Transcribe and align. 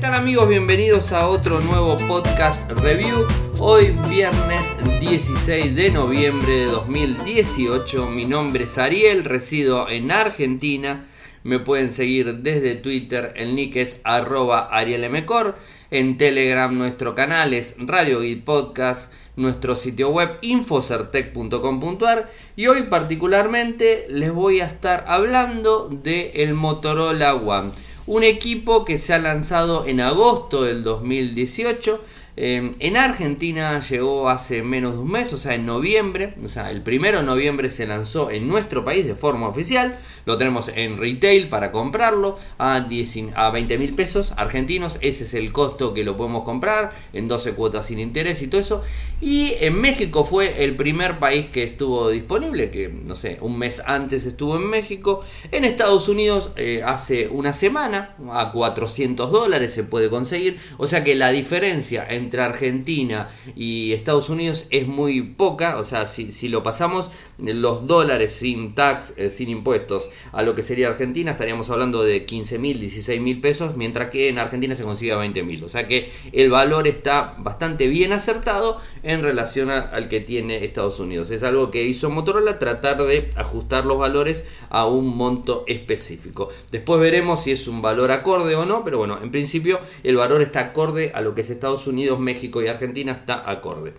tal 0.00 0.14
amigos? 0.14 0.48
Bienvenidos 0.48 1.10
a 1.10 1.26
otro 1.26 1.60
nuevo 1.60 1.96
podcast 2.06 2.70
review. 2.70 3.26
Hoy 3.58 3.96
viernes 4.08 4.62
16 5.00 5.74
de 5.74 5.90
noviembre 5.90 6.52
de 6.52 6.64
2018. 6.66 8.06
Mi 8.06 8.24
nombre 8.24 8.64
es 8.64 8.78
Ariel, 8.78 9.24
resido 9.24 9.88
en 9.88 10.12
Argentina. 10.12 11.06
Me 11.42 11.58
pueden 11.58 11.90
seguir 11.90 12.36
desde 12.36 12.76
Twitter, 12.76 13.32
el 13.34 13.56
nick 13.56 13.74
es 13.76 14.00
arroba 14.04 14.68
arielmcor. 14.70 15.56
En 15.90 16.16
Telegram 16.16 16.76
nuestro 16.76 17.16
canal 17.16 17.52
es 17.52 17.74
Radio 17.78 18.20
Guide 18.20 18.42
Podcast, 18.42 19.12
nuestro 19.34 19.74
sitio 19.74 20.10
web 20.10 20.38
infocertec.com.ar 20.42 22.30
y 22.54 22.66
hoy 22.68 22.84
particularmente 22.84 24.06
les 24.10 24.32
voy 24.32 24.60
a 24.60 24.66
estar 24.66 25.04
hablando 25.08 25.88
del 25.88 26.30
el 26.34 26.54
Motorola 26.54 27.34
One 27.34 27.72
un 28.08 28.24
equipo 28.24 28.86
que 28.86 28.98
se 28.98 29.12
ha 29.12 29.18
lanzado 29.18 29.86
en 29.86 30.00
agosto 30.00 30.62
del 30.62 30.82
2018 30.82 32.00
Em, 32.40 32.70
en 32.78 32.96
Argentina 32.96 33.80
llegó 33.80 34.28
hace 34.28 34.62
menos 34.62 34.92
de 34.92 35.00
un 35.00 35.10
mes, 35.10 35.32
o 35.32 35.38
sea, 35.38 35.56
en 35.56 35.66
noviembre, 35.66 36.34
o 36.40 36.46
sea, 36.46 36.70
el 36.70 36.82
primero 36.82 37.18
de 37.18 37.24
noviembre 37.24 37.68
se 37.68 37.84
lanzó 37.84 38.30
en 38.30 38.46
nuestro 38.46 38.84
país 38.84 39.04
de 39.04 39.16
forma 39.16 39.48
oficial, 39.48 39.98
lo 40.24 40.38
tenemos 40.38 40.70
en 40.72 40.98
retail 40.98 41.48
para 41.48 41.72
comprarlo 41.72 42.38
a, 42.58 42.78
20 42.78 43.78
mil 43.78 43.92
pesos 43.94 44.34
argentinos, 44.36 44.98
ese 45.00 45.24
es 45.24 45.34
el 45.34 45.50
costo 45.50 45.92
que 45.92 46.04
lo 46.04 46.16
podemos 46.16 46.44
comprar 46.44 46.92
en 47.12 47.26
12 47.26 47.54
cuotas 47.54 47.86
sin 47.86 47.98
interés 47.98 48.40
y 48.40 48.46
todo 48.46 48.60
eso, 48.60 48.82
y 49.20 49.54
en 49.58 49.74
México 49.74 50.22
fue 50.22 50.62
el 50.62 50.76
primer 50.76 51.18
país 51.18 51.46
que 51.46 51.64
estuvo 51.64 52.08
disponible, 52.08 52.70
que 52.70 52.88
no 52.88 53.16
sé, 53.16 53.38
un 53.40 53.58
mes 53.58 53.82
antes 53.84 54.24
estuvo 54.26 54.54
en 54.54 54.70
México, 54.70 55.22
en 55.50 55.64
Estados 55.64 56.08
Unidos 56.08 56.52
eh, 56.54 56.82
hace 56.84 57.26
una 57.26 57.52
semana, 57.52 58.14
a 58.30 58.52
400 58.52 59.32
dólares 59.32 59.72
se 59.74 59.82
puede 59.82 60.08
conseguir, 60.08 60.60
o 60.76 60.86
sea 60.86 61.02
que 61.02 61.16
la 61.16 61.30
diferencia 61.30 62.06
entre 62.08 62.27
entre 62.28 62.42
Argentina 62.42 63.28
y 63.56 63.94
Estados 63.94 64.28
Unidos 64.28 64.66
es 64.68 64.86
muy 64.86 65.22
poca, 65.22 65.78
o 65.78 65.84
sea, 65.84 66.04
si, 66.04 66.48
lo 66.48 66.62
pasamos 66.62 67.08
los 67.38 67.86
dólares 67.86 68.32
sin 68.32 68.74
tax, 68.74 69.14
eh, 69.16 69.30
sin 69.30 69.48
impuestos, 69.48 70.10
a 70.32 70.42
lo 70.42 70.54
que 70.54 70.62
sería 70.62 70.88
Argentina, 70.88 71.30
estaríamos 71.30 71.70
hablando 71.70 72.02
de 72.02 72.26
15 72.26 72.58
mil, 72.58 72.78
16 72.80 73.18
mil 73.18 73.40
pesos, 73.40 73.76
mientras 73.76 74.10
que 74.10 74.28
en 74.28 74.38
Argentina 74.38 74.74
se 74.74 74.82
consigue 74.82 75.14
20 75.14 75.42
mil, 75.42 75.64
o 75.64 75.70
sea 75.70 75.88
que 75.88 76.10
el 76.32 76.50
valor 76.50 76.86
está 76.86 77.34
bastante 77.38 77.88
bien 77.88 78.12
acertado 78.12 78.78
en 79.02 79.22
relación 79.22 79.70
al 79.70 80.08
que 80.10 80.20
tiene 80.20 80.64
Estados 80.64 81.00
Unidos. 81.00 81.30
Es 81.30 81.42
algo 81.42 81.70
que 81.70 81.84
hizo 81.84 82.10
Motorola, 82.10 82.58
tratar 82.58 83.02
de 83.04 83.30
ajustar 83.36 83.86
los 83.86 83.98
valores 83.98 84.44
a 84.68 84.86
un 84.86 85.16
monto 85.16 85.64
específico. 85.66 86.50
Después 86.70 87.00
veremos 87.00 87.42
si 87.42 87.52
es 87.52 87.68
un 87.68 87.80
valor 87.80 88.10
acorde 88.10 88.54
o 88.54 88.66
no, 88.66 88.84
pero 88.84 88.98
bueno, 88.98 89.18
en 89.22 89.30
principio 89.30 89.80
el 90.02 90.16
valor 90.16 90.42
está 90.42 90.60
acorde 90.60 91.12
a 91.14 91.22
lo 91.22 91.34
que 91.34 91.40
es 91.40 91.50
Estados 91.50 91.86
Unidos 91.86 92.17
México 92.18 92.62
y 92.62 92.68
Argentina 92.68 93.12
está 93.12 93.48
acorde. 93.48 93.94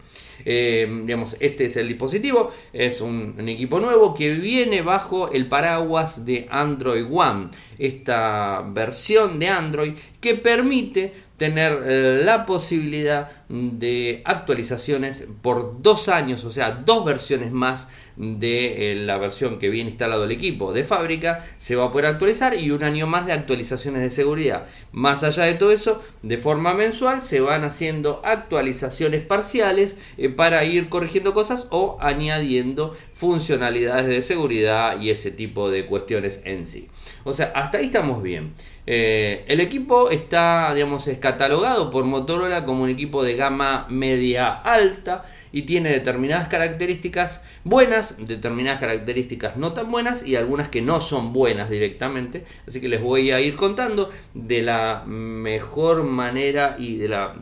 Eh, 0.46 1.06
este 1.40 1.66
es 1.66 1.76
el 1.78 1.88
dispositivo, 1.88 2.52
es 2.72 3.02
un, 3.02 3.36
equipo 3.48 3.80
nuevo 3.80 4.14
que 4.14 4.34
viene 4.36 4.82
bajo 4.82 5.32
el 5.32 5.48
paraguas 5.48 6.26
de 6.26 6.48
Android 6.50 7.06
One, 7.12 7.50
esta 7.78 8.64
versión 8.66 9.40
de 9.40 9.50
Android 9.50 9.94
que 10.22 10.36
permite 10.36 11.14
tener 11.38 11.82
eh, 11.86 12.22
la 12.24 12.46
posibilidad 12.46 13.30
de 13.48 14.22
actualizaciones 14.26 15.28
por 15.42 15.82
dos 15.82 16.10
años, 16.10 16.44
o 16.44 16.52
sea, 16.52 16.72
dos 16.72 17.06
versiones 17.06 17.52
más 17.52 17.88
de 18.20 18.92
eh, 18.92 18.96
la 18.96 19.18
versión 19.18 19.60
que 19.60 19.70
viene 19.70 19.90
instalado 19.90 20.26
el 20.26 20.32
equipo 20.32 20.74
de 20.74 20.84
fábrica, 20.84 21.44
se 21.58 21.78
va 21.78 21.86
a 21.86 21.92
poder 21.92 22.06
actualizar 22.06 22.54
y 22.54 22.70
un 22.72 22.84
año 22.84 23.08
más 23.08 23.26
de 23.26 23.32
actualizaciones 23.32 24.02
de 24.02 24.10
seguridad. 24.10 24.66
Más 24.92 25.24
allá 25.24 25.44
de 25.44 25.54
todo 25.54 25.72
eso, 25.72 26.04
de 26.22 26.38
forma 26.38 26.74
mensual 26.74 27.24
se 27.24 27.40
van 27.40 27.64
haciendo 27.64 28.22
actualizaciones 28.26 29.24
parciales 29.24 29.96
eh, 30.18 30.28
para 30.28 30.66
ir 30.66 30.90
corrigiendo 30.90 31.34
cosas 31.34 31.68
o 31.72 31.98
añadiendo 32.02 32.96
funcionalidades 33.14 34.08
de 34.08 34.22
seguridad 34.22 35.00
y 35.00 35.12
ese 35.12 35.32
tipo 35.32 35.70
de 35.70 35.86
cuestiones 35.86 36.42
en 36.44 36.68
sí. 36.68 36.90
O 37.24 37.34
sea, 37.34 37.52
hasta 37.56 37.78
ahí 37.78 37.86
estamos 37.86 38.24
bien. 38.24 38.54
Eh, 38.86 39.46
el 39.48 39.60
equipo 39.60 40.10
está, 40.10 40.74
digamos, 40.74 41.08
es 41.08 41.18
catalogado 41.20 41.90
por 41.90 42.06
Motorola 42.06 42.66
como 42.66 42.84
un 42.84 42.90
equipo 42.90 43.24
de 43.24 43.36
gama 43.36 43.86
media 43.90 44.52
alta 44.52 45.24
y 45.52 45.64
tiene 45.64 45.92
determinadas 45.92 46.48
características 46.48 47.44
buenas, 47.64 48.16
determinadas 48.18 48.80
características 48.80 49.58
no 49.58 49.74
tan 49.74 49.92
buenas 49.92 50.26
y 50.26 50.36
algunas 50.36 50.70
que 50.70 50.82
no 50.82 51.02
son 51.02 51.34
buenas 51.34 51.70
directamente. 51.70 52.46
Así 52.68 52.82
que 52.82 52.90
les 52.90 53.02
voy 53.02 53.32
a 53.32 53.40
ir 53.42 53.56
contando 53.56 54.10
de 54.34 54.62
la 54.62 55.04
mejor 55.06 56.04
manera 56.04 56.76
y 56.80 56.98
de 56.98 57.10
la 57.10 57.36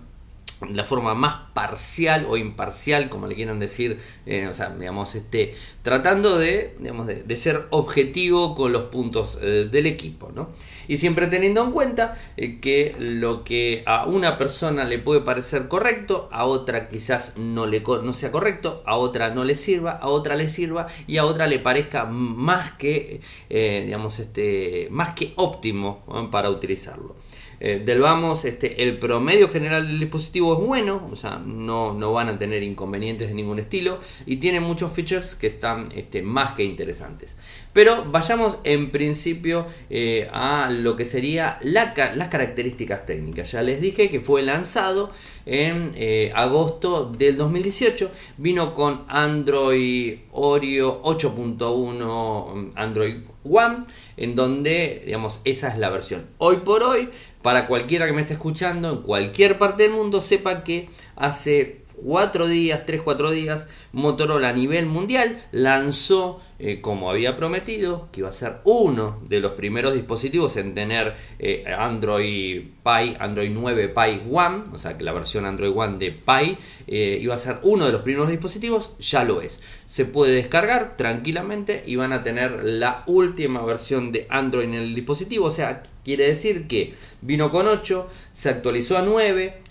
la 0.71 0.83
forma 0.83 1.13
más 1.13 1.51
parcial 1.53 2.25
o 2.27 2.37
imparcial, 2.37 3.09
como 3.09 3.27
le 3.27 3.35
quieran 3.35 3.59
decir, 3.59 3.99
eh, 4.25 4.47
o 4.47 4.53
sea, 4.53 4.69
digamos, 4.69 5.13
este, 5.15 5.55
tratando 5.83 6.37
de, 6.37 6.75
digamos, 6.79 7.07
de, 7.07 7.37
ser 7.37 7.67
objetivo 7.69 8.55
con 8.55 8.71
los 8.71 8.83
puntos 8.83 9.37
eh, 9.41 9.67
del 9.69 9.85
equipo, 9.85 10.31
¿no? 10.33 10.49
Y 10.87 10.97
siempre 10.97 11.27
teniendo 11.27 11.63
en 11.63 11.71
cuenta 11.71 12.17
eh, 12.37 12.59
que 12.59 12.95
lo 12.97 13.43
que 13.43 13.83
a 13.85 14.05
una 14.05 14.37
persona 14.37 14.83
le 14.85 14.97
puede 14.97 15.21
parecer 15.21 15.67
correcto, 15.67 16.27
a 16.31 16.45
otra 16.45 16.89
quizás 16.89 17.33
no, 17.37 17.67
le, 17.67 17.81
no 17.81 18.13
sea 18.13 18.31
correcto, 18.31 18.81
a 18.85 18.95
otra 18.95 19.29
no 19.29 19.43
le 19.43 19.55
sirva, 19.55 19.91
a 19.91 20.07
otra 20.07 20.35
le 20.35 20.49
sirva 20.49 20.87
y 21.05 21.17
a 21.17 21.25
otra 21.25 21.45
le 21.45 21.59
parezca 21.59 22.05
más 22.05 22.71
que, 22.71 23.21
digamos, 23.49 24.19
este, 24.19 24.87
más 24.89 25.13
que 25.13 25.33
óptimo 25.35 26.03
para 26.31 26.49
utilizarlo. 26.49 27.15
Eh, 27.59 27.81
del 27.83 28.01
vamos, 28.01 28.45
este, 28.45 28.83
el 28.83 28.99
promedio 28.99 29.49
general 29.49 29.87
del 29.87 29.99
dispositivo 29.99 30.59
es 30.59 30.67
bueno, 30.67 31.09
o 31.11 31.15
sea, 31.15 31.41
no, 31.43 31.93
no, 31.93 32.13
van 32.13 32.29
a 32.29 32.37
tener 32.37 32.61
inconvenientes 32.61 33.29
de 33.29 33.33
ningún 33.33 33.59
estilo 33.59 33.99
y 34.25 34.37
tiene 34.37 34.59
muchos 34.59 34.91
features 34.91 35.35
que 35.35 35.47
están 35.47 35.85
este, 35.95 36.21
más 36.21 36.51
que 36.51 36.63
interesantes. 36.63 37.35
Pero 37.73 38.05
vayamos 38.05 38.59
en 38.63 38.91
principio 38.91 39.65
eh, 39.89 40.27
a 40.31 40.69
lo 40.69 40.95
que 40.95 41.05
sería 41.05 41.59
las 41.61 41.93
características 42.29 43.05
técnicas. 43.05 43.51
Ya 43.51 43.63
les 43.63 43.81
dije 43.81 44.09
que 44.09 44.19
fue 44.19 44.41
lanzado 44.43 45.11
en 45.47 45.93
eh, 45.95 46.31
agosto 46.35 47.05
del 47.05 47.37
2018, 47.37 48.11
vino 48.37 48.75
con 48.75 49.05
Android 49.07 50.19
Oreo 50.31 51.01
8.1 51.03 52.73
Android 52.75 53.15
One, 53.43 53.83
en 54.17 54.35
donde, 54.35 55.03
digamos, 55.05 55.39
esa 55.45 55.69
es 55.69 55.77
la 55.77 55.89
versión. 55.89 56.27
Hoy 56.37 56.57
por 56.57 56.83
hoy, 56.83 57.09
para 57.41 57.67
cualquiera 57.67 58.05
que 58.05 58.13
me 58.13 58.21
esté 58.21 58.33
escuchando 58.33 58.91
en 58.91 59.01
cualquier 59.01 59.57
parte 59.57 59.83
del 59.83 59.93
mundo, 59.93 60.19
sepa 60.19 60.63
que 60.63 60.89
hace 61.15 61.86
4 61.97 62.47
días, 62.47 62.85
3-4 62.85 63.31
días, 63.31 63.67
Motorola 63.91 64.49
a 64.49 64.53
nivel 64.53 64.85
mundial 64.85 65.43
lanzó, 65.51 66.39
eh, 66.59 66.81
como 66.81 67.09
había 67.09 67.35
prometido, 67.35 68.09
que 68.11 68.21
iba 68.21 68.29
a 68.29 68.33
ser 68.33 68.57
uno 68.63 69.21
de 69.27 69.39
los 69.39 69.53
primeros 69.53 69.93
dispositivos 69.93 70.57
en 70.57 70.73
tener 70.73 71.15
eh, 71.39 71.65
Android 71.77 72.63
Pie, 72.83 73.17
Android 73.19 73.51
9 73.53 73.89
Pie 73.89 74.21
One, 74.31 74.63
o 74.73 74.77
sea 74.77 74.97
que 74.97 75.03
la 75.03 75.13
versión 75.13 75.45
Android 75.45 75.71
One 75.75 75.97
de 75.97 76.11
Pie 76.11 76.57
eh, 76.87 77.17
iba 77.21 77.35
a 77.35 77.37
ser 77.37 77.57
uno 77.63 77.85
de 77.85 77.91
los 77.91 78.01
primeros 78.01 78.29
dispositivos, 78.29 78.91
ya 78.99 79.23
lo 79.23 79.41
es. 79.41 79.59
Se 79.85 80.05
puede 80.05 80.35
descargar 80.35 80.97
tranquilamente 80.97 81.83
y 81.85 81.95
van 81.95 82.13
a 82.13 82.23
tener 82.23 82.63
la 82.63 83.03
última 83.07 83.63
versión 83.63 84.11
de 84.11 84.27
Android 84.29 84.65
en 84.65 84.73
el 84.75 84.95
dispositivo, 84.95 85.45
o 85.45 85.51
sea, 85.51 85.83
quiere 86.03 86.25
decir 86.27 86.67
que 86.67 86.93
vino 87.21 87.51
con 87.51 87.67
8, 87.67 88.07
se 88.31 88.49
actualizó 88.49 88.97
a 88.97 89.01
9, 89.01 89.61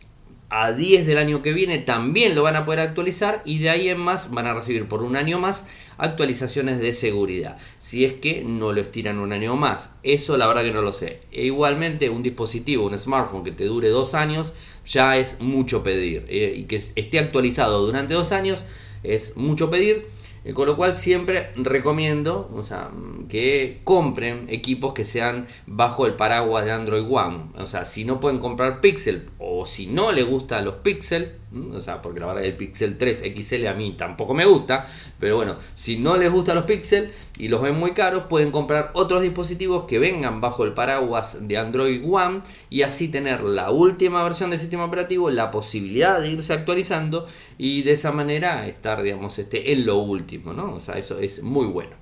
a 0.49 0.73
10 0.73 1.07
del 1.07 1.19
año 1.19 1.43
que 1.43 1.53
viene 1.53 1.79
también 1.79 2.35
lo 2.35 2.43
van 2.43 2.57
a 2.57 2.65
poder 2.65 2.81
actualizar 2.81 3.43
y 3.45 3.59
de 3.59 3.71
ahí 3.71 3.89
en 3.89 3.99
más 3.99 4.31
van 4.31 4.47
a 4.47 4.55
recibir 4.55 4.87
por 4.87 5.03
un 5.03 5.17
año 5.17 5.39
más 5.39 5.65
actualizaciones 5.99 6.79
de 6.79 6.93
seguridad. 6.93 7.59
Si 7.79 8.05
es 8.05 8.15
que 8.15 8.45
no 8.45 8.73
lo 8.73 8.81
estiran 8.81 9.19
un 9.19 9.33
año 9.33 9.57
más. 9.57 9.91
Eso 10.03 10.37
la 10.37 10.47
verdad 10.47 10.63
que 10.63 10.73
no 10.73 10.83
lo 10.83 10.93
sé. 10.93 11.21
E 11.33 11.47
igualmente 11.47 12.11
un 12.11 12.23
dispositivo, 12.23 12.87
un 12.87 12.97
smartphone 12.97 13.45
que 13.45 13.53
te 13.53 13.65
dure 13.65 13.89
dos 13.89 14.15
años 14.15 14.53
ya 14.87 15.17
es 15.17 15.41
mucho 15.41 15.83
pedir. 15.83 16.27
Eh, 16.29 16.55
y 16.57 16.65
que 16.65 16.77
esté 16.77 17.19
actualizado 17.19 17.85
durante 17.85 18.15
dos 18.15 18.33
años 18.33 18.63
es 19.03 19.37
mucho 19.37 19.71
pedir. 19.71 20.07
Eh, 20.47 20.53
con 20.53 20.67
lo 20.67 20.77
cual 20.77 20.95
siempre 20.95 21.51
recomiendo 21.57 22.49
o 22.55 22.63
sea, 22.63 22.91
que 23.29 23.81
compren 23.83 24.47
equipos 24.49 24.95
que 24.95 25.05
sean 25.05 25.49
bajo 25.67 26.07
el 26.07 26.15
paraguas 26.15 26.65
de 26.65 26.71
Android 26.71 27.05
One. 27.11 27.47
O 27.57 27.67
sea, 27.67 27.85
si 27.85 28.05
no 28.05 28.21
pueden 28.21 28.39
comprar 28.39 28.81
Pixel 28.81 29.29
o 29.39 29.56
si 29.65 29.87
no 29.87 30.13
le 30.13 30.23
gustan 30.25 30.65
los 30.65 30.75
Pixel, 30.77 31.33
o 31.73 31.81
sea, 31.81 32.03
porque 32.03 32.21
la 32.21 32.27
verdad 32.27 32.45
el 32.45 32.57
Pixel 32.57 32.99
3 32.99 33.23
XL 33.35 33.67
a 33.69 33.75
mí 33.75 33.95
tampoco 33.97 34.35
me 34.35 34.45
gusta, 34.45 34.87
pero 35.19 35.37
bueno, 35.37 35.57
si 35.75 35.97
no 35.97 36.17
les 36.17 36.31
gustan 36.31 36.57
los 36.57 36.65
Pixel 36.65 37.13
y 37.39 37.49
los 37.49 37.63
ven 37.63 37.79
muy 37.79 37.93
caros, 37.93 38.25
pueden 38.29 38.51
comprar 38.51 38.91
otros 38.95 39.23
dispositivos 39.23 39.85
que 39.85 39.99
vengan 39.99 40.41
bajo 40.41 40.65
el 40.65 40.75
paraguas 40.75 41.39
de 41.41 41.57
Android 41.57 42.03
One 42.05 42.41
y 42.69 42.83
así 42.83 43.09
tener 43.09 43.43
la 43.43 43.71
última 43.71 44.23
versión 44.25 44.51
del 44.51 44.59
sistema 44.59 44.85
operativo, 44.85 45.31
la 45.31 45.51
posibilidad 45.51 46.21
de 46.21 46.29
irse 46.29 46.53
actualizando 46.53 47.27
y 47.57 47.83
de 47.83 47.93
esa 47.93 48.13
manera 48.13 48.67
estar, 48.67 49.03
digamos, 49.03 49.39
este, 49.39 49.73
en 49.73 49.87
lo 49.87 49.99
último, 49.99 50.53
¿no? 50.53 50.75
O 50.75 50.81
sea, 50.81 50.99
eso 50.99 51.19
es 51.21 51.43
muy 51.43 51.67
bueno. 51.67 51.97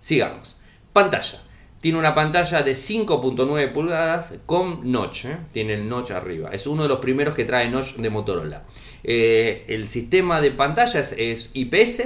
Sigamos. 0.00 0.56
Pantalla. 0.92 1.49
Tiene 1.80 1.98
una 1.98 2.14
pantalla 2.14 2.62
de 2.62 2.72
5.9 2.72 3.72
pulgadas 3.72 4.34
con 4.44 4.92
notch, 4.92 5.24
¿eh? 5.24 5.38
tiene 5.50 5.72
el 5.74 5.88
notch 5.88 6.10
arriba. 6.10 6.50
Es 6.52 6.66
uno 6.66 6.82
de 6.82 6.90
los 6.90 6.98
primeros 6.98 7.34
que 7.34 7.46
trae 7.46 7.70
notch 7.70 7.94
de 7.94 8.10
Motorola. 8.10 8.64
Eh, 9.02 9.64
el 9.66 9.88
sistema 9.88 10.42
de 10.42 10.50
pantallas 10.50 11.14
es 11.16 11.48
IPS 11.54 12.02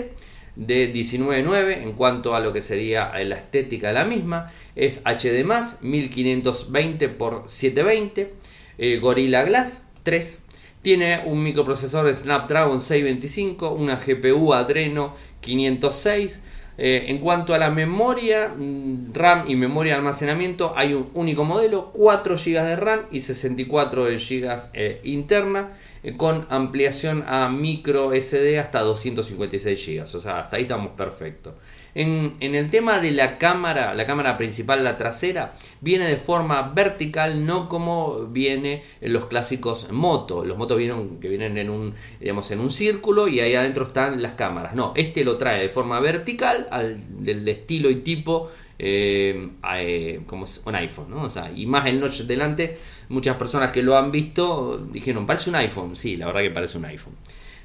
de 0.55 0.93
19.9 0.94 1.82
en 1.82 1.93
cuanto 1.94 2.37
a 2.37 2.41
lo 2.41 2.53
que 2.53 2.61
sería 2.61 3.12
la 3.25 3.35
estética 3.35 3.88
de 3.88 3.94
la 3.94 4.05
misma. 4.05 4.53
Es 4.76 5.03
HD+, 5.05 5.44
1520 5.81 7.05
x 7.06 7.17
720, 7.47 9.00
Gorilla 9.00 9.43
Glass 9.43 9.82
3. 10.05 10.38
Tiene 10.82 11.23
un 11.25 11.43
microprocesor 11.43 12.15
Snapdragon 12.15 12.81
625, 12.81 13.71
una 13.73 13.97
GPU 13.97 14.53
Adreno 14.53 15.15
506 15.41 16.41
eh, 16.76 17.06
en 17.09 17.19
cuanto 17.19 17.55
a 17.55 17.59
la 17.59 17.71
memoria 17.71 18.49
mm, 18.49 19.12
RAM 19.12 19.44
y 19.47 19.55
memoria 19.55 19.93
de 19.93 19.99
almacenamiento, 19.99 20.73
hay 20.76 20.94
un 20.94 21.09
único 21.15 21.44
modelo, 21.44 21.91
4 21.93 22.37
GB 22.37 22.62
de 22.62 22.76
RAM 22.76 23.00
y 23.11 23.21
64 23.21 24.05
GB 24.06 24.59
eh, 24.73 25.00
interna, 25.05 25.71
con 26.12 26.46
ampliación 26.50 27.24
a 27.26 27.48
micro 27.48 28.12
SD 28.12 28.58
hasta 28.58 28.80
256 28.80 29.86
GB. 29.86 30.02
O 30.02 30.20
sea, 30.20 30.40
hasta 30.40 30.56
ahí 30.56 30.62
estamos 30.62 30.92
perfectos. 30.92 31.54
En, 31.94 32.36
el 32.40 32.70
tema 32.70 32.98
de 32.98 33.12
la 33.12 33.38
cámara, 33.38 33.94
la 33.94 34.04
cámara 34.04 34.36
principal, 34.36 34.82
la 34.82 34.96
trasera, 34.96 35.54
viene 35.80 36.08
de 36.08 36.16
forma 36.16 36.72
vertical, 36.74 37.46
no 37.46 37.68
como 37.68 38.26
viene 38.26 38.82
en 39.00 39.12
los 39.12 39.26
clásicos 39.26 39.90
moto. 39.92 40.44
Los 40.44 40.58
motos 40.58 40.76
vienen, 40.76 41.20
que 41.20 41.28
vienen 41.28 41.56
en 41.56 41.70
un, 41.70 41.94
digamos, 42.20 42.50
en 42.50 42.60
un 42.60 42.70
círculo 42.70 43.28
y 43.28 43.40
ahí 43.40 43.54
adentro 43.54 43.86
están 43.86 44.20
las 44.20 44.32
cámaras. 44.32 44.74
No, 44.74 44.92
este 44.96 45.24
lo 45.24 45.38
trae 45.38 45.60
de 45.60 45.68
forma 45.68 46.00
vertical, 46.00 46.66
al, 46.70 47.24
del 47.24 47.46
estilo 47.48 47.90
y 47.90 47.96
tipo 47.96 48.50
eh, 48.79 49.50
eh, 49.76 50.21
como 50.26 50.47
un 50.65 50.75
iPhone. 50.75 51.12
O 51.15 51.31
sea, 51.31 51.50
y 51.53 51.67
más 51.67 51.87
el 51.87 52.00
notch 52.00 52.23
delante, 52.23 52.79
muchas 53.09 53.37
personas 53.37 53.71
que 53.71 53.82
lo 53.82 53.97
han 53.97 54.11
visto 54.11 54.79
dijeron, 54.79 55.26
parece 55.26 55.50
un 55.50 55.56
iPhone, 55.56 55.97
sí, 55.97 56.17
la 56.17 56.26
verdad 56.26 56.43
que 56.43 56.50
parece 56.50 56.79
un 56.79 56.85
iPhone. 56.85 57.15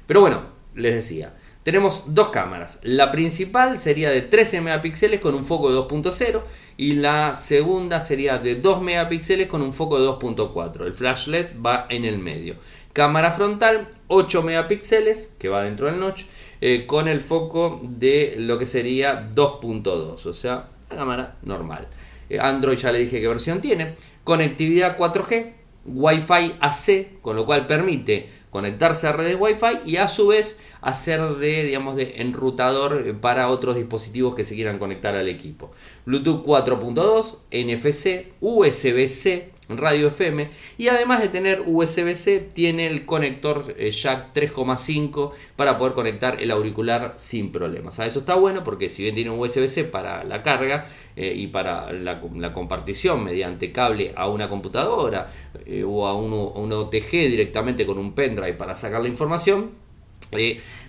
Pero 0.06 0.20
bueno, 0.20 0.42
les 0.74 0.94
decía, 0.94 1.34
tenemos 1.62 2.04
dos 2.06 2.30
cámaras. 2.30 2.78
La 2.82 3.10
principal 3.10 3.78
sería 3.78 4.10
de 4.10 4.22
13 4.22 4.60
megapíxeles 4.60 5.20
con 5.20 5.34
un 5.34 5.44
foco 5.44 5.70
de 5.70 5.78
2.0 5.78 6.42
y 6.76 6.94
la 6.94 7.36
segunda 7.36 8.00
sería 8.00 8.38
de 8.38 8.56
2 8.56 8.82
megapíxeles 8.82 9.46
con 9.46 9.62
un 9.62 9.72
foco 9.72 10.00
de 10.00 10.08
2.4. 10.08 10.86
El 10.86 10.94
flash 10.94 11.26
LED 11.26 11.48
va 11.64 11.86
en 11.90 12.04
el 12.04 12.18
medio. 12.18 12.56
Cámara 12.92 13.32
frontal 13.32 13.88
8 14.08 14.42
megapíxeles 14.42 15.28
que 15.38 15.48
va 15.48 15.62
dentro 15.62 15.86
del 15.86 16.00
notch 16.00 16.24
eh, 16.60 16.86
con 16.86 17.08
el 17.08 17.20
foco 17.20 17.80
de 17.82 18.34
lo 18.38 18.58
que 18.58 18.66
sería 18.66 19.28
2.2, 19.30 20.26
o 20.26 20.34
sea, 20.34 20.68
la 20.90 20.96
cámara 20.96 21.36
normal. 21.42 21.88
Eh, 22.28 22.38
Android 22.38 22.78
ya 22.78 22.92
le 22.92 23.00
dije 23.00 23.20
qué 23.20 23.28
versión 23.28 23.60
tiene. 23.60 23.94
Conectividad 24.24 24.96
4G, 24.96 25.52
Wi-Fi 25.84 26.56
AC, 26.60 27.20
con 27.22 27.36
lo 27.36 27.46
cual 27.46 27.66
permite 27.66 28.28
conectarse 28.50 29.06
a 29.06 29.12
redes 29.12 29.36
Wi-Fi 29.38 29.88
y 29.88 29.96
a 29.96 30.08
su 30.08 30.28
vez 30.28 30.58
hacer 30.80 31.20
de, 31.36 31.64
digamos, 31.64 31.96
de 31.96 32.14
enrutador 32.16 33.16
para 33.20 33.48
otros 33.48 33.76
dispositivos 33.76 34.34
que 34.34 34.44
se 34.44 34.54
quieran 34.54 34.78
conectar 34.78 35.14
al 35.14 35.28
equipo. 35.28 35.70
Bluetooth 36.04 36.44
4.2, 36.44 37.38
NFC, 37.52 38.32
USB-C, 38.40 39.50
radio 39.78 40.08
FM 40.08 40.50
y 40.78 40.88
además 40.88 41.20
de 41.20 41.28
tener 41.28 41.62
USB-C 41.66 42.50
tiene 42.52 42.86
el 42.86 43.06
conector 43.06 43.74
eh, 43.78 43.90
jack 43.90 44.34
3.5 44.34 45.32
para 45.56 45.78
poder 45.78 45.94
conectar 45.94 46.40
el 46.40 46.50
auricular 46.50 47.14
sin 47.16 47.52
problemas. 47.52 47.98
eso 47.98 48.20
está 48.20 48.34
bueno 48.34 48.62
porque 48.62 48.88
si 48.88 49.02
bien 49.02 49.14
tiene 49.14 49.30
un 49.30 49.38
USB-C 49.38 49.84
para 49.84 50.24
la 50.24 50.42
carga 50.42 50.86
eh, 51.16 51.32
y 51.36 51.48
para 51.48 51.92
la, 51.92 52.20
compartición 52.52 53.24
mediante 53.24 53.72
cable 53.72 54.12
a 54.16 54.28
una 54.28 54.48
computadora 54.48 55.30
eh, 55.66 55.84
o 55.86 56.06
a 56.06 56.14
un, 56.14 56.32
OTG 56.72 57.10
directamente 57.10 57.86
con 57.86 57.98
un 57.98 58.12
pendrive 58.12 58.54
para 58.54 58.74
sacar 58.74 59.00
la 59.00 59.08
información, 59.08 59.70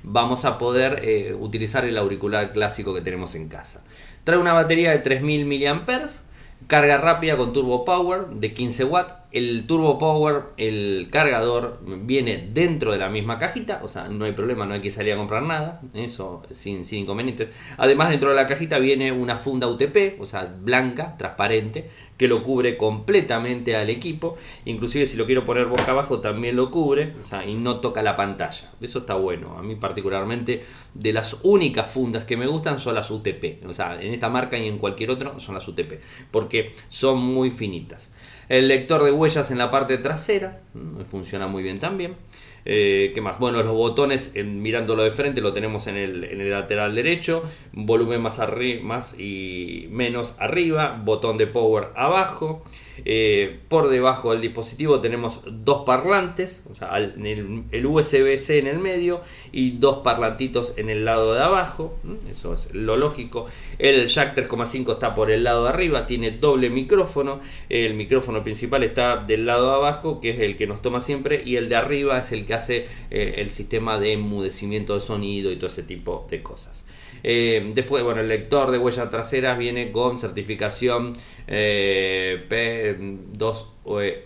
vamos 0.04 0.46
a 0.46 0.58
poder 0.58 1.36
utilizar 1.40 1.84
el 1.86 1.98
auricular 1.98 2.54
clásico 2.54 2.94
que 2.94 3.02
tenemos 3.02 3.34
en 3.34 3.48
casa. 3.48 3.84
Trae 4.24 4.38
una 4.38 4.54
batería 4.54 4.92
de 4.92 5.00
3000 5.00 5.46
mAh 5.46 6.31
Carga 6.72 6.98
rápida 6.98 7.36
con 7.36 7.52
turbo 7.52 7.84
power 7.84 8.28
de 8.28 8.54
15 8.54 8.86
watts. 8.86 9.21
El 9.32 9.66
turbo 9.66 9.98
power, 9.98 10.44
el 10.58 11.08
cargador, 11.10 11.80
viene 12.04 12.50
dentro 12.52 12.92
de 12.92 12.98
la 12.98 13.10
misma 13.10 13.38
cajita, 13.38 13.80
o 13.84 13.88
sea, 13.88 14.10
no 14.10 14.26
hay 14.26 14.34
problema, 14.34 14.66
no 14.66 14.74
hay 14.74 14.82
que 14.82 14.92
salir 14.92 15.14
a 15.14 15.18
comprar 15.18 15.44
nada, 15.44 15.82
eso 15.94 16.44
sin, 16.52 16.84
inconvenientes. 16.92 17.56
Además, 17.78 18.10
dentro 18.10 18.30
de 18.30 18.36
la 18.36 18.46
cajita 18.46 18.78
viene 18.80 19.12
una 19.12 19.38
funda 19.38 19.68
UTP, 19.68 20.20
o 20.20 20.26
sea, 20.26 20.54
blanca, 20.60 21.16
transparente, 21.18 21.90
que 22.18 22.28
lo 22.28 22.44
cubre 22.44 22.78
completamente 22.78 23.76
al 23.76 23.90
equipo. 23.90 24.36
Inclusive 24.66 25.08
si 25.08 25.18
lo 25.18 25.26
quiero 25.26 25.46
poner 25.46 25.66
boca 25.66 25.92
abajo 25.92 26.20
también 26.20 26.56
lo 26.56 26.70
cubre, 26.70 27.16
o 27.20 27.24
sea, 27.24 27.46
y 27.46 27.56
no 27.56 27.80
toca 27.80 28.04
la 28.04 28.16
pantalla. 28.16 28.72
Eso 28.80 29.00
está 29.00 29.16
bueno. 29.16 29.58
A 29.58 29.64
mí 29.64 29.76
particularmente 29.76 30.64
de 30.94 31.14
las 31.14 31.38
únicas 31.44 31.90
fundas 31.90 32.26
que 32.26 32.38
me 32.38 32.48
gustan 32.48 32.80
son 32.80 32.96
las 32.96 33.10
UTP. 33.10 33.66
O 33.66 33.74
sea, 33.74 34.02
en 34.02 34.14
esta 34.14 34.30
marca 34.30 34.58
y 34.58 34.68
en 34.68 34.78
cualquier 34.78 35.12
otro 35.12 35.40
son 35.40 35.56
las 35.56 35.68
UTP, 35.68 35.94
porque 36.32 36.74
son 36.90 37.20
muy 37.20 37.50
finitas. 37.50 38.11
El 38.52 38.68
lector 38.68 39.02
de 39.06 39.14
huellas 39.14 39.50
en 39.50 39.58
la 39.58 39.72
parte 39.72 39.98
trasera, 39.98 40.60
funciona 41.08 41.48
muy 41.48 41.64
bien 41.64 41.80
también. 41.80 42.18
Eh, 42.66 43.12
¿Qué 43.14 43.22
más? 43.22 43.40
Bueno, 43.40 43.64
los 43.64 43.74
botones, 43.74 44.34
mirándolo 44.36 45.04
de 45.04 45.12
frente, 45.12 45.42
lo 45.42 45.54
tenemos 45.54 45.88
en 45.88 45.98
el, 45.98 46.50
lateral 46.50 46.96
derecho. 46.96 47.44
Volumen 47.74 48.22
más, 48.22 48.40
más 48.82 49.20
y 49.20 49.88
menos 49.92 50.36
arriba. 50.40 51.02
Botón 51.04 51.38
de 51.38 51.48
power 51.48 51.90
abajo. 51.96 52.64
Eh, 53.04 53.60
por 53.68 53.90
debajo 53.90 54.32
del 54.32 54.42
dispositivo 54.42 55.00
tenemos 55.00 55.42
dos 55.48 55.84
parlantes, 55.86 56.64
o 56.70 56.76
sea, 56.76 56.98
el, 56.98 57.86
USB-C 57.86 58.60
en 58.60 58.68
el 58.68 58.78
medio 58.78 59.22
y 59.52 59.72
dos 59.72 60.00
parlantitos 60.04 60.74
en 60.78 60.90
el 60.90 61.06
lado 61.06 61.34
de 61.34 61.42
abajo. 61.42 61.98
Eso 62.30 62.54
es 62.54 62.74
lo 62.74 62.98
lógico. 62.98 63.48
El 63.80 64.08
jack 64.08 64.36
3.5 64.36 64.94
está 64.94 65.16
por 65.16 65.32
el 65.32 65.44
lado 65.44 65.64
de 65.64 65.70
arriba, 65.70 66.06
tiene 66.06 66.32
doble 66.32 66.70
micrófono. 66.70 67.40
El 67.70 67.96
micrófono 67.96 68.44
principal 68.44 68.84
está 68.84 69.18
del 69.18 69.46
lado 69.46 69.70
de 69.70 69.76
abajo, 69.76 70.20
que 70.22 70.32
es 70.32 70.40
el 70.40 70.58
que 70.58 70.68
nos 70.68 70.82
toma 70.82 71.02
siempre, 71.02 71.42
y 71.44 71.56
el 71.56 71.70
de 71.70 71.76
arriba 71.76 72.20
es 72.20 72.32
el 72.32 72.46
que 72.46 72.51
hace 72.54 72.88
eh, 73.10 73.36
el 73.38 73.50
sistema 73.50 74.00
de 74.00 74.14
enmudecimiento 74.14 74.96
de 74.96 75.02
sonido 75.02 75.52
y 75.52 75.56
todo 75.56 75.68
ese 75.68 75.84
tipo 75.84 76.28
de 76.30 76.42
cosas. 76.42 76.86
Eh, 77.24 77.72
después, 77.74 78.04
bueno, 78.04 78.22
el 78.22 78.28
lector 78.28 78.72
de 78.72 78.78
huellas 78.78 79.10
traseras 79.10 79.58
viene 79.58 79.92
con 79.92 80.18
certificación 80.18 81.14
eh, 81.48 82.46
P2 82.50 83.66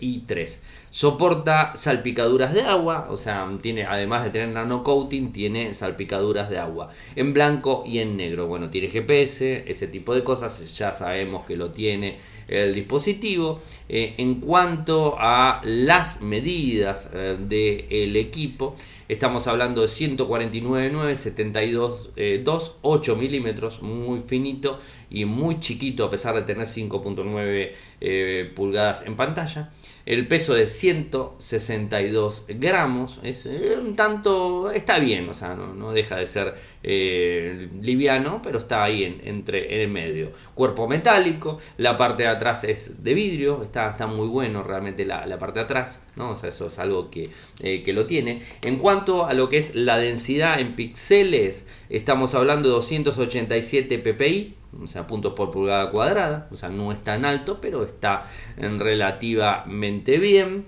y 0.00 0.20
3. 0.20 0.62
Soporta 0.96 1.72
salpicaduras 1.76 2.54
de 2.54 2.62
agua, 2.62 3.08
o 3.10 3.18
sea, 3.18 3.46
tiene 3.60 3.84
además 3.84 4.24
de 4.24 4.30
tener 4.30 4.48
nano 4.48 4.82
coating, 4.82 5.30
tiene 5.30 5.74
salpicaduras 5.74 6.48
de 6.48 6.58
agua 6.58 6.88
en 7.16 7.34
blanco 7.34 7.84
y 7.84 7.98
en 7.98 8.16
negro. 8.16 8.46
Bueno, 8.46 8.70
tiene 8.70 8.88
GPS, 8.88 9.64
ese 9.66 9.88
tipo 9.88 10.14
de 10.14 10.24
cosas, 10.24 10.74
ya 10.74 10.94
sabemos 10.94 11.44
que 11.44 11.54
lo 11.54 11.70
tiene 11.70 12.16
el 12.48 12.72
dispositivo. 12.72 13.60
Eh, 13.90 14.14
en 14.16 14.36
cuanto 14.36 15.16
a 15.18 15.60
las 15.64 16.22
medidas 16.22 17.10
eh, 17.12 17.36
del 17.38 18.16
equipo, 18.16 18.74
estamos 19.06 19.46
hablando 19.48 19.82
de 19.82 19.88
149.9, 19.88 21.14
72, 21.14 22.10
2, 22.42 22.76
8 22.80 23.16
milímetros, 23.16 23.82
muy 23.82 24.20
finito 24.20 24.80
y 25.10 25.26
muy 25.26 25.60
chiquito 25.60 26.06
a 26.06 26.08
pesar 26.08 26.36
de 26.36 26.40
tener 26.40 26.66
5.9 26.66 27.72
eh, 28.00 28.52
pulgadas 28.54 29.04
en 29.04 29.14
pantalla. 29.14 29.70
El 30.06 30.28
peso 30.28 30.54
de 30.54 30.68
162 30.68 32.44
gramos 32.46 33.18
es 33.24 33.44
eh, 33.44 33.76
un 33.76 33.96
tanto, 33.96 34.70
está 34.70 35.00
bien, 35.00 35.28
o 35.28 35.34
sea, 35.34 35.56
no, 35.56 35.92
deja 35.92 36.14
de 36.14 36.28
ser 36.28 36.54
eh, 36.84 37.68
liviano, 37.82 38.40
pero 38.40 38.58
está 38.58 38.84
ahí 38.84 39.02
en, 39.02 39.20
entre 39.24 39.74
en 39.74 39.80
el 39.80 39.88
medio. 39.88 40.30
Cuerpo 40.54 40.86
metálico, 40.86 41.58
la 41.76 41.96
parte 41.96 42.22
de 42.22 42.28
atrás 42.28 42.62
es 42.62 43.02
de 43.02 43.14
vidrio, 43.14 43.64
está, 43.64 43.90
está 43.90 44.06
muy 44.06 44.28
bueno 44.28 44.62
realmente 44.62 45.04
la, 45.04 45.26
la 45.26 45.40
parte 45.40 45.58
de 45.58 45.64
atrás, 45.64 46.00
¿no? 46.14 46.30
O 46.30 46.36
sea, 46.36 46.50
eso 46.50 46.68
es 46.68 46.78
algo 46.78 47.10
que, 47.10 47.28
que 47.58 47.92
lo 47.92 48.06
tiene. 48.06 48.42
En 48.62 48.76
cuanto 48.76 49.26
a 49.26 49.34
lo 49.34 49.48
que 49.48 49.58
es 49.58 49.74
la 49.74 49.98
densidad 49.98 50.60
en 50.60 50.76
píxeles, 50.76 51.66
estamos 51.90 52.36
hablando 52.36 52.68
de 52.68 52.76
287 52.76 53.98
ppi 53.98 54.54
o 54.82 54.86
sea, 54.86 55.06
puntos 55.06 55.34
por 55.34 55.50
pulgada 55.50 55.90
cuadrada, 55.90 56.48
o 56.50 56.56
sea, 56.56 56.68
no 56.68 56.92
es 56.92 57.02
tan 57.02 57.24
alto, 57.24 57.60
pero 57.60 57.84
está 57.84 58.24
relativamente 58.56 60.18
bien. 60.18 60.66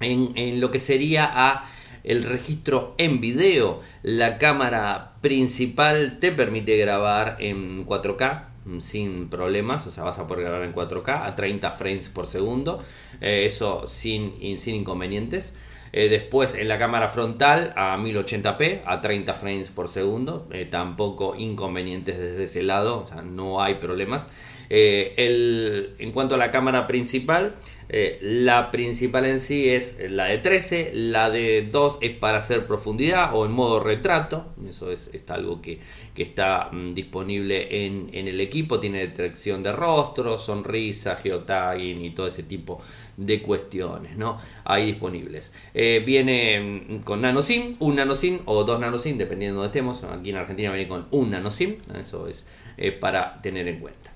En, 0.00 0.60
lo 0.60 0.70
que 0.70 0.78
sería 0.78 1.30
a 1.32 1.64
el 2.02 2.24
registro 2.24 2.94
en 2.98 3.20
video, 3.20 3.80
la 4.02 4.38
cámara 4.38 5.12
principal 5.20 6.18
te 6.18 6.32
permite 6.32 6.76
grabar 6.76 7.36
en 7.38 7.86
4K 7.86 8.46
sin 8.78 9.28
problemas, 9.28 9.86
o 9.86 9.90
sea, 9.90 10.04
vas 10.04 10.18
a 10.18 10.26
poder 10.26 10.44
grabar 10.44 10.64
en 10.64 10.74
4K 10.74 11.26
a 11.26 11.34
30 11.34 11.70
frames 11.72 12.08
por 12.08 12.26
segundo, 12.26 12.80
eh, 13.20 13.44
eso 13.46 13.86
sin, 13.86 14.58
sin 14.58 14.74
inconvenientes. 14.74 15.52
Eh, 15.92 16.08
después 16.08 16.54
en 16.54 16.68
la 16.68 16.78
cámara 16.78 17.08
frontal 17.08 17.72
a 17.76 17.98
1080p, 17.98 18.82
a 18.86 19.00
30 19.02 19.34
frames 19.34 19.70
por 19.70 19.88
segundo. 19.88 20.48
Eh, 20.50 20.64
tampoco 20.64 21.34
inconvenientes 21.36 22.18
desde 22.18 22.44
ese 22.44 22.62
lado, 22.62 22.98
o 23.00 23.04
sea, 23.04 23.22
no 23.22 23.62
hay 23.62 23.74
problemas. 23.74 24.28
El, 24.74 25.94
en 25.98 26.12
cuanto 26.12 26.34
a 26.34 26.38
la 26.38 26.50
cámara 26.50 26.86
principal, 26.86 27.56
eh, 27.94 28.18
la 28.22 28.70
principal 28.70 29.26
en 29.26 29.38
sí 29.38 29.68
es 29.68 29.98
la 30.08 30.24
de 30.24 30.38
13, 30.38 30.92
la 30.94 31.28
de 31.28 31.68
2 31.70 31.98
es 32.00 32.12
para 32.12 32.38
hacer 32.38 32.66
profundidad 32.66 33.34
o 33.34 33.44
en 33.44 33.52
modo 33.52 33.80
retrato, 33.80 34.46
eso 34.66 34.90
es, 34.90 35.10
algo 35.28 35.60
que, 35.60 35.78
está 36.16 36.70
mm, 36.72 36.92
disponible 36.92 37.84
en, 37.84 38.08
el 38.14 38.40
equipo, 38.40 38.80
tiene 38.80 39.00
detección 39.00 39.62
de 39.62 39.72
rostro, 39.72 40.38
sonrisa, 40.38 41.16
geotagging 41.16 42.02
y 42.02 42.10
todo 42.14 42.28
ese 42.28 42.44
tipo 42.44 42.80
de 43.18 43.42
cuestiones, 43.42 44.16
¿no? 44.16 44.38
Ahí 44.64 44.86
disponibles. 44.86 45.52
Eh, 45.74 46.02
viene 46.04 46.60
mm, 46.60 47.02
con 47.02 47.20
nanosim, 47.20 47.76
un 47.78 47.96
nanosim 47.96 48.40
o 48.46 48.64
dos 48.64 48.80
nanosim, 48.80 49.18
dependiendo 49.18 49.60
de 49.60 49.64
donde 49.64 49.66
estemos. 49.66 50.02
Aquí 50.04 50.30
en 50.30 50.36
Argentina 50.36 50.72
viene 50.72 50.88
con 50.88 51.08
un 51.10 51.30
nanosim, 51.30 51.76
eso 52.00 52.26
es 52.26 52.46
eh, 52.78 52.92
para 52.92 53.42
tener 53.42 53.68
en 53.68 53.80
cuenta. 53.80 54.11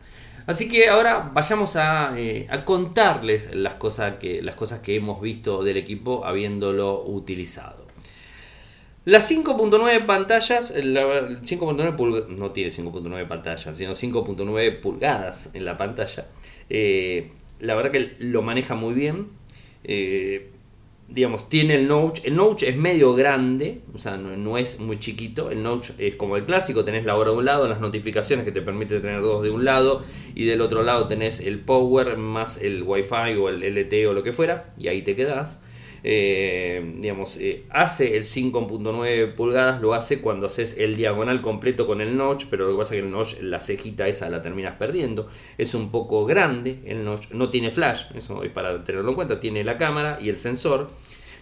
Así 0.47 0.69
que 0.69 0.89
ahora 0.89 1.31
vayamos 1.35 1.77
eh, 2.17 2.47
a, 2.49 2.65
contarles 2.65 3.55
las 3.55 3.75
cosas, 3.75 4.15
que, 4.19 4.41
las 4.43 4.55
cosas 4.55 4.81
que 4.81 4.95
hemos 4.95 5.21
visto 5.21 5.65
del 5.65 5.77
equipo 5.77 6.25
habiéndolo 6.25 7.03
utilizado. 7.05 7.87
Las 9.05 9.31
5.9 9.31 10.05
pantallas, 10.07 10.75
5.9 10.75 12.27
no 12.29 12.51
tiene 12.51 12.71
5.9 12.71 13.29
pantallas, 13.29 13.77
sino 13.77 13.93
5.9 13.93 14.81
pulgadas 14.81 15.51
en 15.55 15.65
la 15.65 15.77
pantalla. 15.77 16.27
Eh, 16.71 17.31
la 17.61 17.75
verdad 17.75 17.93
que 17.93 18.17
lo 18.19 18.43
maneja 18.43 18.75
muy 18.75 18.95
bien. 18.95 19.29
Eh, 19.85 20.51
digamos, 21.09 21.49
tiene 21.49 21.77
el 21.77 21.89
notch. 21.89 22.21
El 22.25 22.37
notch 22.37 22.65
es 22.65 22.77
medio 22.77 23.15
grande, 23.15 23.83
o 23.95 23.99
sea, 23.99 24.17
no, 24.17 24.59
es 24.59 24.81
muy 24.81 24.99
chiquito. 24.99 25.51
El 25.51 25.63
notch 25.63 25.91
es 25.99 26.17
como 26.17 26.37
el 26.37 26.45
clásico, 26.45 26.85
tenés 26.85 27.05
la 27.05 27.17
hora 27.17 27.31
de 27.31 27.37
un 27.37 27.45
lado, 27.45 27.69
las 27.69 27.81
notificaciones 27.81 28.45
que 28.45 28.53
te 28.53 28.63
permite 28.63 29.01
tener 29.01 29.21
dos 29.21 29.43
de 29.43 29.51
un 29.51 29.65
lado 29.65 30.03
y 30.35 30.45
del 30.45 30.61
otro 30.61 30.83
lado 30.83 31.07
tenés 31.07 31.41
el 31.41 31.61
power 31.61 32.17
más 32.17 32.61
el 32.61 32.83
wifi 32.83 33.37
o 33.39 33.49
el 33.49 33.63
LTE 33.63 34.07
o 34.07 34.13
lo 34.13 34.23
que 34.23 34.33
fuera 34.33 34.73
y 34.79 34.89
ahí 34.89 35.03
te 35.03 35.15
quedás. 35.15 35.63
Eh, 36.05 36.95
digamos, 37.01 37.37
eh, 37.39 37.65
hace 37.71 38.17
el 38.17 38.25
5.9 38.25 39.35
pulgadas, 39.35 39.81
lo 39.81 39.95
hace 39.95 40.21
cuando 40.21 40.47
haces 40.47 40.77
el 40.79 40.97
diagonal 40.97 41.43
completo 41.43 41.87
con 41.87 42.01
el 42.01 42.17
notch, 42.17 42.45
pero 42.51 42.67
lo 42.67 42.73
que 42.73 42.79
pasa 42.79 42.95
es 42.95 43.01
que 43.01 43.07
el 43.07 43.13
notch, 43.13 43.41
la 43.41 43.61
cejita 43.61 44.07
esa 44.09 44.31
la 44.31 44.43
terminas 44.43 44.77
perdiendo. 44.77 45.29
Es 45.59 45.75
un 45.75 45.91
poco 45.91 46.25
grande 46.27 46.81
el 46.87 47.05
notch, 47.05 47.31
no 47.31 47.51
tiene 47.51 47.71
flash, 47.71 48.05
eso 48.15 48.43
es 48.43 48.51
para 48.51 48.85
tenerlo 48.85 49.11
en 49.11 49.17
cuenta, 49.17 49.41
tiene 49.41 49.65
la 49.65 49.79
cámara 49.79 50.19
y 50.21 50.29
el 50.29 50.37
sensor. 50.37 50.89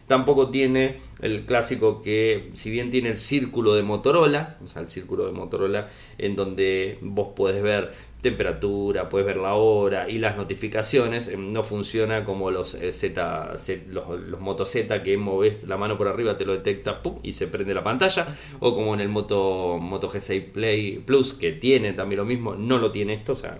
Tampoco 0.06 0.50
tiene 0.50 0.98
el 1.20 1.46
clásico 1.46 2.02
que, 2.02 2.50
si 2.52 2.70
bien 2.70 2.90
tiene 2.90 3.08
el 3.08 3.16
círculo 3.16 3.74
de 3.74 3.82
Motorola, 3.82 4.58
o 4.62 4.66
sea, 4.66 4.82
el 4.82 4.88
círculo 4.88 5.24
de 5.26 5.32
Motorola 5.32 5.88
en 6.18 6.36
donde 6.36 6.98
vos 7.00 7.28
podés 7.34 7.62
ver 7.62 7.92
temperatura, 8.24 9.08
puedes 9.08 9.26
ver 9.26 9.36
la 9.36 9.54
hora 9.54 10.08
y 10.08 10.18
las 10.18 10.36
notificaciones, 10.36 11.28
eh, 11.28 11.36
no 11.36 11.62
funciona 11.62 12.24
como 12.24 12.50
los 12.50 12.74
eh, 12.74 12.92
Z, 12.92 13.54
los, 13.88 14.40
Moto 14.40 14.64
Z 14.64 15.02
que 15.02 15.16
moves 15.16 15.64
la 15.64 15.76
mano 15.76 15.96
por 15.96 16.08
arriba, 16.08 16.36
te 16.36 16.44
lo 16.44 16.52
detecta 16.52 17.00
y 17.22 17.32
se 17.32 17.48
prende 17.48 17.74
la 17.74 17.82
pantalla, 17.82 18.34
o 18.60 18.74
como 18.74 18.94
en 18.94 19.00
el 19.00 19.10
Moto, 19.10 19.78
Moto 19.80 20.10
G6 20.10 20.52
Play 20.52 20.98
Plus 20.98 21.34
que 21.34 21.52
tiene 21.52 21.92
también 21.92 22.18
lo 22.18 22.24
mismo, 22.24 22.54
no 22.54 22.78
lo 22.78 22.90
tiene 22.90 23.12
esto, 23.14 23.32
o 23.32 23.36
sea, 23.36 23.58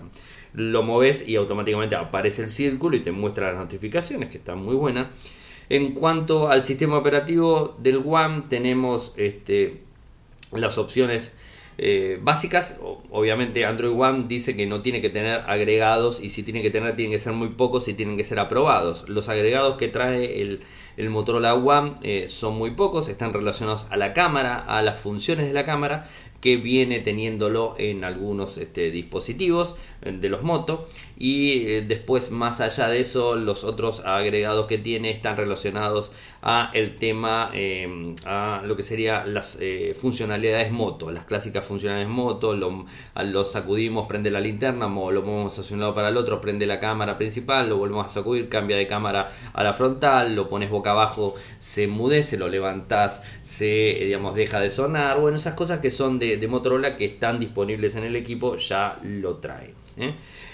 lo 0.53 0.83
moves 0.83 1.27
y 1.27 1.35
automáticamente 1.35 1.95
aparece 1.95 2.43
el 2.43 2.49
círculo 2.49 2.97
y 2.97 3.01
te 3.01 3.11
muestra 3.11 3.51
las 3.51 3.59
notificaciones, 3.59 4.29
que 4.29 4.37
está 4.37 4.55
muy 4.55 4.75
buena. 4.75 5.11
En 5.69 5.93
cuanto 5.93 6.49
al 6.49 6.61
sistema 6.61 6.97
operativo 6.97 7.75
del 7.79 8.03
One, 8.05 8.43
tenemos 8.49 9.13
este, 9.17 9.81
las 10.51 10.77
opciones 10.77 11.31
eh, 11.77 12.19
básicas. 12.21 12.75
Obviamente 13.09 13.65
Android 13.65 13.99
One 13.99 14.25
dice 14.27 14.55
que 14.55 14.65
no 14.65 14.81
tiene 14.81 15.01
que 15.01 15.09
tener 15.09 15.41
agregados 15.47 16.21
y 16.21 16.29
si 16.29 16.43
tiene 16.43 16.61
que 16.61 16.69
tener 16.69 16.95
tienen 16.95 17.11
que 17.11 17.19
ser 17.19 17.33
muy 17.33 17.49
pocos 17.49 17.87
y 17.87 17.93
tienen 17.93 18.15
que 18.15 18.23
ser 18.23 18.39
aprobados. 18.39 19.09
Los 19.09 19.27
agregados 19.27 19.75
que 19.75 19.89
trae 19.89 20.41
el, 20.41 20.61
el 20.95 21.09
Motorola 21.09 21.53
One 21.53 21.95
eh, 22.01 22.27
son 22.29 22.57
muy 22.57 22.71
pocos, 22.71 23.09
están 23.09 23.33
relacionados 23.33 23.87
a 23.89 23.97
la 23.97 24.13
cámara, 24.13 24.59
a 24.59 24.81
las 24.81 24.99
funciones 24.99 25.47
de 25.47 25.53
la 25.53 25.65
cámara, 25.65 26.07
que 26.39 26.57
viene 26.57 26.99
teniéndolo 26.99 27.75
en 27.77 28.03
algunos 28.03 28.57
este, 28.57 28.91
dispositivos 28.91 29.75
eh, 30.01 30.11
de 30.13 30.29
los 30.29 30.43
Moto 30.43 30.87
y 31.17 31.67
eh, 31.67 31.85
después 31.87 32.31
más 32.31 32.61
allá 32.61 32.87
de 32.87 32.99
eso 32.99 33.35
los 33.35 33.63
otros 33.63 34.01
agregados 34.05 34.67
que 34.67 34.77
tiene 34.77 35.11
están 35.11 35.37
relacionados 35.37 36.11
a 36.41 36.71
el 36.73 36.95
tema 36.95 37.51
eh, 37.53 38.15
a 38.25 38.61
lo 38.65 38.75
que 38.75 38.83
sería 38.83 39.25
las 39.25 39.57
funcionalidades 39.95 40.71
moto 40.71 41.11
las 41.11 41.25
clásicas 41.25 41.65
funcionalidades 41.65 42.13
moto 42.13 42.53
lo, 42.53 43.45
sacudimos 43.45 44.07
prende 44.07 44.31
la 44.31 44.39
linterna 44.39 44.87
lo 44.87 45.21
movemos 45.21 45.57
hacia 45.57 45.73
un 45.73 45.79
lado 45.81 45.95
para 45.95 46.09
el 46.09 46.17
otro 46.17 46.41
prende 46.41 46.65
la 46.65 46.79
cámara 46.79 47.17
principal 47.17 47.69
lo 47.69 47.77
volvemos 47.77 48.05
a 48.05 48.09
sacudir 48.09 48.49
cambia 48.49 48.77
de 48.77 48.87
cámara 48.87 49.31
a 49.53 49.63
la 49.63 49.73
frontal 49.73 50.35
lo 50.35 50.49
pones 50.49 50.69
boca 50.69 50.91
abajo 50.91 51.35
se 51.59 51.87
mudece 51.87 52.37
lo 52.37 52.49
levantás 52.49 53.23
se 53.41 53.97
digamos 54.01 54.35
deja 54.35 54.59
de 54.59 54.69
sonar 54.69 55.19
bueno 55.19 55.37
esas 55.37 55.53
cosas 55.53 55.79
que 55.79 55.91
son 55.91 56.19
de 56.19 56.45
Motorola 56.47 56.97
que 56.97 57.05
están 57.05 57.39
disponibles 57.39 57.95
en 57.95 58.03
el 58.03 58.15
equipo 58.15 58.55
ya 58.57 58.97
lo 59.03 59.35
trae. 59.37 59.73
¿eh? 59.97 60.13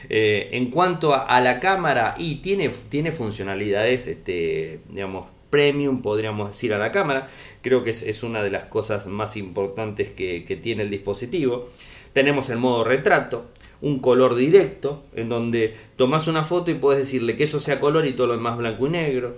Eh, 0.09 0.49
en 0.51 0.71
cuanto 0.71 1.13
a, 1.13 1.41
la 1.41 1.59
cámara, 1.59 2.15
y 2.17 2.35
tiene, 2.35 2.69
tiene 2.89 3.11
funcionalidades, 3.11 4.07
este, 4.07 4.81
digamos, 4.89 5.27
premium, 5.49 6.01
podríamos 6.01 6.49
decir, 6.49 6.73
a 6.73 6.77
la 6.77 6.91
cámara. 6.91 7.27
Creo 7.61 7.83
que 7.83 7.91
es, 7.91 8.23
una 8.23 8.43
de 8.43 8.51
las 8.51 8.65
cosas 8.65 9.07
más 9.07 9.37
importantes 9.37 10.09
que 10.09 10.59
tiene 10.61 10.83
el 10.83 10.89
dispositivo. 10.89 11.69
Tenemos 12.13 12.49
el 12.49 12.57
modo 12.57 12.83
retrato, 12.83 13.49
un 13.81 13.99
color 13.99 14.35
directo, 14.35 15.03
en 15.15 15.29
donde 15.29 15.75
tomas 15.95 16.27
una 16.27 16.43
foto 16.43 16.71
y 16.71 16.75
puedes 16.75 16.99
decirle 16.99 17.35
que 17.35 17.45
eso 17.45 17.59
sea 17.59 17.79
color 17.79 18.05
y 18.05 18.13
todo 18.13 18.27
lo 18.27 18.33
demás 18.33 18.57
blanco 18.57 18.87
y 18.87 18.91
negro. 18.91 19.37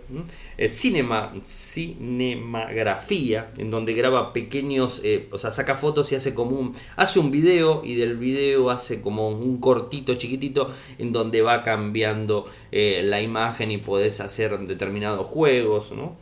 Es 0.58 0.74
cinema, 0.78 1.34
en 1.78 3.72
donde 3.72 3.94
graba 3.94 4.34
pequeños, 4.34 5.02
eh, 5.04 5.28
o 5.32 5.38
sea, 5.38 5.52
saca 5.52 5.76
fotos 5.76 6.12
y 6.12 6.16
hace 6.16 6.34
como 6.34 6.58
un, 6.60 6.76
hace 6.96 7.20
un 7.20 7.32
video 7.32 7.82
y 7.84 7.96
del 7.96 8.18
video 8.18 8.70
hace 8.70 9.02
como 9.02 9.30
un 9.30 9.60
cortito 9.60 10.16
chiquitito 10.16 10.70
en 10.98 11.14
donde 11.14 11.42
va 11.42 11.64
cambiando 11.64 12.46
eh, 12.72 13.02
la 13.04 13.22
imagen 13.22 13.72
y 13.72 13.78
puedes 13.78 14.20
hacer 14.20 14.58
determinados 14.60 15.26
juegos, 15.26 15.92
¿no? 15.92 16.18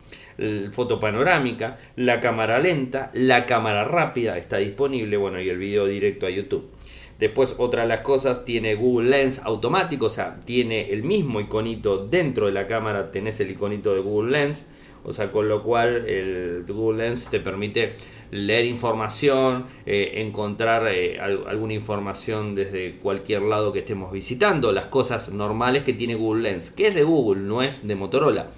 foto 0.72 0.98
panorámica, 0.98 1.78
la 1.96 2.20
cámara 2.20 2.58
lenta, 2.58 3.10
la 3.14 3.46
cámara 3.46 3.84
rápida 3.84 4.38
está 4.38 4.56
disponible, 4.56 5.16
bueno, 5.16 5.40
y 5.40 5.48
el 5.48 5.58
video 5.58 5.86
directo 5.86 6.26
a 6.26 6.30
YouTube. 6.30 6.70
Después 7.18 7.54
otra 7.58 7.82
de 7.82 7.88
las 7.88 8.00
cosas 8.00 8.44
tiene 8.44 8.74
Google 8.74 9.10
Lens 9.10 9.40
automático, 9.44 10.06
o 10.06 10.10
sea, 10.10 10.40
tiene 10.44 10.90
el 10.90 11.02
mismo 11.02 11.40
iconito 11.40 12.06
dentro 12.06 12.46
de 12.46 12.52
la 12.52 12.66
cámara, 12.66 13.10
tenés 13.10 13.40
el 13.40 13.50
iconito 13.50 13.94
de 13.94 14.00
Google 14.00 14.32
Lens, 14.32 14.66
o 15.04 15.12
sea, 15.12 15.32
con 15.32 15.48
lo 15.48 15.62
cual 15.62 16.08
el 16.08 16.64
Google 16.66 17.04
Lens 17.04 17.28
te 17.28 17.40
permite 17.40 17.94
leer 18.30 18.64
información, 18.64 19.66
eh, 19.84 20.14
encontrar 20.16 20.88
eh, 20.88 21.20
alguna 21.20 21.74
información 21.74 22.54
desde 22.54 22.96
cualquier 22.96 23.42
lado 23.42 23.72
que 23.72 23.80
estemos 23.80 24.10
visitando, 24.12 24.72
las 24.72 24.86
cosas 24.86 25.30
normales 25.30 25.82
que 25.82 25.92
tiene 25.92 26.14
Google 26.14 26.42
Lens, 26.42 26.70
que 26.70 26.88
es 26.88 26.94
de 26.94 27.02
Google, 27.02 27.42
no 27.42 27.62
es 27.62 27.86
de 27.86 27.94
Motorola 27.94 28.50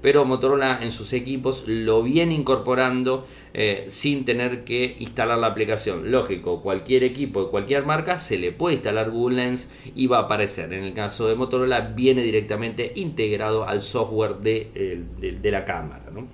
pero 0.00 0.24
Motorola 0.24 0.78
en 0.82 0.92
sus 0.92 1.12
equipos 1.12 1.64
lo 1.66 2.02
viene 2.02 2.34
incorporando 2.34 3.26
eh, 3.52 3.84
sin 3.88 4.24
tener 4.24 4.64
que 4.64 4.96
instalar 4.98 5.38
la 5.38 5.48
aplicación. 5.48 6.10
Lógico, 6.10 6.62
cualquier 6.62 7.04
equipo 7.04 7.44
de 7.44 7.50
cualquier 7.50 7.84
marca 7.84 8.18
se 8.18 8.38
le 8.38 8.52
puede 8.52 8.76
instalar 8.76 9.10
Google 9.10 9.36
Lens 9.36 9.70
y 9.94 10.06
va 10.06 10.18
a 10.18 10.22
aparecer. 10.22 10.72
En 10.72 10.84
el 10.84 10.94
caso 10.94 11.28
de 11.28 11.34
Motorola 11.34 11.80
viene 11.80 12.22
directamente 12.22 12.92
integrado 12.96 13.66
al 13.66 13.82
software 13.82 14.36
de, 14.36 15.04
de 15.18 15.50
la 15.50 15.64
cámara. 15.64 16.04
¿no? 16.12 16.28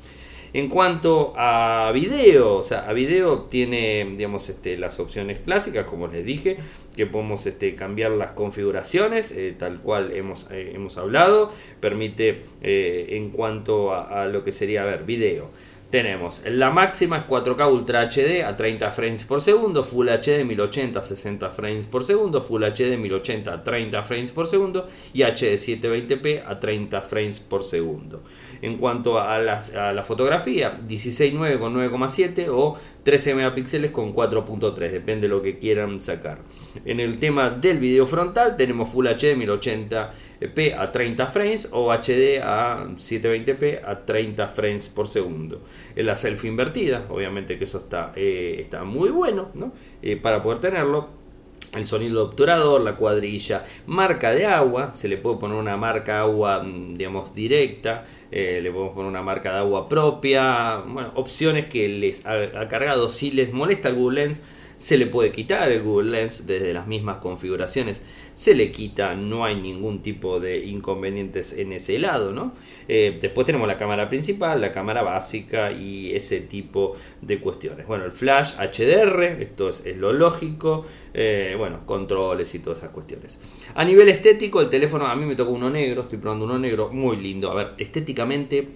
En 0.57 0.71
cuanto 0.71 1.35
a 1.37 1.93
video, 1.93 2.55
o 2.57 2.63
sea, 2.63 2.89
a 2.89 2.95
video 2.95 3.41
tiene, 3.41 4.15
digamos, 4.17 4.49
este, 4.49 4.79
las 4.79 4.99
opciones 5.01 5.39
clásicas, 5.41 5.85
como 5.85 6.07
les 6.07 6.25
dije, 6.25 6.57
que 6.97 7.05
podemos 7.05 7.45
este, 7.45 7.75
cambiar 7.75 8.13
las 8.13 8.31
configuraciones, 8.31 9.33
eh, 9.33 9.55
tal 9.59 9.83
cual 9.83 10.13
hemos, 10.13 10.51
eh, 10.51 10.73
hemos 10.75 10.97
hablado, 10.97 11.53
permite 11.79 12.45
eh, 12.63 13.09
en 13.11 13.29
cuanto 13.29 13.93
a, 13.93 14.23
a, 14.23 14.29
lo 14.29 14.45
que 14.45 14.53
sería, 14.53 14.85
a 14.85 14.87
ver, 14.87 15.05
video 15.05 15.51
tenemos 15.91 16.43
la 16.45 16.71
máxima 16.71 17.19
es 17.19 17.25
4K 17.25 17.73
Ultra 17.73 18.09
HD 18.09 18.43
a 18.45 18.57
30 18.57 18.91
frames 18.91 19.25
por 19.25 19.41
segundo, 19.41 19.85
Full 19.85 20.09
HD 20.09 20.45
1080 20.45 20.99
a 20.99 21.03
60 21.03 21.51
frames 21.51 21.87
por 21.87 22.05
segundo, 22.05 22.41
Full 22.41 22.65
HD 22.65 22.99
1080 22.99 23.53
a 23.53 23.63
30 23.63 24.03
frames 24.03 24.31
por 24.33 24.47
segundo 24.49 24.87
y 25.13 25.23
HD 25.23 25.55
720p 25.55 26.43
a 26.45 26.59
30 26.59 27.03
frames 27.03 27.39
por 27.39 27.63
segundo. 27.63 28.23
En 28.63 28.79
cuanto 28.79 29.19
a, 29.19 29.39
la 29.39 30.05
fotografía, 30.05 30.79
16.9 30.89 31.59
con 31.59 31.75
9,7 31.75 32.49
o 32.51 32.77
13 33.03 33.35
megapíxeles 33.35 33.91
con 33.91 34.15
4.3, 34.15 34.91
depende 34.91 35.23
de 35.23 35.29
lo 35.29 35.43
que 35.43 35.59
quieran 35.59 36.01
sacar. 36.01 36.39
En 36.85 37.01
el 37.01 37.19
tema 37.19 37.51
del 37.51 37.79
video 37.79 38.07
frontal 38.07 38.57
tenemos 38.57 38.89
Full 38.91 39.07
HD 39.07 39.37
1080p 39.37 40.77
a 40.79 40.93
30 40.93 41.27
frames 41.27 41.69
o 41.73 41.93
HD 41.93 42.41
a 42.43 42.87
720p 42.97 43.83
a 43.85 44.05
30 44.05 44.49
frames 44.49 44.89
por 44.89 45.09
segundo. 45.09 45.63
En 45.95 46.07
la 46.07 46.17
selfie 46.17 46.51
invertida, 46.51 47.07
obviamente 47.09 47.59
que 47.59 47.65
eso 47.65 47.79
está, 47.79 48.13
eh, 48.17 48.69
muy 48.85 49.11
bueno 49.11 49.51
¿no? 49.55 49.73
Eh, 50.03 50.17
para 50.17 50.43
poder 50.43 50.59
tenerlo. 50.59 51.26
El 51.75 51.87
sonido 51.87 52.23
obturador, 52.25 52.81
la 52.81 52.97
cuadrilla, 52.97 53.65
marca 53.87 54.31
de 54.31 54.47
agua, 54.47 54.93
se 54.93 55.09
le 55.09 55.17
puede 55.17 55.39
poner 55.39 55.57
una 55.57 55.77
marca 55.77 56.21
agua, 56.21 56.63
mm, 56.63 56.97
digamos, 56.97 57.35
directa, 57.35 58.05
eh, 58.31 58.61
le 58.63 58.71
podemos 58.71 58.95
poner 58.95 59.11
una 59.11 59.23
marca 59.23 59.53
de 59.53 59.59
agua 59.59 59.89
propia, 59.89 60.79
bueno, 60.87 61.13
opciones 61.15 61.67
que 61.67 61.89
les 61.89 62.25
ha, 62.27 62.69
cargado, 62.69 63.09
si 63.09 63.31
les 63.31 63.53
molesta 63.53 63.89
el 63.89 63.97
Google 63.97 64.23
Lens, 64.23 64.43
se 64.77 64.99
le 64.99 65.07
puede 65.07 65.33
quitar 65.33 65.71
el 65.71 65.83
Google 65.83 66.11
Lens 66.11 66.47
desde 66.47 66.73
las 66.73 66.87
mismas 66.87 67.19
configuraciones, 67.19 68.03
se 68.35 68.55
le 68.55 68.71
quita, 68.71 69.15
no 69.15 69.45
hay 69.45 69.55
ningún 69.57 70.03
tipo 70.03 70.41
de 70.41 70.67
inconvenientes 70.67 71.53
en 71.55 71.73
ese 71.73 71.99
lado, 71.99 72.33
¿no? 72.33 72.53
Eh, 72.89 73.19
después 73.21 73.47
tenemos 73.47 73.67
la 73.67 73.79
cámara 73.79 74.09
principal, 74.09 74.61
la 74.61 74.73
cámara 74.73 75.03
básica 75.03 75.73
y 75.73 76.15
ese 76.15 76.41
tipo 76.41 76.97
de 77.23 77.41
cuestiones. 77.41 77.87
Bueno, 77.87 78.05
el 78.05 78.13
flash 78.13 78.55
HDR, 78.57 79.41
esto 79.41 79.71
es, 79.71 79.85
lo 79.97 80.13
lógico, 80.13 80.85
eh, 81.15 81.55
bueno, 81.57 81.87
controles 81.87 82.55
y 82.55 82.59
todas 82.59 82.81
esas 82.81 82.91
cuestiones. 82.91 83.41
A 83.75 83.85
nivel 83.85 84.09
estético, 84.11 84.61
el 84.61 84.69
teléfono, 84.69 85.07
a 85.07 85.17
mí 85.17 85.25
me 85.25 85.35
tocó 85.35 85.53
uno 85.53 85.71
negro, 85.71 86.03
estoy 86.03 86.19
probando 86.19 86.45
uno 86.45 86.59
negro, 86.59 86.91
muy 86.93 87.17
lindo. 87.17 87.51
A 87.51 87.55
ver, 87.55 87.73
estéticamente, 87.79 88.69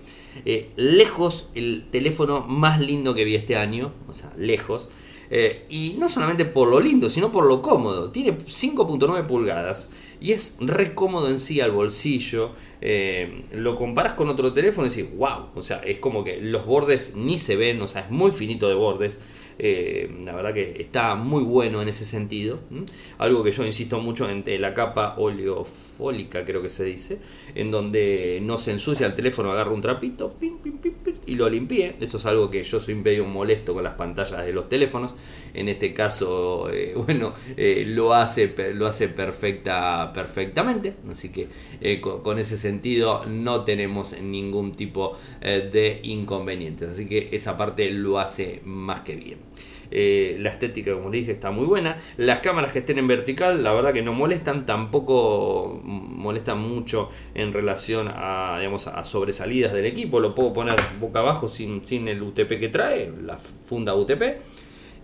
eh, 0.46 0.70
lejos 0.76 1.50
el 1.54 1.84
teléfono 1.90 2.40
más 2.40 2.80
lindo 2.80 3.14
que 3.14 3.24
vi 3.24 3.34
este 3.34 3.56
año, 3.56 3.92
o 4.08 4.14
sea, 4.14 4.32
lejos. 4.36 4.88
Eh, 5.30 5.64
y 5.68 5.94
no 5.98 6.08
solamente 6.08 6.44
por 6.44 6.68
lo 6.68 6.80
lindo, 6.80 7.08
sino 7.08 7.30
por 7.30 7.46
lo 7.46 7.62
cómodo. 7.62 8.10
Tiene 8.10 8.36
5.9 8.38 9.26
pulgadas 9.26 9.90
y 10.20 10.32
es 10.32 10.56
re 10.60 10.94
cómodo 10.94 11.28
en 11.28 11.38
sí 11.38 11.60
al 11.60 11.70
bolsillo. 11.72 12.52
Eh, 12.82 13.42
lo 13.52 13.76
comparas 13.76 14.12
con 14.12 14.28
otro 14.28 14.52
teléfono 14.52 14.86
y 14.86 14.90
decís, 14.90 15.06
wow, 15.16 15.48
o 15.54 15.62
sea, 15.62 15.78
es 15.78 15.98
como 15.98 16.22
que 16.24 16.40
los 16.40 16.66
bordes 16.66 17.14
ni 17.16 17.38
se 17.38 17.56
ven, 17.56 17.80
o 17.80 17.88
sea, 17.88 18.02
es 18.02 18.10
muy 18.10 18.30
finito 18.32 18.68
de 18.68 18.74
bordes. 18.74 19.20
Eh, 19.62 20.10
la 20.24 20.34
verdad 20.34 20.54
que 20.54 20.76
está 20.80 21.14
muy 21.14 21.42
bueno 21.42 21.82
en 21.82 21.88
ese 21.88 22.06
sentido. 22.06 22.60
Algo 23.18 23.44
que 23.44 23.52
yo 23.52 23.66
insisto 23.66 24.00
mucho 24.00 24.28
entre 24.30 24.58
la 24.58 24.72
capa 24.72 25.16
oleofólica, 25.18 26.46
creo 26.46 26.62
que 26.62 26.70
se 26.70 26.84
dice, 26.84 27.18
en 27.54 27.70
donde 27.70 28.40
no 28.42 28.56
se 28.56 28.72
ensucia 28.72 29.06
el 29.06 29.14
teléfono, 29.14 29.52
agarra 29.52 29.72
un 29.72 29.82
trapito 29.82 30.34
y 31.26 31.34
lo 31.34 31.48
limpié. 31.50 31.96
Eso 32.00 32.16
es 32.16 32.24
algo 32.24 32.50
que 32.50 32.64
yo 32.64 32.80
soy 32.80 32.94
medio 32.94 33.26
molesto 33.26 33.74
con 33.74 33.84
las 33.84 33.94
pantallas 33.94 34.46
de 34.46 34.52
los 34.54 34.68
teléfonos. 34.70 35.14
En 35.54 35.68
este 35.68 35.92
caso, 35.92 36.70
eh, 36.72 36.94
bueno, 36.96 37.32
eh, 37.56 37.84
lo 37.86 38.14
hace, 38.14 38.54
lo 38.74 38.86
hace 38.86 39.08
perfecta, 39.08 40.12
perfectamente. 40.12 40.94
Así 41.10 41.30
que 41.30 41.48
con, 42.00 42.38
ese 42.38 42.56
sentido 42.56 43.24
no 43.26 43.64
tenemos 43.64 44.18
ningún 44.20 44.72
tipo 44.72 45.16
de 45.40 46.00
inconvenientes. 46.02 46.92
Así 46.92 47.06
que 47.06 47.28
esa 47.32 47.56
parte 47.56 47.90
lo 47.90 48.18
hace 48.18 48.60
más 48.64 49.00
que 49.00 49.16
bien. 49.16 49.38
Eh, 49.90 50.36
la 50.38 50.50
estética, 50.50 50.94
como 50.94 51.10
dije, 51.10 51.32
está 51.32 51.50
muy 51.50 51.66
buena. 51.66 51.98
Las 52.16 52.40
cámaras 52.40 52.72
que 52.72 52.80
estén 52.80 52.98
en 52.98 53.08
vertical, 53.08 53.62
la 53.62 53.72
verdad 53.72 53.92
que 53.92 54.02
no 54.02 54.12
molestan, 54.12 54.64
tampoco 54.64 55.80
molestan 55.84 56.58
mucho 56.58 57.10
en 57.34 57.52
relación 57.52 58.08
a, 58.08 58.56
digamos, 58.58 58.86
a 58.86 59.04
sobresalidas 59.04 59.72
del 59.72 59.86
equipo. 59.86 60.20
Lo 60.20 60.34
puedo 60.34 60.52
poner 60.52 60.76
boca 61.00 61.20
abajo 61.20 61.48
sin, 61.48 61.84
sin 61.84 62.08
el 62.08 62.22
UTP 62.22 62.58
que 62.58 62.68
trae, 62.68 63.12
la 63.22 63.38
funda 63.38 63.94
UTP. 63.94 64.22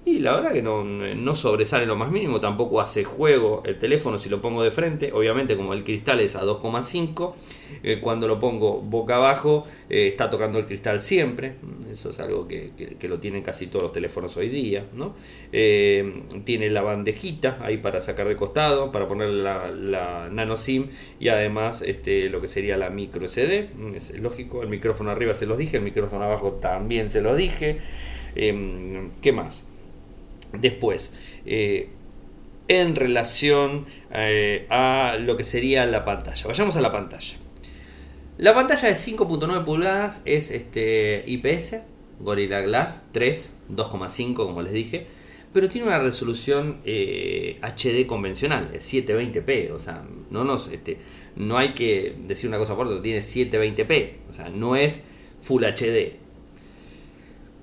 Y 0.06 0.20
la 0.20 0.34
verdad 0.34 0.52
que 0.52 0.62
no, 0.62 0.84
no, 0.84 1.34
sobresale 1.34 1.84
lo 1.84 1.96
más 1.96 2.12
mínimo, 2.12 2.38
tampoco 2.38 2.80
hace 2.80 3.02
juego 3.02 3.64
el 3.66 3.76
teléfono 3.76 4.20
si 4.20 4.28
lo 4.28 4.40
pongo 4.40 4.62
de 4.62 4.70
frente. 4.70 5.12
Obviamente 5.12 5.56
como 5.56 5.72
el 5.72 5.82
cristal 5.82 6.20
es 6.20 6.36
a 6.36 6.44
2,5, 6.44 7.34
eh, 7.82 7.98
cuando 8.00 8.28
lo 8.28 8.38
pongo 8.38 8.80
boca 8.80 9.16
abajo 9.16 9.64
eh, 9.90 10.06
está 10.06 10.30
tocando 10.30 10.60
el 10.60 10.66
cristal 10.66 11.02
siempre. 11.02 11.56
Eso 11.90 12.10
es 12.10 12.20
algo 12.20 12.46
que, 12.46 12.70
lo 13.02 13.18
tienen 13.18 13.42
casi 13.42 13.66
todos 13.66 13.82
los 13.82 13.92
teléfonos 13.92 14.36
hoy 14.36 14.48
día. 14.48 14.86
¿no? 14.94 15.16
Eh, 15.50 16.22
tiene 16.44 16.70
la 16.70 16.82
bandejita 16.82 17.58
ahí 17.60 17.78
para 17.78 18.00
sacar 18.00 18.28
de 18.28 18.36
costado, 18.36 18.92
para 18.92 19.08
poner 19.08 19.30
la, 19.30 19.72
la, 19.72 20.28
nano 20.30 20.56
SIM 20.56 20.86
y 21.18 21.30
además 21.30 21.82
este, 21.82 22.30
lo 22.30 22.40
que 22.40 22.46
sería 22.46 22.76
la 22.76 22.90
micro 22.90 23.26
SD. 23.26 23.70
Es 23.96 24.16
lógico, 24.20 24.62
el 24.62 24.68
micrófono 24.68 25.10
arriba 25.10 25.34
se 25.34 25.46
los 25.46 25.58
dije, 25.58 25.78
el 25.78 25.82
micrófono 25.82 26.26
abajo 26.26 26.52
también 26.62 27.10
se 27.10 27.22
los 27.22 27.36
dije. 27.36 27.80
Em, 28.36 29.10
¿Qué 29.20 29.32
más? 29.32 29.68
Después, 30.52 31.14
eh, 31.44 31.90
en 32.68 32.96
relación 32.96 33.86
eh, 34.12 34.66
a 34.70 35.16
lo 35.20 35.36
que 35.36 35.44
sería 35.44 35.86
la 35.86 36.04
pantalla. 36.04 36.46
Vayamos 36.46 36.76
a 36.76 36.80
la 36.80 36.92
pantalla. 36.92 37.36
La 38.38 38.54
pantalla 38.54 38.88
de 38.88 38.94
5.9 38.94 39.64
pulgadas 39.64 40.22
es 40.24 40.50
este 40.50 41.24
IPS, 41.26 41.76
Gorilla 42.20 42.60
Glass 42.60 43.02
3, 43.12 43.52
2,5 43.70 44.34
como 44.34 44.62
les 44.62 44.72
dije, 44.72 45.06
pero 45.54 45.70
tiene 45.70 45.86
una 45.86 45.98
resolución 45.98 46.80
HD 46.82 46.84
eh, 46.84 48.06
convencional, 48.06 48.70
es 48.74 48.92
720p, 48.92 49.70
o 49.72 49.78
sea, 49.78 50.04
no, 50.30 50.44
nos, 50.44 50.68
este, 50.68 50.98
no 51.34 51.56
hay 51.56 51.72
que 51.72 52.14
decir 52.26 52.48
una 52.48 52.58
cosa 52.58 52.76
por 52.76 52.88
otra, 52.88 53.00
tiene 53.00 53.20
720p, 53.20 54.28
o 54.28 54.32
sea, 54.34 54.50
no 54.50 54.76
es 54.76 55.02
Full 55.40 55.64
HD, 55.64 56.25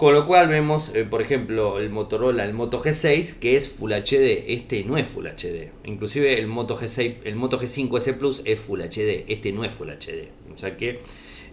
con 0.04 0.14
lo 0.14 0.28
cual 0.28 0.50
vemos, 0.50 0.92
eh, 0.94 1.06
por 1.06 1.22
ejemplo, 1.22 1.80
el 1.80 1.90
Motorola, 1.90 2.44
el 2.44 2.54
Moto 2.54 2.84
G6, 2.84 3.40
que 3.40 3.56
es 3.56 3.70
Full 3.70 3.94
HD. 3.94 4.44
Este 4.54 4.84
no 4.84 4.98
es 4.98 5.08
Full 5.08 5.26
HD. 5.28 5.72
Inclusive 5.86 6.38
el 6.38 6.48
Moto 6.48 6.78
G6, 6.78 7.20
el 7.24 7.38
Moto 7.38 7.58
G5 7.58 8.00
S 8.00 8.14
Plus 8.16 8.42
es 8.44 8.60
Full 8.60 8.82
HD. 8.82 9.24
Este 9.30 9.54
no 9.54 9.64
es 9.64 9.74
Full 9.74 9.88
HD. 9.88 10.28
O 10.54 10.58
sea 10.58 10.76
que, 10.76 11.00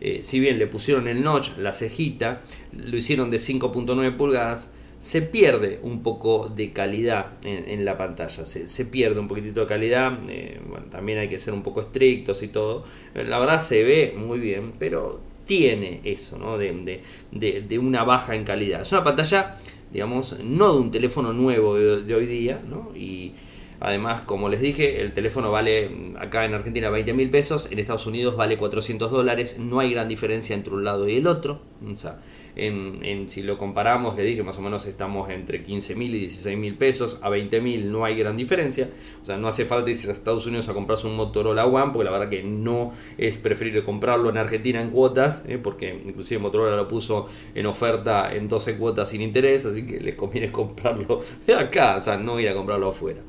eh, 0.00 0.24
si 0.24 0.40
bien 0.40 0.58
le 0.58 0.66
pusieron 0.66 1.06
el 1.06 1.22
notch, 1.22 1.58
la 1.58 1.72
cejita, 1.72 2.42
lo 2.72 2.96
hicieron 2.96 3.30
de 3.30 3.38
5.9 3.38 4.16
pulgadas, 4.16 4.72
se 4.98 5.22
pierde 5.22 5.78
un 5.82 6.02
poco 6.02 6.48
de 6.48 6.72
calidad 6.72 7.34
en, 7.44 7.84
la 7.84 7.96
pantalla. 7.96 8.44
Se, 8.44 8.84
pierde 8.84 9.20
un 9.20 9.28
poquitito 9.28 9.60
de 9.60 9.66
calidad. 9.68 10.18
Eh, 10.28 10.60
también 10.90 11.18
hay 11.18 11.28
que 11.28 11.38
ser 11.38 11.54
un 11.54 11.62
poco 11.62 11.82
estrictos 11.82 12.42
y 12.42 12.48
todo. 12.48 12.82
La 13.14 13.38
verdad 13.38 13.60
se 13.60 13.84
ve 13.84 14.12
muy 14.16 14.40
bien, 14.40 14.72
pero 14.76 15.29
tiene 15.50 16.00
eso, 16.04 16.38
¿no? 16.38 16.56
De, 16.56 17.02
de, 17.32 17.78
una 17.80 18.04
baja 18.04 18.36
en 18.36 18.44
calidad. 18.44 18.82
Es 18.82 18.92
una 18.92 19.02
pantalla, 19.02 19.56
digamos, 19.92 20.36
no 20.44 20.74
de 20.74 20.78
un 20.78 20.92
teléfono 20.92 21.32
nuevo 21.32 21.74
de, 21.74 22.14
hoy 22.14 22.26
día, 22.26 22.62
¿no? 22.64 22.92
Y 22.94 23.32
además, 23.80 24.20
como 24.20 24.48
les 24.48 24.60
dije, 24.60 25.00
el 25.00 25.12
teléfono 25.12 25.50
vale 25.50 25.90
acá 26.18 26.44
en 26.44 26.54
Argentina 26.54 26.90
20 26.90 27.12
mil 27.14 27.30
pesos, 27.30 27.68
en 27.70 27.78
Estados 27.78 28.06
Unidos 28.06 28.36
vale 28.36 28.56
400 28.56 29.10
dólares, 29.10 29.58
no 29.58 29.80
hay 29.80 29.90
gran 29.90 30.08
diferencia 30.08 30.54
entre 30.54 30.74
un 30.74 30.84
lado 30.84 31.08
y 31.08 31.16
el 31.16 31.26
otro. 31.26 31.60
O 31.82 31.96
sea, 31.96 32.20
en, 32.56 33.30
si 33.30 33.42
lo 33.42 33.56
comparamos, 33.56 34.16
le 34.16 34.22
dije 34.22 34.42
más 34.42 34.58
o 34.58 34.60
menos 34.60 34.86
estamos 34.86 35.30
entre 35.30 35.62
15 35.62 35.94
mil 35.96 36.14
y 36.14 36.20
16 36.20 36.58
mil 36.58 36.76
pesos, 36.76 37.18
a 37.22 37.30
20 37.30 37.60
mil 37.60 37.90
no 37.90 38.04
hay 38.04 38.16
gran 38.16 38.36
diferencia, 38.36 38.90
o 39.22 39.24
sea, 39.24 39.38
no 39.38 39.48
hace 39.48 39.64
falta 39.64 39.90
irse 39.90 40.08
a 40.08 40.12
Estados 40.12 40.46
Unidos 40.46 40.68
a 40.68 40.74
comprarse 40.74 41.06
un 41.06 41.16
Motorola 41.16 41.64
One, 41.64 41.92
porque 41.92 42.04
la 42.04 42.10
verdad 42.10 42.28
que 42.28 42.42
no 42.42 42.92
es 43.16 43.38
preferible 43.38 43.82
comprarlo 43.82 44.28
en 44.28 44.36
Argentina 44.36 44.80
en 44.82 44.90
cuotas, 44.90 45.42
¿eh? 45.48 45.58
porque 45.58 46.02
inclusive 46.04 46.40
Motorola 46.40 46.76
lo 46.76 46.86
puso 46.86 47.28
en 47.54 47.66
oferta 47.66 48.34
en 48.34 48.48
12 48.48 48.76
cuotas 48.76 49.08
sin 49.08 49.22
interés, 49.22 49.64
así 49.64 49.86
que 49.86 50.00
les 50.00 50.14
conviene 50.14 50.52
comprarlo 50.52 51.20
acá, 51.58 51.96
o 51.96 52.02
sea, 52.02 52.16
no 52.18 52.38
ir 52.38 52.48
a 52.48 52.54
comprarlo 52.54 52.88
afuera. 52.88 53.20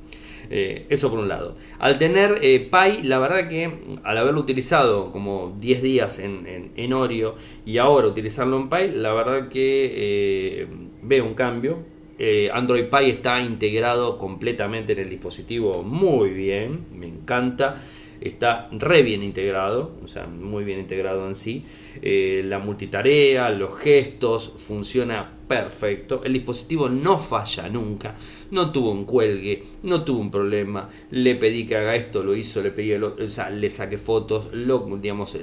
Eh, 0.54 0.86
eso 0.90 1.10
por 1.10 1.20
un 1.20 1.30
lado. 1.30 1.56
Al 1.80 1.98
tener 1.98 2.40
eh, 2.42 2.60
Pi, 2.60 3.04
la 3.04 3.20
verdad 3.20 3.48
que 3.48 3.72
al 4.04 4.18
haberlo 4.18 4.42
utilizado 4.42 5.14
como 5.14 5.56
10 5.58 5.82
días 5.82 6.20
en, 6.20 6.72
en, 6.76 6.94
Oreo 6.94 7.36
y 7.66 7.78
ahora 7.78 8.08
utilizarlo 8.08 8.58
en 8.58 8.70
Pi, 8.70 8.90
la 8.94 9.14
verdad 9.14 9.48
que 9.48 9.92
eh, 9.94 10.68
veo 11.02 11.26
un 11.26 11.34
cambio. 11.34 12.02
Android 12.54 12.86
Pi 12.86 13.10
está 13.10 13.42
integrado 13.42 14.20
completamente 14.20 14.94
en 14.94 15.00
el 15.00 15.10
dispositivo 15.10 15.82
muy 15.82 16.30
bien, 16.30 16.86
me 16.96 17.08
encanta 17.08 17.82
está 18.20 18.70
re 18.72 19.02
bien 19.02 19.24
integrado, 19.24 19.94
o 20.04 20.08
sea, 20.08 20.28
muy 20.28 20.64
bien 20.64 20.78
integrado 20.78 21.26
en 21.26 21.34
sí. 21.34 21.66
la 22.04 22.60
multitarea, 22.60 23.50
los 23.50 23.76
gestos, 23.76 24.54
funciona 24.56 25.32
perfecto. 25.48 26.22
El 26.24 26.34
dispositivo 26.34 26.88
no 26.90 27.18
falla 27.18 27.68
nunca. 27.70 28.16
No 28.52 28.72
tuvo 28.72 28.92
un 28.92 29.06
cuelgue, 29.06 29.64
no 29.84 30.04
tuvo 30.04 30.20
un 30.20 30.32
problema. 30.32 30.90
Le 31.10 31.36
pedí 31.36 31.66
que 31.66 31.78
haga 31.78 31.96
esto, 31.96 32.24
lo 32.24 32.36
hizo, 32.36 32.62
le 32.62 32.72
pedí, 32.72 32.94
o 32.94 33.30
sea, 33.30 33.50
le 33.50 33.70
saqué 33.70 33.98
fotos, 33.98 34.50
lo, 34.54 34.88
digamos, 35.02 35.38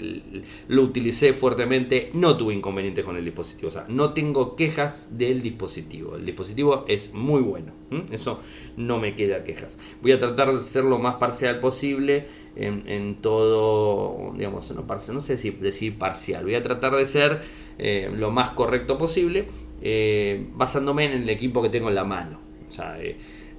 lo 0.69 0.83
utilicé 0.83 1.33
fuertemente. 1.33 2.11
No 2.15 2.37
tuve 2.37 2.55
inconvenientes 2.55 3.05
con 3.05 3.17
el 3.17 3.25
dispositivo. 3.25 3.69
O 3.69 3.73
sea, 3.73 3.87
no 3.89 4.13
tengo 4.13 4.57
quejas 4.57 5.19
del 5.19 5.43
dispositivo. 5.43 6.17
El 6.17 6.25
dispositivo 6.25 6.85
es 6.87 7.13
muy 7.13 7.43
bueno. 7.43 7.73
Eso 8.11 8.41
no 8.77 8.99
me 8.99 9.15
queda 9.15 9.45
quejas. 9.45 9.79
Voy 10.03 10.13
a 10.13 10.19
tratar 10.19 10.55
de 10.55 10.63
ser 10.63 10.85
lo 10.85 10.99
más 10.99 11.17
parcial 11.17 11.59
posible 11.61 12.27
en, 12.57 13.17
todo, 13.23 14.33
digamos, 14.37 14.71
no, 14.73 14.85
no 14.85 15.21
sé 15.21 15.37
si 15.37 15.51
decir 15.51 15.97
parcial. 15.97 16.45
Voy 16.45 16.55
a 16.55 16.63
tratar 16.63 16.95
de 16.95 17.07
ser 17.07 17.41
eh, 17.79 18.11
lo 18.15 18.31
más 18.31 18.51
correcto 18.51 18.99
posible 18.99 19.47
eh, 19.81 20.47
basándome 20.55 21.05
en 21.05 21.23
el 21.23 21.31
equipo 21.31 21.63
que 21.63 21.69
tengo 21.69 21.89
en 21.89 21.95
la 21.95 22.05
mano. 22.05 22.48
O 22.69 22.73
sea, 22.73 23.01
eh, 23.01 23.17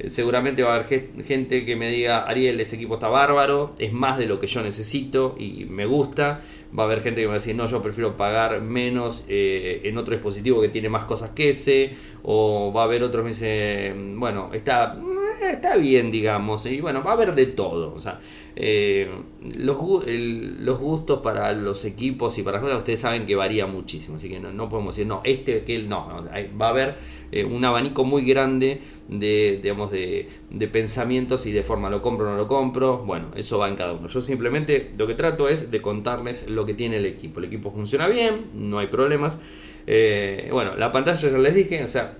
seguramente 0.07 0.63
va 0.63 0.73
a 0.73 0.75
haber 0.75 1.09
gente 1.23 1.65
que 1.65 1.75
me 1.75 1.89
diga, 1.89 2.25
Ariel, 2.25 2.59
ese 2.59 2.75
equipo 2.75 2.95
está 2.95 3.07
bárbaro, 3.07 3.73
es 3.79 3.91
más 3.91 4.17
de 4.17 4.27
lo 4.27 4.39
que 4.39 4.47
yo 4.47 4.61
necesito 4.61 5.35
y 5.37 5.65
me 5.65 5.85
gusta. 5.85 6.41
Va 6.77 6.83
a 6.83 6.85
haber 6.85 7.01
gente 7.01 7.21
que 7.21 7.27
me 7.27 7.31
va 7.31 7.35
a 7.35 7.39
decir, 7.39 7.55
no, 7.55 7.65
yo 7.65 7.81
prefiero 7.81 8.15
pagar 8.15 8.61
menos 8.61 9.25
eh, 9.27 9.81
en 9.83 9.97
otro 9.97 10.13
dispositivo 10.13 10.61
que 10.61 10.69
tiene 10.69 10.89
más 10.89 11.05
cosas 11.05 11.31
que 11.31 11.49
ese. 11.49 11.91
O 12.23 12.71
va 12.71 12.81
a 12.81 12.85
haber 12.85 13.03
otros 13.03 13.21
que 13.21 13.23
me 13.23 13.29
dicen, 13.29 14.19
bueno, 14.19 14.51
está 14.53 14.95
eh, 15.41 15.51
está 15.53 15.75
bien, 15.75 16.11
digamos. 16.11 16.65
Y 16.65 16.81
bueno, 16.81 17.03
va 17.03 17.11
a 17.11 17.13
haber 17.13 17.33
de 17.33 17.47
todo. 17.47 17.93
O 17.93 17.99
sea, 17.99 18.19
eh, 18.55 19.09
los, 19.55 19.77
los, 20.05 20.79
gustos 20.79 21.19
para 21.21 21.53
los 21.53 21.85
equipos 21.85 22.37
y 22.37 22.43
para 22.43 22.57
las 22.57 22.63
cosas, 22.63 22.77
ustedes 22.79 22.99
saben 22.99 23.25
que 23.25 23.35
varía 23.35 23.65
muchísimo. 23.65 24.17
Así 24.17 24.29
que 24.29 24.39
no, 24.39 24.69
podemos 24.69 24.95
decir, 24.95 25.07
no, 25.07 25.21
este, 25.23 25.63
que 25.63 25.75
él, 25.75 25.89
no, 25.89 26.25
va 26.59 26.67
a 26.67 26.69
haber 26.69 26.95
eh, 27.31 27.43
un 27.43 27.63
abanico 27.65 28.03
muy 28.03 28.23
grande 28.23 28.81
de, 29.07 29.59
digamos, 29.61 29.91
de, 29.91 30.27
pensamientos 30.71 31.45
y 31.45 31.51
de 31.51 31.63
forma, 31.63 31.89
lo 31.89 32.01
compro 32.01 32.27
o 32.27 32.31
no 32.31 32.37
lo 32.37 32.47
compro. 32.47 32.99
Bueno, 32.99 33.27
eso 33.35 33.57
va 33.57 33.69
en 33.69 33.75
cada 33.75 33.93
uno. 33.93 34.07
Yo 34.07 34.21
simplemente 34.21 34.91
lo 34.97 35.07
que 35.07 35.15
trato 35.15 35.49
es 35.49 35.71
de 35.71 35.81
contarles 35.81 36.47
lo 36.47 36.65
que 36.65 36.73
tiene 36.73 36.97
el 36.97 37.05
equipo. 37.05 37.39
El 37.39 37.45
equipo 37.45 37.71
funciona 37.71 38.07
bien, 38.07 38.47
no 38.53 38.79
hay 38.79 38.87
problemas. 38.87 39.39
bueno, 39.85 40.75
la 40.75 40.91
pantalla 40.91 41.29
ya 41.29 41.37
les 41.37 41.55
dije, 41.55 41.83
o 41.83 41.87
sea, 41.87 42.17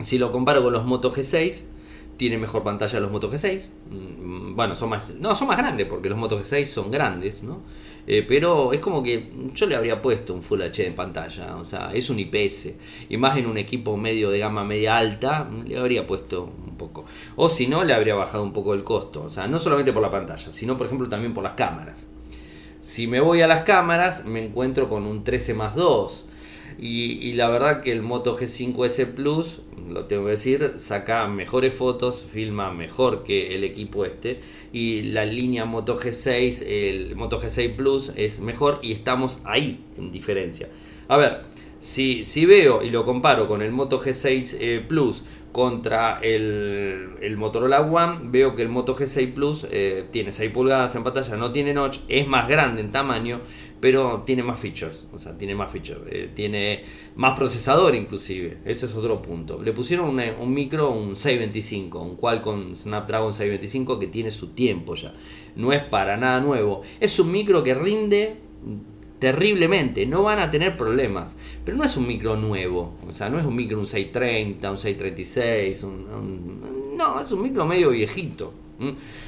si 0.00 0.18
lo 0.18 0.32
comparo 0.32 0.62
con 0.62 0.72
los 0.72 0.84
Moto 0.84 1.12
G6, 1.12 1.64
tiene 2.18 2.36
mejor 2.36 2.62
pantalla 2.62 3.00
los 3.00 3.10
Moto 3.10 3.30
G6. 3.30 3.62
Mm, 3.90 4.54
bueno, 4.54 4.76
son 4.76 4.90
más, 4.90 5.14
no, 5.14 5.34
son 5.34 5.48
más 5.48 5.56
grandes 5.56 5.86
porque 5.86 6.10
los 6.10 6.18
Moto 6.18 6.38
G6 6.38 6.66
son 6.66 6.90
grandes, 6.90 7.42
¿no? 7.42 7.62
Eh, 8.10 8.24
pero 8.26 8.72
es 8.72 8.80
como 8.80 9.02
que 9.02 9.30
yo 9.52 9.66
le 9.66 9.76
habría 9.76 10.00
puesto 10.00 10.32
un 10.32 10.42
Full 10.42 10.62
HD 10.62 10.86
en 10.86 10.94
pantalla, 10.94 11.56
o 11.56 11.64
sea, 11.64 11.90
es 11.92 12.08
un 12.08 12.18
IPS. 12.18 12.70
Y 13.10 13.18
más 13.18 13.36
en 13.36 13.46
un 13.46 13.58
equipo 13.58 13.98
medio 13.98 14.30
de 14.30 14.38
gama 14.38 14.64
media 14.64 14.96
alta, 14.96 15.46
le 15.66 15.76
habría 15.76 16.06
puesto 16.06 16.50
un 16.66 16.78
poco. 16.78 17.04
O 17.36 17.50
si 17.50 17.66
no, 17.66 17.84
le 17.84 17.92
habría 17.92 18.14
bajado 18.14 18.42
un 18.42 18.54
poco 18.54 18.72
el 18.72 18.82
costo. 18.82 19.24
O 19.24 19.28
sea, 19.28 19.46
no 19.46 19.58
solamente 19.58 19.92
por 19.92 20.00
la 20.00 20.08
pantalla, 20.08 20.50
sino 20.50 20.74
por 20.78 20.86
ejemplo 20.86 21.06
también 21.06 21.34
por 21.34 21.44
las 21.44 21.52
cámaras. 21.52 22.06
Si 22.80 23.06
me 23.06 23.20
voy 23.20 23.42
a 23.42 23.46
las 23.46 23.64
cámaras, 23.64 24.24
me 24.24 24.42
encuentro 24.42 24.88
con 24.88 25.04
un 25.04 25.22
13 25.22 25.52
más 25.52 25.74
2 25.74 26.27
y, 26.80 27.32
la 27.32 27.48
verdad 27.48 27.80
que 27.80 27.90
el 27.90 28.02
Moto 28.02 28.36
G5S 28.36 29.06
Plus, 29.06 29.62
lo 29.88 30.04
tengo 30.04 30.26
que 30.26 30.32
decir, 30.32 30.74
saca 30.76 31.26
mejores 31.26 31.74
fotos, 31.74 32.22
filma 32.22 32.72
mejor 32.72 33.24
que 33.24 33.56
el 33.56 33.64
equipo 33.64 34.04
este. 34.04 34.38
Y 34.72 35.02
la 35.02 35.24
línea 35.24 35.64
Moto 35.64 35.98
G6, 35.98 36.64
el 36.66 37.16
Moto 37.16 37.40
G6 37.40 37.74
Plus 37.74 38.12
es 38.14 38.38
mejor 38.38 38.78
y 38.80 38.92
estamos 38.92 39.40
ahí 39.44 39.80
en 39.96 40.10
diferencia. 40.10 40.68
A 41.08 41.16
ver, 41.16 41.40
si, 41.80 42.24
si 42.24 42.44
veo 42.46 42.82
y 42.82 42.90
lo 42.90 43.04
comparo 43.04 43.48
con 43.48 43.62
el 43.62 43.72
Moto 43.72 44.00
G6 44.00 44.56
eh, 44.60 44.84
Plus 44.86 45.24
contra 45.52 46.18
el, 46.20 47.10
el, 47.20 47.36
Motorola 47.36 47.80
One, 47.80 48.20
veo 48.24 48.54
que 48.54 48.62
el 48.62 48.68
Moto 48.68 48.94
G6 48.94 49.32
Plus 49.32 49.66
eh, 49.70 50.04
tiene 50.10 50.32
6 50.32 50.50
pulgadas 50.50 50.94
en 50.94 51.04
pantalla, 51.04 51.36
no 51.36 51.50
tiene 51.52 51.72
notch, 51.72 52.00
es 52.08 52.26
más 52.28 52.48
grande 52.48 52.80
en 52.80 52.90
tamaño, 52.90 53.40
pero 53.80 54.22
tiene 54.22 54.42
más 54.42 54.58
features, 54.58 55.04
o 55.12 55.18
sea, 55.18 55.36
tiene 55.36 55.54
más 55.54 55.70
features, 55.70 56.00
eh, 56.10 56.30
tiene 56.34 56.84
más 57.16 57.36
procesador 57.38 57.94
inclusive, 57.94 58.58
ese 58.64 58.86
es 58.86 58.94
otro 58.94 59.22
punto. 59.22 59.62
Le 59.62 59.72
pusieron 59.72 60.18
un, 60.40 60.54
micro, 60.54 60.90
un 60.90 61.16
625, 61.16 62.00
un 62.00 62.16
Qualcomm 62.16 62.74
Snapdragon 62.74 63.32
625 63.32 63.98
que 63.98 64.06
tiene 64.08 64.30
su 64.30 64.48
tiempo 64.48 64.94
ya, 64.94 65.14
no 65.56 65.72
es 65.72 65.82
para 65.84 66.16
nada 66.16 66.40
nuevo, 66.40 66.82
es 67.00 67.18
un 67.18 67.30
micro 67.30 67.62
que 67.62 67.74
rinde 67.74 68.36
terriblemente, 69.18 70.06
no 70.06 70.22
van 70.22 70.38
a 70.38 70.50
tener 70.50 70.76
problemas, 70.76 71.36
pero 71.64 71.76
no 71.76 71.84
es 71.84 71.96
un 71.96 72.06
micro 72.06 72.36
nuevo, 72.36 72.94
o 73.08 73.12
sea, 73.12 73.28
no 73.28 73.38
es 73.38 73.44
un 73.44 73.56
micro 73.56 73.78
un 73.78 73.86
630, 73.86 74.70
un 74.70 74.78
636, 74.78 75.84
no, 76.96 77.20
es 77.20 77.32
un 77.32 77.42
micro 77.42 77.66
medio 77.66 77.90
viejito. 77.90 78.52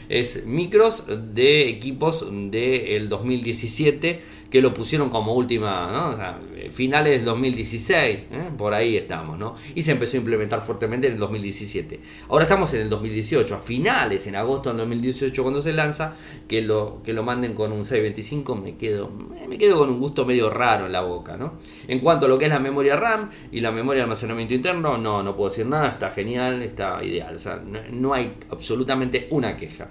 Es 0.08 0.46
micros 0.46 1.04
de 1.34 1.68
equipos 1.68 2.24
del 2.50 3.08
2017 3.08 4.20
que 4.50 4.60
lo 4.60 4.74
pusieron 4.74 5.10
como 5.10 5.32
última, 5.34 5.90
¿no? 5.92 6.70
finales 6.72 7.12
del 7.12 7.24
2016, 7.24 8.28
¿eh? 8.32 8.50
por 8.58 8.74
ahí 8.74 8.96
estamos, 8.96 9.38
¿no? 9.38 9.54
Y 9.74 9.82
se 9.82 9.92
empezó 9.92 10.16
a 10.16 10.20
implementar 10.20 10.60
fuertemente 10.60 11.06
en 11.06 11.14
el 11.14 11.18
2017. 11.20 12.00
Ahora 12.28 12.42
estamos 12.44 12.74
en 12.74 12.82
el 12.82 12.90
2018, 12.90 13.54
a 13.54 13.58
finales, 13.58 14.26
en 14.26 14.34
agosto 14.34 14.70
del 14.70 14.78
2018 14.78 15.42
cuando 15.42 15.62
se 15.62 15.72
lanza, 15.72 16.14
que 16.48 16.62
lo, 16.62 17.00
que 17.04 17.12
lo 17.12 17.22
manden 17.22 17.54
con 17.54 17.70
un 17.70 17.84
625, 17.84 18.56
me 18.56 18.76
quedo, 18.76 19.10
me 19.48 19.56
quedo 19.56 19.78
con 19.78 19.88
un 19.88 20.00
gusto 20.00 20.24
medio 20.24 20.50
raro 20.50 20.86
en 20.86 20.92
la 20.92 21.02
boca, 21.02 21.36
¿no? 21.36 21.54
En 21.86 22.00
cuanto 22.00 22.26
a 22.26 22.28
lo 22.28 22.36
que 22.36 22.46
es 22.46 22.50
la 22.50 22.58
memoria 22.58 22.96
RAM 22.96 23.30
y 23.52 23.60
la 23.60 23.70
memoria 23.70 24.00
de 24.00 24.04
almacenamiento 24.04 24.54
interno, 24.54 24.98
no, 24.98 25.22
no 25.22 25.36
puedo 25.36 25.50
decir 25.50 25.66
nada, 25.66 25.90
está 25.90 26.10
genial, 26.10 26.62
está 26.62 27.02
ideal, 27.04 27.36
o 27.36 27.38
sea, 27.38 27.56
no 27.56 28.12
hay 28.12 28.34
absolutamente 28.50 29.28
una 29.30 29.56
queja. 29.56 29.90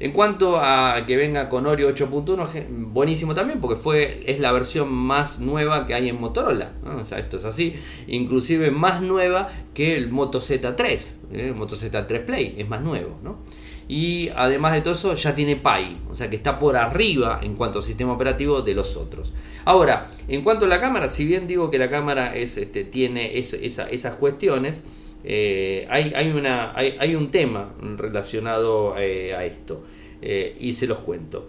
En 0.00 0.12
cuanto 0.12 0.58
a 0.58 1.04
que 1.06 1.16
venga 1.16 1.48
con 1.48 1.66
Oreo 1.66 1.94
8.1, 1.94 2.66
buenísimo 2.88 3.34
también, 3.34 3.60
porque 3.60 3.76
fue, 3.76 4.22
es 4.26 4.40
la 4.40 4.50
versión 4.52 4.92
más 4.92 5.38
nueva 5.38 5.86
que 5.86 5.94
hay 5.94 6.08
en 6.08 6.20
Motorola. 6.20 6.72
O 6.84 7.04
sea, 7.04 7.18
esto 7.18 7.36
es 7.36 7.44
así. 7.44 7.74
Inclusive 8.06 8.70
más 8.70 9.00
nueva 9.00 9.48
que 9.72 9.96
el 9.96 10.10
Moto 10.10 10.40
Z3. 10.40 10.84
¿eh? 11.32 11.48
El 11.48 11.54
Moto 11.54 11.76
Z3 11.76 12.24
Play 12.24 12.54
es 12.58 12.68
más 12.68 12.82
nuevo. 12.82 13.18
¿no? 13.22 13.38
Y 13.86 14.30
además 14.34 14.72
de 14.72 14.80
todo 14.80 14.94
eso, 14.94 15.14
ya 15.14 15.34
tiene 15.34 15.56
Pi. 15.56 15.98
O 16.10 16.14
sea 16.14 16.30
que 16.30 16.36
está 16.36 16.58
por 16.58 16.76
arriba 16.76 17.40
en 17.42 17.54
cuanto 17.54 17.78
al 17.78 17.84
sistema 17.84 18.12
operativo 18.12 18.62
de 18.62 18.74
los 18.74 18.96
otros. 18.96 19.32
Ahora, 19.64 20.10
en 20.28 20.42
cuanto 20.42 20.64
a 20.64 20.68
la 20.68 20.80
cámara, 20.80 21.08
si 21.08 21.24
bien 21.24 21.46
digo 21.46 21.70
que 21.70 21.78
la 21.78 21.90
cámara 21.90 22.34
es, 22.34 22.56
este, 22.56 22.84
tiene 22.84 23.38
esas 23.38 24.14
cuestiones, 24.16 24.84
eh, 25.24 25.86
hay, 25.88 26.12
hay, 26.14 26.30
una, 26.30 26.72
hay, 26.76 27.14
un 27.14 27.30
tema 27.30 27.72
relacionado 27.96 28.94
eh, 28.98 29.34
a 29.34 29.44
esto 29.46 29.82
eh, 30.20 30.54
y 30.60 30.74
se 30.74 30.86
los 30.86 30.98
cuento. 30.98 31.48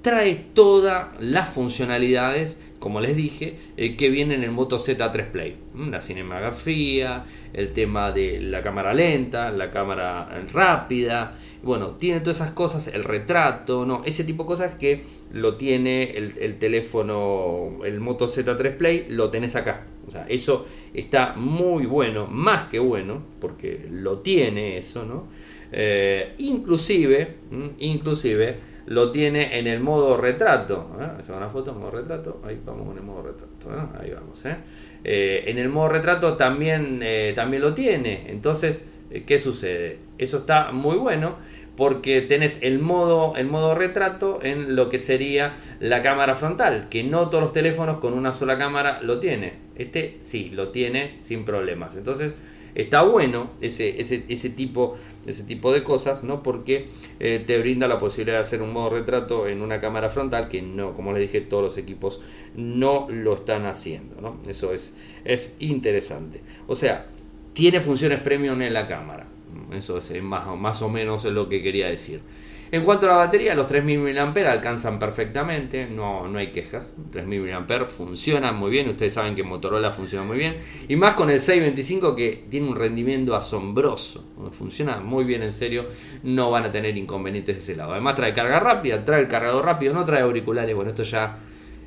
trae 0.00 0.34
todas 0.54 1.08
las 1.20 1.50
funcionalidades, 1.50 2.58
como 2.78 3.00
les 3.00 3.16
dije, 3.16 3.58
que 3.76 4.10
vienen 4.10 4.38
en 4.38 4.44
el 4.44 4.50
Moto 4.50 4.78
Z3 4.78 5.30
Play. 5.30 5.56
Mm, 5.74 5.90
la 5.90 6.00
cinematografía, 6.00 7.24
el 7.52 7.74
tema 7.74 8.12
de 8.12 8.40
la 8.40 8.62
cámara 8.62 8.94
lenta, 8.94 9.50
la 9.50 9.70
cámara 9.70 10.42
rápida, 10.52 11.36
bueno, 11.62 11.96
tiene 11.96 12.20
todas 12.20 12.36
esas 12.36 12.52
cosas, 12.52 12.88
el 12.88 13.04
retrato, 13.04 13.84
no, 13.84 14.02
ese 14.06 14.24
tipo 14.24 14.44
de 14.44 14.46
cosas 14.46 14.74
que 14.76 15.04
lo 15.32 15.56
tiene 15.56 16.16
el 16.16 16.58
teléfono, 16.58 17.84
el 17.84 18.00
Moto 18.00 18.26
Z3 18.26 18.76
Play, 18.76 19.06
lo 19.08 19.28
tenés 19.28 19.54
acá 19.54 19.86
eso 20.28 20.66
está 20.92 21.34
muy 21.34 21.86
bueno, 21.86 22.26
más 22.26 22.64
que 22.64 22.78
bueno, 22.78 23.22
porque 23.40 23.86
lo 23.90 24.18
tiene 24.18 24.78
eso, 24.78 25.04
¿no? 25.04 25.28
Eh, 25.76 26.34
inclusive, 26.38 27.34
inclusive 27.78 28.58
lo 28.86 29.10
tiene 29.10 29.58
en 29.58 29.66
el 29.66 29.80
modo 29.80 30.16
retrato. 30.16 30.96
¿eh? 31.00 31.32
una 31.32 31.48
foto 31.48 31.72
en 31.72 31.78
modo 31.78 31.90
retrato. 31.90 32.40
Ahí 32.44 32.60
vamos 32.64 32.92
en 32.92 32.98
el 32.98 33.04
modo 33.04 33.22
retrato. 33.22 33.70
¿eh? 33.70 34.00
Ahí 34.00 34.10
vamos. 34.12 34.44
¿eh? 34.46 34.56
en 35.04 35.58
el 35.58 35.68
modo 35.68 35.88
retrato 35.88 36.36
también, 36.36 37.02
también 37.34 37.62
lo 37.62 37.74
tiene. 37.74 38.26
Entonces, 38.28 38.84
¿qué 39.26 39.38
sucede? 39.38 39.98
Eso 40.16 40.38
está 40.38 40.70
muy 40.70 40.96
bueno 40.96 41.36
porque 41.76 42.22
tenés 42.22 42.62
el 42.62 42.78
modo, 42.78 43.34
el 43.36 43.48
modo 43.48 43.74
retrato 43.74 44.38
en 44.42 44.76
lo 44.76 44.88
que 44.88 44.98
sería 44.98 45.54
la 45.80 46.02
cámara 46.02 46.36
frontal, 46.36 46.88
que 46.88 47.02
no 47.02 47.30
todos 47.30 47.42
los 47.42 47.52
teléfonos 47.52 47.98
con 47.98 48.14
una 48.14 48.32
sola 48.32 48.56
cámara 48.58 49.00
lo 49.02 49.18
tiene. 49.18 49.63
Este 49.76 50.16
sí, 50.20 50.50
lo 50.50 50.68
tiene 50.68 51.14
sin 51.18 51.44
problemas. 51.44 51.96
Entonces 51.96 52.32
está 52.74 53.02
bueno 53.02 53.50
ese, 53.60 54.00
ese, 54.00 54.24
ese, 54.28 54.50
tipo, 54.50 54.96
ese 55.26 55.44
tipo 55.44 55.72
de 55.72 55.82
cosas, 55.82 56.24
¿no? 56.24 56.42
Porque 56.42 56.86
eh, 57.20 57.42
te 57.46 57.58
brinda 57.58 57.88
la 57.88 57.98
posibilidad 57.98 58.38
de 58.38 58.42
hacer 58.42 58.62
un 58.62 58.72
modo 58.72 58.90
retrato 58.90 59.48
en 59.48 59.62
una 59.62 59.80
cámara 59.80 60.10
frontal, 60.10 60.48
que 60.48 60.62
no, 60.62 60.94
como 60.94 61.12
les 61.12 61.22
dije, 61.22 61.40
todos 61.40 61.62
los 61.62 61.78
equipos 61.78 62.20
no 62.56 63.08
lo 63.10 63.34
están 63.34 63.66
haciendo, 63.66 64.20
¿no? 64.20 64.38
Eso 64.48 64.72
es, 64.72 64.96
es 65.24 65.56
interesante. 65.60 66.40
O 66.66 66.74
sea, 66.74 67.06
tiene 67.52 67.80
funciones 67.80 68.20
premium 68.20 68.60
en 68.62 68.74
la 68.74 68.88
cámara 68.88 69.28
eso 69.72 69.98
es 69.98 70.22
más, 70.22 70.46
más 70.56 70.82
o 70.82 70.88
menos 70.88 71.24
lo 71.24 71.48
que 71.48 71.62
quería 71.62 71.88
decir. 71.88 72.20
En 72.70 72.82
cuanto 72.84 73.06
a 73.06 73.10
la 73.10 73.16
batería, 73.16 73.54
los 73.54 73.66
3000 73.66 73.98
mAh 73.98 74.50
alcanzan 74.50 74.98
perfectamente, 74.98 75.86
no, 75.86 76.26
no 76.28 76.38
hay 76.38 76.48
quejas. 76.48 76.92
3000 77.10 77.42
mAh 77.42 77.84
funcionan 77.84 78.56
muy 78.56 78.70
bien, 78.70 78.88
ustedes 78.88 79.14
saben 79.14 79.36
que 79.36 79.42
Motorola 79.42 79.92
funciona 79.92 80.24
muy 80.24 80.38
bien. 80.38 80.56
Y 80.88 80.96
más 80.96 81.14
con 81.14 81.30
el 81.30 81.40
625 81.40 82.16
que 82.16 82.44
tiene 82.50 82.68
un 82.68 82.76
rendimiento 82.76 83.36
asombroso, 83.36 84.24
funciona 84.50 84.98
muy 84.98 85.24
bien 85.24 85.42
en 85.42 85.52
serio, 85.52 85.86
no 86.22 86.50
van 86.50 86.64
a 86.64 86.72
tener 86.72 86.96
inconvenientes 86.96 87.56
de 87.56 87.62
ese 87.62 87.76
lado. 87.76 87.92
Además 87.92 88.14
trae 88.16 88.34
carga 88.34 88.60
rápida, 88.60 89.04
trae 89.04 89.22
el 89.22 89.28
cargador 89.28 89.64
rápido, 89.64 89.94
no 89.94 90.04
trae 90.04 90.22
auriculares, 90.22 90.74
bueno, 90.74 90.90
esto 90.90 91.04
ya 91.04 91.38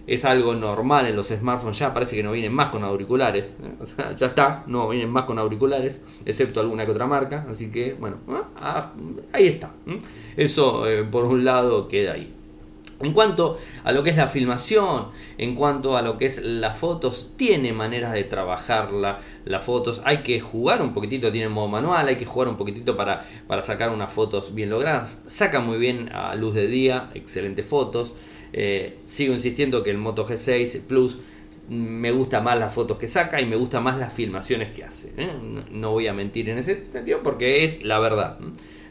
es 0.08 0.24
algo 0.24 0.56
normal 0.56 1.06
en 1.06 1.16
los 1.16 1.28
smartphones, 1.28 1.78
ya 1.78 1.94
parece 1.94 2.16
que 2.16 2.24
no 2.24 2.32
vienen 2.32 2.54
más 2.54 2.70
con 2.70 2.84
auriculares, 2.84 3.54
¿eh? 3.62 4.16
ya 4.18 4.28
está, 4.28 4.64
no 4.66 4.88
vienen 4.88 5.10
más 5.10 5.26
con 5.26 5.38
auriculares, 5.38 6.02
excepto 6.26 6.62
alguna 6.62 6.86
que 6.86 6.92
otra 6.92 7.06
marca, 7.06 7.46
así 7.50 7.70
que 7.70 7.94
bueno, 7.94 8.18
ah, 8.30 8.50
ah, 8.56 8.94
ahí 9.34 9.48
está, 9.48 9.72
eso 10.38 10.88
eh, 10.90 11.04
por 11.04 11.26
un 11.26 11.44
lado 11.44 11.88
queda 11.88 12.14
ahí. 12.14 12.34
En 13.00 13.14
cuanto 13.14 13.60
a 13.84 13.92
lo 13.92 14.02
que 14.02 14.10
es 14.10 14.18
la 14.18 14.28
filmación, 14.28 15.10
en 15.38 15.54
cuanto 15.54 15.96
a 15.96 16.02
lo 16.02 16.18
que 16.18 16.26
es 16.26 16.42
las 16.42 16.78
fotos, 16.78 17.30
tiene 17.36 17.72
maneras 17.72 18.12
de 18.12 18.24
trabajar 18.24 18.92
las 18.92 19.64
fotos. 19.64 20.02
Hay 20.04 20.24
que 20.24 20.40
jugar 20.40 20.82
un 20.82 20.96
poquitito, 20.96 21.32
tiene 21.32 21.48
modo 21.48 21.68
manual, 21.68 22.08
hay 22.08 22.16
que 22.16 22.26
jugar 22.26 22.48
un 22.48 22.58
poquitito 22.58 22.98
para, 22.98 23.24
para 23.46 23.62
sacar 23.62 23.92
unas 23.92 24.12
fotos 24.12 24.56
bien 24.56 24.72
logradas. 24.72 25.22
Saca 25.28 25.60
muy 25.60 25.78
bien 25.78 26.10
a 26.12 26.34
luz 26.34 26.56
de 26.56 26.68
día, 26.68 27.12
excelentes 27.14 27.68
fotos. 27.68 28.14
Eh, 28.54 29.00
sigo 29.06 29.34
insistiendo 29.34 29.84
que 29.84 29.92
el 29.92 29.98
Moto 29.98 30.26
G6 30.28 30.82
Plus 30.82 31.18
me 31.70 32.12
gusta 32.12 32.42
más 32.42 32.58
las 32.58 32.74
fotos 32.74 32.98
que 32.98 33.08
saca 33.08 33.42
y 33.42 33.46
me 33.46 33.56
gusta 33.56 33.82
más 33.82 33.98
las 34.00 34.14
filmaciones 34.14 34.70
que 34.72 34.84
hace. 34.84 35.14
¿eh? 35.18 35.32
No, 35.72 35.92
voy 35.92 36.08
a 36.08 36.14
mentir 36.14 36.50
en 36.50 36.58
ese 36.58 36.84
sentido 36.92 37.22
porque 37.24 37.64
es 37.64 37.84
la 37.84 38.00
verdad. 38.00 38.40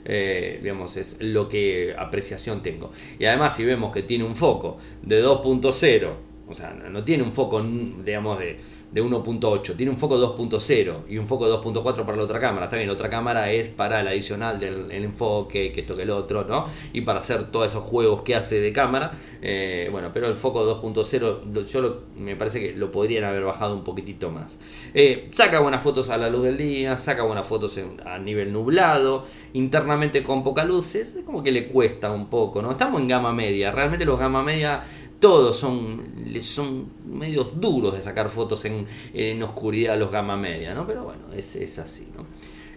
Eh, 0.04 0.60
digamos, 0.62 0.96
es 0.96 1.16
lo 1.20 1.48
que 1.48 1.94
apreciación 1.98 2.62
tengo. 2.62 2.92
Y 3.18 3.24
además 3.24 3.56
si 3.56 3.64
vemos 3.64 3.92
que 3.92 4.02
tiene 4.02 4.24
un 4.24 4.36
foco 4.36 4.76
de 5.02 5.24
2.0, 5.24 6.10
o 6.48 6.54
sea, 6.54 6.70
no 6.74 7.02
tiene 7.02 7.24
un 7.24 7.32
foco, 7.32 7.60
digamos, 8.04 8.38
de 8.38 8.58
de 8.96 9.02
1.8, 9.02 9.76
tiene 9.76 9.90
un 9.92 9.98
foco 9.98 10.16
2.0 10.16 11.00
y 11.06 11.18
un 11.18 11.26
foco 11.26 11.46
2.4 11.62 12.06
para 12.06 12.16
la 12.16 12.22
otra 12.22 12.40
cámara. 12.40 12.64
Está 12.64 12.76
bien, 12.76 12.88
la 12.88 12.94
otra 12.94 13.10
cámara 13.10 13.52
es 13.52 13.68
para 13.68 14.00
el 14.00 14.08
adicional 14.08 14.58
del 14.58 14.90
enfoque, 14.90 15.70
que 15.70 15.80
esto 15.80 15.94
que 15.94 16.04
el 16.04 16.10
otro, 16.10 16.44
¿no? 16.44 16.64
Y 16.94 17.02
para 17.02 17.18
hacer 17.18 17.50
todos 17.50 17.66
esos 17.66 17.84
juegos 17.84 18.22
que 18.22 18.34
hace 18.34 18.58
de 18.58 18.72
cámara. 18.72 19.12
Eh, 19.42 19.90
bueno, 19.92 20.12
pero 20.14 20.28
el 20.28 20.36
foco 20.36 20.64
2.0 20.82 21.66
yo 21.66 22.04
me 22.16 22.36
parece 22.36 22.58
que 22.58 22.72
lo 22.74 22.90
podrían 22.90 23.24
haber 23.24 23.44
bajado 23.44 23.74
un 23.74 23.84
poquitito 23.84 24.30
más. 24.30 24.58
Eh, 24.94 25.28
saca 25.30 25.60
buenas 25.60 25.82
fotos 25.82 26.08
a 26.08 26.16
la 26.16 26.30
luz 26.30 26.44
del 26.44 26.56
día, 26.56 26.96
saca 26.96 27.22
buenas 27.22 27.46
fotos 27.46 27.78
a 28.02 28.18
nivel 28.18 28.50
nublado, 28.50 29.26
internamente 29.52 30.22
con 30.22 30.42
poca 30.42 30.64
luz, 30.64 30.94
es 30.94 31.18
como 31.26 31.42
que 31.42 31.52
le 31.52 31.68
cuesta 31.68 32.10
un 32.10 32.30
poco, 32.30 32.62
¿no? 32.62 32.70
Estamos 32.70 33.02
en 33.02 33.08
gama 33.08 33.34
media, 33.34 33.72
realmente 33.72 34.06
los 34.06 34.18
gama 34.18 34.42
media 34.42 34.82
todos 35.20 35.56
son, 35.56 36.88
medios 37.06 37.60
duros 37.60 37.94
de 37.94 38.02
sacar 38.02 38.28
fotos 38.28 38.64
en, 38.64 38.86
en 39.14 39.42
oscuridad 39.42 39.98
los 39.98 40.10
gama 40.10 40.36
media, 40.36 40.74
¿no? 40.74 40.86
Pero 40.86 41.04
bueno, 41.04 41.32
es, 41.34 41.56
es 41.56 41.78
así. 41.78 42.06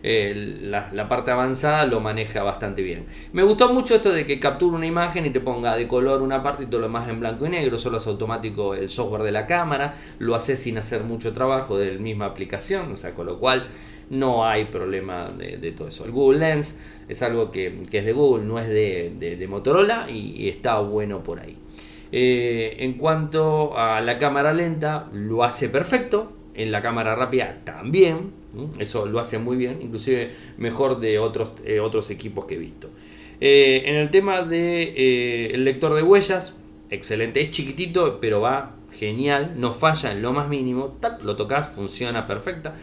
Eh, 0.01 0.59
la, 0.61 1.09
parte 1.09 1.31
avanzada 1.31 1.85
lo 1.85 1.99
maneja 1.99 2.41
bastante 2.43 2.81
bien. 2.81 3.05
Me 3.33 3.43
gustó 3.43 3.73
mucho 3.73 3.95
esto 3.95 4.11
de 4.11 4.25
que 4.25 4.39
capture 4.39 4.75
una 4.75 4.85
imagen 4.85 5.25
y 5.25 5.29
te 5.29 5.41
ponga 5.41 5.75
de 5.75 5.87
color 5.87 6.21
una 6.21 6.41
parte 6.41 6.63
y 6.63 6.67
todo 6.67 6.79
lo 6.79 6.87
demás 6.87 7.09
en 7.09 7.19
blanco 7.19 7.45
y 7.45 7.49
negro, 7.49 7.77
solo 7.77 7.97
es 7.97 8.07
automático 8.07 8.73
el 8.73 8.89
software 8.89 9.23
de 9.23 9.31
la 9.31 9.45
cámara, 9.45 9.95
lo 10.19 10.35
hace 10.35 10.55
sin 10.55 10.77
hacer 10.77 11.03
mucho 11.03 11.33
trabajo 11.33 11.77
de 11.77 11.93
la 11.93 11.99
misma 11.99 12.25
aplicación, 12.25 12.93
o 12.93 12.97
sea, 12.97 13.13
con 13.13 13.25
lo 13.25 13.39
cual 13.39 13.67
no 14.09 14.45
hay 14.45 14.65
problema 14.65 15.27
de, 15.37 15.71
todo 15.73 15.89
eso. 15.89 16.05
El 16.05 16.11
Google 16.11 16.39
Lens 16.39 16.77
es 17.09 17.21
algo 17.21 17.51
que, 17.51 17.67
es 17.91 18.05
de 18.05 18.13
Google, 18.13 18.45
no 18.45 18.57
es 18.57 18.69
de, 18.69 19.45
Motorola 19.49 20.09
y 20.09 20.47
está 20.47 20.79
bueno 20.79 21.21
por 21.23 21.41
ahí. 21.41 21.57
Eh, 22.11 22.77
en 22.79 22.93
cuanto 22.93 23.77
a 23.77 24.01
la 24.01 24.17
cámara 24.17 24.53
lenta, 24.53 25.09
lo 25.13 25.43
hace 25.43 25.69
perfecto. 25.69 26.33
En 26.53 26.71
la 26.71 26.81
cámara 26.81 27.15
rápida 27.15 27.61
también. 27.63 28.31
Eso 28.79 29.05
lo 29.05 29.19
hace 29.19 29.37
muy 29.37 29.57
bien. 29.57 29.79
Inclusive 29.81 30.31
mejor 30.57 30.99
de 30.99 31.19
otros, 31.19 31.51
eh, 31.65 31.79
otros 31.79 32.09
equipos 32.09 32.45
que 32.45 32.55
he 32.55 32.57
visto. 32.57 32.89
Eh, 33.39 33.83
en 33.85 33.95
el 33.95 34.09
tema 34.09 34.41
del 34.41 34.49
de, 34.49 35.45
el 35.53 35.63
lector 35.63 35.93
de 35.93 36.03
huellas, 36.03 36.55
excelente. 36.89 37.41
Es 37.41 37.51
chiquitito, 37.51 38.19
pero 38.19 38.41
va 38.41 38.75
genial, 38.91 39.53
no 39.55 39.71
falla 39.71 40.11
en 40.11 40.21
lo 40.21 40.33
más 40.33 40.49
mínimo, 40.49 40.97
lo 41.23 41.35
tocas, 41.35 41.69
funciona 41.69 42.27
perfecta. 42.27 42.75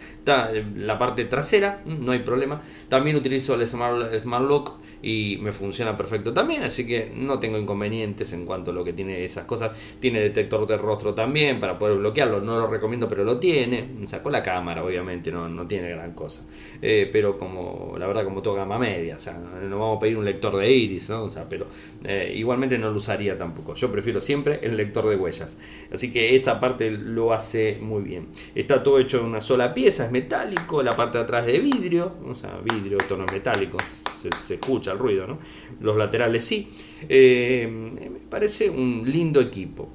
La 0.76 0.98
parte 0.98 1.24
trasera, 1.24 1.82
no 1.84 2.12
hay 2.12 2.20
problema. 2.20 2.62
También 2.88 3.16
utilizo 3.16 3.54
el 3.54 3.66
Smart, 3.66 4.18
Smart 4.20 4.46
Lock 4.46 4.78
y 5.02 5.38
me 5.40 5.52
funciona 5.52 5.96
perfecto 5.96 6.32
también, 6.32 6.62
así 6.62 6.87
que 6.87 7.12
no 7.14 7.38
tengo 7.38 7.59
inconvenientes 7.59 8.32
en 8.32 8.44
cuanto 8.44 8.70
a 8.70 8.74
lo 8.74 8.85
que 8.85 8.92
tiene 8.92 9.24
esas 9.24 9.44
cosas. 9.44 9.76
Tiene 10.00 10.20
detector 10.20 10.66
de 10.66 10.76
rostro 10.76 11.14
también 11.14 11.61
para 11.61 11.78
poder 11.78 11.98
bloquearlo, 11.98 12.40
no 12.40 12.59
lo 12.59 12.66
recomiendo, 12.66 13.09
pero 13.09 13.24
lo 13.24 13.38
tiene. 13.38 13.88
Sacó 14.04 14.30
la 14.30 14.42
cámara, 14.42 14.82
obviamente, 14.85 15.30
no, 15.30 15.48
no 15.48 15.66
tiene 15.66 15.90
gran 15.90 16.12
cosa. 16.12 16.44
Eh, 16.80 17.09
pero 17.12 17.38
como, 17.38 17.94
la 17.98 18.06
verdad, 18.06 18.24
como 18.24 18.42
todo 18.42 18.54
gama 18.54 18.78
media, 18.78 19.16
o 19.16 19.18
sea, 19.18 19.35
no 19.35 19.78
vamos 19.78 19.98
a 19.98 20.00
pedir 20.00 20.16
un 20.16 20.24
lector 20.24 20.56
de 20.56 20.70
iris, 20.70 21.09
¿no? 21.09 21.24
O 21.24 21.28
sea, 21.28 21.48
pero 21.48 21.66
eh, 22.04 22.32
igualmente 22.35 22.78
no 22.78 22.90
lo 22.90 22.96
usaría 22.96 23.37
tampoco. 23.38 23.74
Yo 23.74 23.90
prefiero 23.90 24.20
siempre 24.20 24.61
el 24.62 24.76
lector 24.76 25.09
de 25.09 25.16
huellas. 25.16 25.59
Así 25.92 26.11
que 26.11 26.35
esa 26.35 26.61
parte 26.61 26.90
lo 26.90 27.32
hace 27.32 27.78
muy 27.80 28.02
bien. 28.02 28.28
Está 28.54 28.82
todo 28.82 28.98
hecho 28.98 29.18
en 29.18 29.26
una 29.26 29.40
sola 29.40 29.74
pieza, 29.74 30.06
es 30.06 30.11
metálico, 30.11 30.82
la 30.82 30.96
parte 30.96 31.18
de 31.18 31.24
atrás 31.24 31.46
de 31.46 31.59
vidrio, 31.59 32.12
o 32.26 32.35
sea, 32.35 32.59
vidrio, 32.62 32.98
tonos 33.09 33.30
metálicos, 33.32 33.82
se, 34.20 34.30
se 34.30 34.54
escucha 34.54 34.95
ruido, 34.96 35.26
¿no? 35.26 35.38
Los 35.80 35.96
laterales 35.96 36.44
sí. 36.44 36.68
Eh, 37.09 37.68
me 37.70 38.20
parece 38.28 38.70
un 38.70 39.02
lindo 39.06 39.40
equipo. 39.40 39.88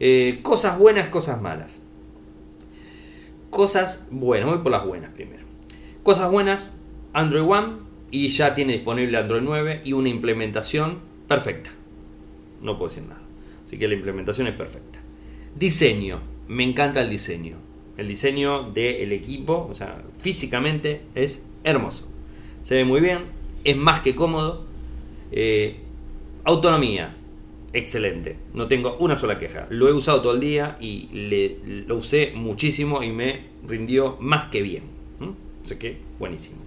Eh, 0.00 0.40
cosas 0.42 0.78
buenas, 0.78 1.08
cosas 1.08 1.40
malas. 1.40 1.80
Cosas 3.50 4.08
buenas, 4.10 4.48
voy 4.48 4.58
por 4.58 4.72
las 4.72 4.84
buenas 4.84 5.10
primero. 5.12 5.44
Cosas 6.02 6.30
buenas, 6.30 6.68
Android 7.12 7.44
One 7.44 7.84
y 8.10 8.28
ya 8.28 8.54
tiene 8.54 8.74
disponible 8.74 9.16
Android 9.16 9.42
9 9.42 9.80
y 9.84 9.92
una 9.92 10.08
implementación 10.08 10.98
perfecta. 11.26 11.70
No 12.60 12.76
puedo 12.76 12.88
decir 12.88 13.04
nada. 13.04 13.22
Así 13.64 13.78
que 13.78 13.88
la 13.88 13.94
implementación 13.94 14.46
es 14.46 14.54
perfecta. 14.54 14.98
Diseño, 15.56 16.20
me 16.48 16.64
encanta 16.64 17.00
el 17.00 17.10
diseño. 17.10 17.56
El 17.96 18.08
diseño 18.08 18.70
del 18.72 19.12
equipo, 19.12 19.66
o 19.70 19.74
sea, 19.74 20.02
físicamente 20.18 21.02
es 21.14 21.46
hermoso. 21.62 22.08
Se 22.62 22.74
ve 22.74 22.84
muy 22.84 23.00
bien, 23.00 23.24
es 23.64 23.76
más 23.76 24.00
que 24.02 24.14
cómodo. 24.14 24.64
Eh, 25.32 25.76
autonomía, 26.44 27.16
excelente. 27.72 28.36
No 28.52 28.68
tengo 28.68 28.96
una 28.98 29.16
sola 29.16 29.38
queja. 29.38 29.66
Lo 29.70 29.88
he 29.88 29.92
usado 29.92 30.22
todo 30.22 30.34
el 30.34 30.40
día 30.40 30.76
y 30.80 31.08
lo 31.86 31.96
usé 31.96 32.32
muchísimo 32.34 33.02
y 33.02 33.10
me 33.10 33.46
rindió 33.66 34.16
más 34.20 34.50
que 34.50 34.62
bien. 34.62 34.94
Así 35.64 35.78
que 35.78 35.96
buenísimo. 36.18 36.60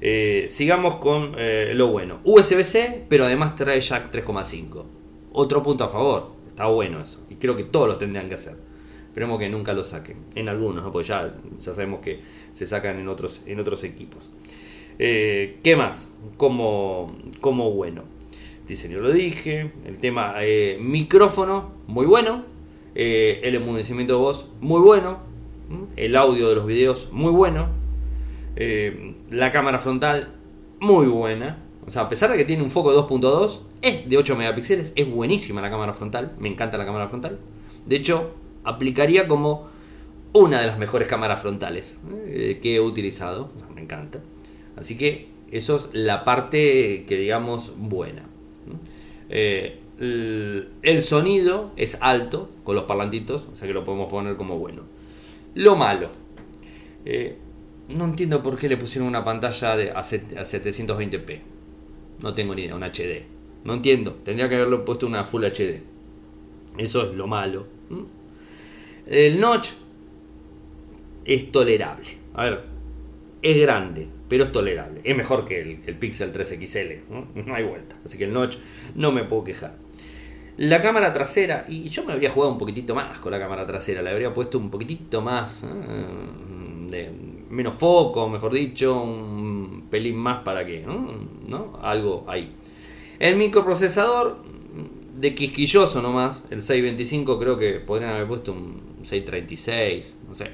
Eh, 0.00 0.46
sigamos 0.48 0.96
con 0.96 1.34
eh, 1.38 1.72
lo 1.74 1.88
bueno. 1.88 2.20
USB-C, 2.24 3.04
pero 3.08 3.24
además 3.24 3.56
trae 3.56 3.80
jack 3.80 4.12
3,5. 4.12 4.84
Otro 5.32 5.62
punto 5.62 5.84
a 5.84 5.88
favor. 5.88 6.32
Está 6.48 6.66
bueno 6.66 7.00
eso. 7.00 7.20
Y 7.30 7.36
creo 7.36 7.56
que 7.56 7.64
todos 7.64 7.88
lo 7.88 7.96
tendrían 7.96 8.28
que 8.28 8.34
hacer. 8.34 8.56
Esperemos 9.06 9.38
que 9.38 9.48
nunca 9.48 9.72
lo 9.72 9.84
saquen. 9.84 10.16
En 10.34 10.48
algunos, 10.48 10.82
¿no? 10.82 10.92
porque 10.92 11.08
ya, 11.08 11.34
ya 11.60 11.72
sabemos 11.72 12.00
que 12.00 12.20
se 12.54 12.66
sacan 12.66 12.98
en 12.98 13.08
otros, 13.08 13.42
en 13.46 13.60
otros 13.60 13.84
equipos. 13.84 14.30
Eh, 14.98 15.60
¿Qué 15.62 15.76
más? 15.76 16.12
Como, 16.36 17.16
como 17.40 17.70
bueno. 17.70 18.02
Diseño 18.66 18.98
lo 18.98 19.12
dije. 19.12 19.72
El 19.86 19.98
tema 19.98 20.34
eh, 20.40 20.78
micrófono, 20.80 21.72
muy 21.86 22.06
bueno. 22.06 22.44
Eh, 22.94 23.40
el 23.44 23.54
emudecimiento 23.54 24.14
de 24.14 24.18
voz, 24.18 24.50
muy 24.60 24.80
bueno. 24.80 25.20
El 25.96 26.16
audio 26.16 26.48
de 26.48 26.54
los 26.54 26.66
videos, 26.66 27.10
muy 27.12 27.30
bueno. 27.30 27.68
la 29.30 29.52
cámara 29.52 29.78
frontal, 29.78 30.34
muy 30.80 31.06
buena. 31.06 31.64
O 31.86 31.90
sea, 31.90 32.02
a 32.02 32.08
pesar 32.08 32.30
de 32.30 32.36
que 32.36 32.44
tiene 32.44 32.62
un 32.62 32.70
foco 32.70 32.92
2.2, 32.92 33.60
es 33.82 34.08
de 34.08 34.16
8 34.16 34.36
megapíxeles. 34.36 34.92
Es 34.96 35.10
buenísima 35.10 35.60
la 35.60 35.70
cámara 35.70 35.92
frontal. 35.92 36.32
Me 36.38 36.48
encanta 36.48 36.76
la 36.78 36.86
cámara 36.86 37.08
frontal. 37.08 37.38
De 37.86 37.96
hecho, 37.96 38.34
aplicaría 38.64 39.28
como 39.28 39.68
una 40.32 40.60
de 40.60 40.66
las 40.66 40.78
mejores 40.78 41.06
cámaras 41.06 41.40
frontales 41.40 42.00
que 42.62 42.76
he 42.76 42.80
utilizado. 42.80 43.50
me 43.74 43.82
encanta. 43.82 44.20
Así 44.78 44.96
que 44.96 45.26
eso 45.50 45.76
es 45.76 45.88
la 45.92 46.24
parte 46.24 47.04
que 47.06 47.16
digamos 47.16 47.72
buena. 47.76 48.22
Eh, 49.28 49.78
el, 50.00 51.02
sonido 51.02 51.72
es 51.76 51.98
alto 52.00 52.50
con 52.64 52.76
los 52.76 52.84
parlantitos, 52.84 53.48
o 53.52 53.56
sea 53.56 53.66
que 53.66 53.74
lo 53.74 53.84
podemos 53.84 54.08
poner 54.08 54.36
como 54.36 54.58
bueno. 54.58 54.82
Lo 55.54 55.74
malo. 55.74 56.10
Eh, 57.04 57.36
no 57.88 58.04
entiendo 58.04 58.42
por 58.42 58.56
qué 58.56 58.68
le 58.68 58.76
pusieron 58.76 59.08
una 59.08 59.24
pantalla 59.24 59.76
de, 59.76 59.90
a, 59.90 60.02
720p. 60.02 61.40
No 62.22 62.34
tengo 62.34 62.54
ni 62.54 62.62
idea, 62.62 62.76
un 62.76 62.84
HD. 62.84 63.24
No 63.64 63.74
entiendo. 63.74 64.14
Tendría 64.24 64.48
que 64.48 64.56
haberlo 64.56 64.84
puesto 64.84 65.06
una 65.06 65.24
Full 65.24 65.44
HD. 65.44 65.80
Eso 66.76 67.10
es 67.10 67.16
lo 67.16 67.26
malo. 67.26 67.66
El 69.06 69.40
notch 69.40 69.70
es 71.24 71.50
tolerable. 71.50 72.18
A 72.34 72.44
ver, 72.44 72.64
es 73.42 73.60
grande 73.60 74.17
pero 74.28 74.44
es 74.44 74.52
tolerable. 74.52 75.00
Es 75.04 75.16
mejor 75.16 75.44
que 75.44 75.60
el, 75.60 75.96
Pixel 75.96 76.32
3 76.32 76.58
XL, 76.60 77.12
¿no? 77.12 77.54
hay 77.54 77.64
vuelta. 77.64 77.96
Así 78.04 78.18
que 78.18 78.24
el 78.24 78.32
notch 78.32 78.56
no 78.94 79.12
me 79.12 79.24
puedo 79.24 79.44
quejar. 79.44 79.76
La 80.58 80.80
cámara 80.80 81.12
trasera, 81.12 81.64
y 81.68 81.88
yo 81.88 82.04
me 82.04 82.12
había 82.12 82.30
jugado 82.30 82.52
un 82.52 82.58
poquitito 82.58 82.94
más 82.94 83.20
con 83.20 83.30
la 83.30 83.38
cámara 83.38 83.64
trasera, 83.64 84.02
le 84.02 84.10
habría 84.10 84.34
puesto 84.34 84.58
un 84.58 84.70
poquitito 84.70 85.22
más, 85.22 85.62
¿eh? 85.62 85.68
de 86.90 87.12
menos 87.48 87.76
foco, 87.76 88.28
mejor 88.28 88.52
dicho, 88.52 89.00
un 89.00 89.86
pelín 89.88 90.16
más 90.16 90.42
para 90.42 90.66
que, 90.66 90.84
¿no? 90.84 91.78
Algo 91.80 92.24
ahí. 92.26 92.52
El 93.20 93.36
microprocesador, 93.36 94.38
de 95.16 95.34
quisquilloso 95.34 96.02
nomás, 96.02 96.44
el 96.50 96.60
625 96.60 97.38
creo 97.38 97.56
que 97.56 97.74
podrían 97.74 98.10
haber 98.10 98.26
puesto 98.26 98.52
un 98.52 98.98
636, 99.02 100.16
no 100.28 100.34
sé, 100.34 100.50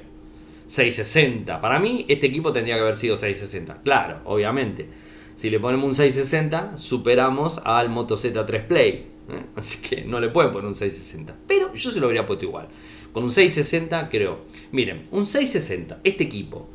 660. 0.67 1.61
Para 1.61 1.79
mí, 1.79 2.05
este 2.07 2.27
equipo 2.27 2.51
tendría 2.51 2.75
que 2.75 2.81
haber 2.81 2.95
sido 2.95 3.15
660. 3.15 3.81
Claro, 3.83 4.21
obviamente. 4.25 4.87
Si 5.35 5.49
le 5.49 5.59
ponemos 5.59 5.85
un 5.85 5.95
660, 5.95 6.77
superamos 6.77 7.61
al 7.63 7.89
Moto 7.89 8.15
Z3 8.15 8.67
Play. 8.67 9.07
¿eh? 9.29 9.45
Así 9.55 9.81
que 9.81 10.03
no 10.03 10.19
le 10.19 10.29
pueden 10.29 10.51
poner 10.51 10.67
un 10.67 10.75
660. 10.75 11.35
Pero 11.47 11.73
yo 11.73 11.91
se 11.91 11.99
lo 11.99 12.07
habría 12.07 12.25
puesto 12.25 12.45
igual. 12.45 12.67
Con 13.11 13.23
un 13.23 13.31
660, 13.31 14.09
creo. 14.09 14.39
Miren, 14.71 15.03
un 15.11 15.25
660, 15.25 16.01
este 16.03 16.23
equipo, 16.23 16.67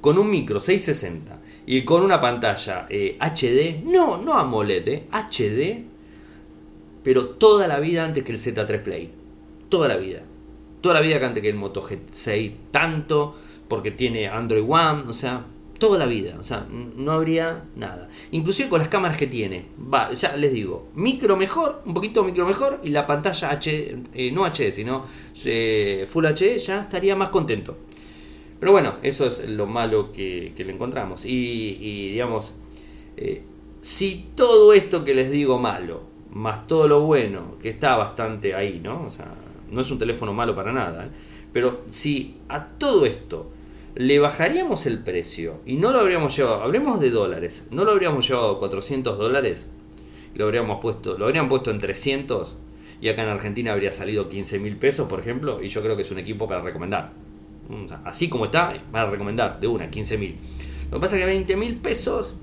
con 0.00 0.18
un 0.18 0.30
micro 0.30 0.58
660 0.60 1.40
y 1.66 1.84
con 1.84 2.02
una 2.02 2.20
pantalla 2.20 2.86
HD, 2.88 2.90
eh, 2.90 3.82
no, 3.84 4.18
no 4.18 4.34
AMOLED, 4.34 4.88
eh, 4.88 5.06
HD, 5.10 5.84
pero 7.02 7.26
toda 7.26 7.68
la 7.68 7.78
vida 7.78 8.04
antes 8.04 8.24
que 8.24 8.32
el 8.32 8.38
Z3 8.38 8.82
Play. 8.82 9.10
Toda 9.68 9.88
la 9.88 9.96
vida 9.96 10.22
toda 10.84 10.96
la 10.96 11.00
vida 11.00 11.18
que 11.18 11.24
antes 11.24 11.42
que 11.42 11.48
el 11.48 11.56
Moto 11.56 11.82
G6 11.82 12.52
tanto, 12.70 13.36
porque 13.68 13.90
tiene 13.90 14.28
Android 14.28 14.64
One, 14.68 15.04
o 15.08 15.14
sea, 15.14 15.46
toda 15.78 15.98
la 15.98 16.04
vida, 16.04 16.36
o 16.38 16.42
sea, 16.42 16.66
no 16.68 17.12
habría 17.12 17.64
nada. 17.74 18.10
Inclusive 18.32 18.68
con 18.68 18.80
las 18.80 18.88
cámaras 18.88 19.16
que 19.16 19.26
tiene, 19.26 19.64
va, 19.90 20.12
ya 20.12 20.36
les 20.36 20.52
digo, 20.52 20.88
micro 20.94 21.38
mejor, 21.38 21.80
un 21.86 21.94
poquito 21.94 22.22
micro 22.22 22.44
mejor 22.44 22.80
y 22.82 22.90
la 22.90 23.06
pantalla 23.06 23.48
H, 23.48 23.96
eh, 24.12 24.30
no 24.30 24.44
HD, 24.44 24.70
sino 24.70 25.06
eh, 25.46 26.06
Full 26.06 26.26
HD, 26.26 26.58
ya 26.58 26.82
estaría 26.82 27.16
más 27.16 27.30
contento. 27.30 27.78
Pero 28.60 28.72
bueno, 28.72 28.96
eso 29.02 29.26
es 29.26 29.48
lo 29.48 29.66
malo 29.66 30.12
que, 30.12 30.52
le 30.54 30.70
encontramos. 30.70 31.24
Y, 31.24 32.10
digamos, 32.10 32.56
eh, 33.16 33.42
si 33.80 34.26
todo 34.34 34.74
esto 34.74 35.02
que 35.02 35.14
les 35.14 35.30
digo 35.30 35.58
malo, 35.58 36.02
más 36.30 36.66
todo 36.66 36.88
lo 36.88 37.00
bueno, 37.00 37.56
que 37.58 37.70
está 37.70 37.96
bastante 37.96 38.54
ahí, 38.54 38.80
¿no? 38.84 39.06
O 39.06 39.10
sea, 39.10 39.34
no 39.74 39.80
es 39.80 39.90
un 39.90 39.98
teléfono 39.98 40.32
malo 40.32 40.54
para 40.54 40.72
nada, 40.72 41.10
pero 41.52 41.82
si 41.88 42.36
a 42.48 42.64
todo 42.66 43.04
esto 43.06 43.50
le 43.94 44.18
bajaríamos 44.18 44.86
el 44.86 45.00
precio 45.00 45.60
y 45.66 45.74
no 45.74 45.92
lo 45.92 46.00
habríamos 46.00 46.36
llevado, 46.36 46.62
hablemos 46.62 47.00
de 47.00 47.10
dólares, 47.10 47.66
no 47.70 47.84
lo 47.84 47.92
habríamos 47.92 48.26
llevado 48.26 48.56
a 48.56 48.58
400 48.58 49.18
dólares, 49.18 49.68
lo 50.34 50.44
habríamos 50.46 50.80
puesto, 50.80 51.16
lo 51.16 51.26
habrían 51.26 51.48
puesto 51.48 51.70
en 51.70 51.78
300 51.78 52.56
y 53.00 53.08
acá 53.08 53.22
en 53.22 53.28
Argentina 53.28 53.72
habría 53.72 53.92
salido 53.92 54.28
15 54.28 54.58
mil 54.58 54.76
pesos, 54.76 55.08
por 55.08 55.20
ejemplo, 55.20 55.62
y 55.62 55.68
yo 55.68 55.82
creo 55.82 55.96
que 55.96 56.02
es 56.02 56.10
un 56.10 56.18
equipo 56.18 56.48
para 56.48 56.62
recomendar. 56.62 57.12
así 58.04 58.28
como 58.28 58.46
está, 58.46 58.74
para 58.90 59.10
recomendar, 59.10 59.60
de 59.60 59.66
una, 59.66 59.90
15 59.90 60.18
mil. 60.18 60.36
Lo 60.90 60.98
que 60.98 61.00
pasa 61.00 61.16
es 61.16 61.20
que 61.20 61.26
20 61.26 61.56
mil 61.56 61.76
pesos 61.76 62.36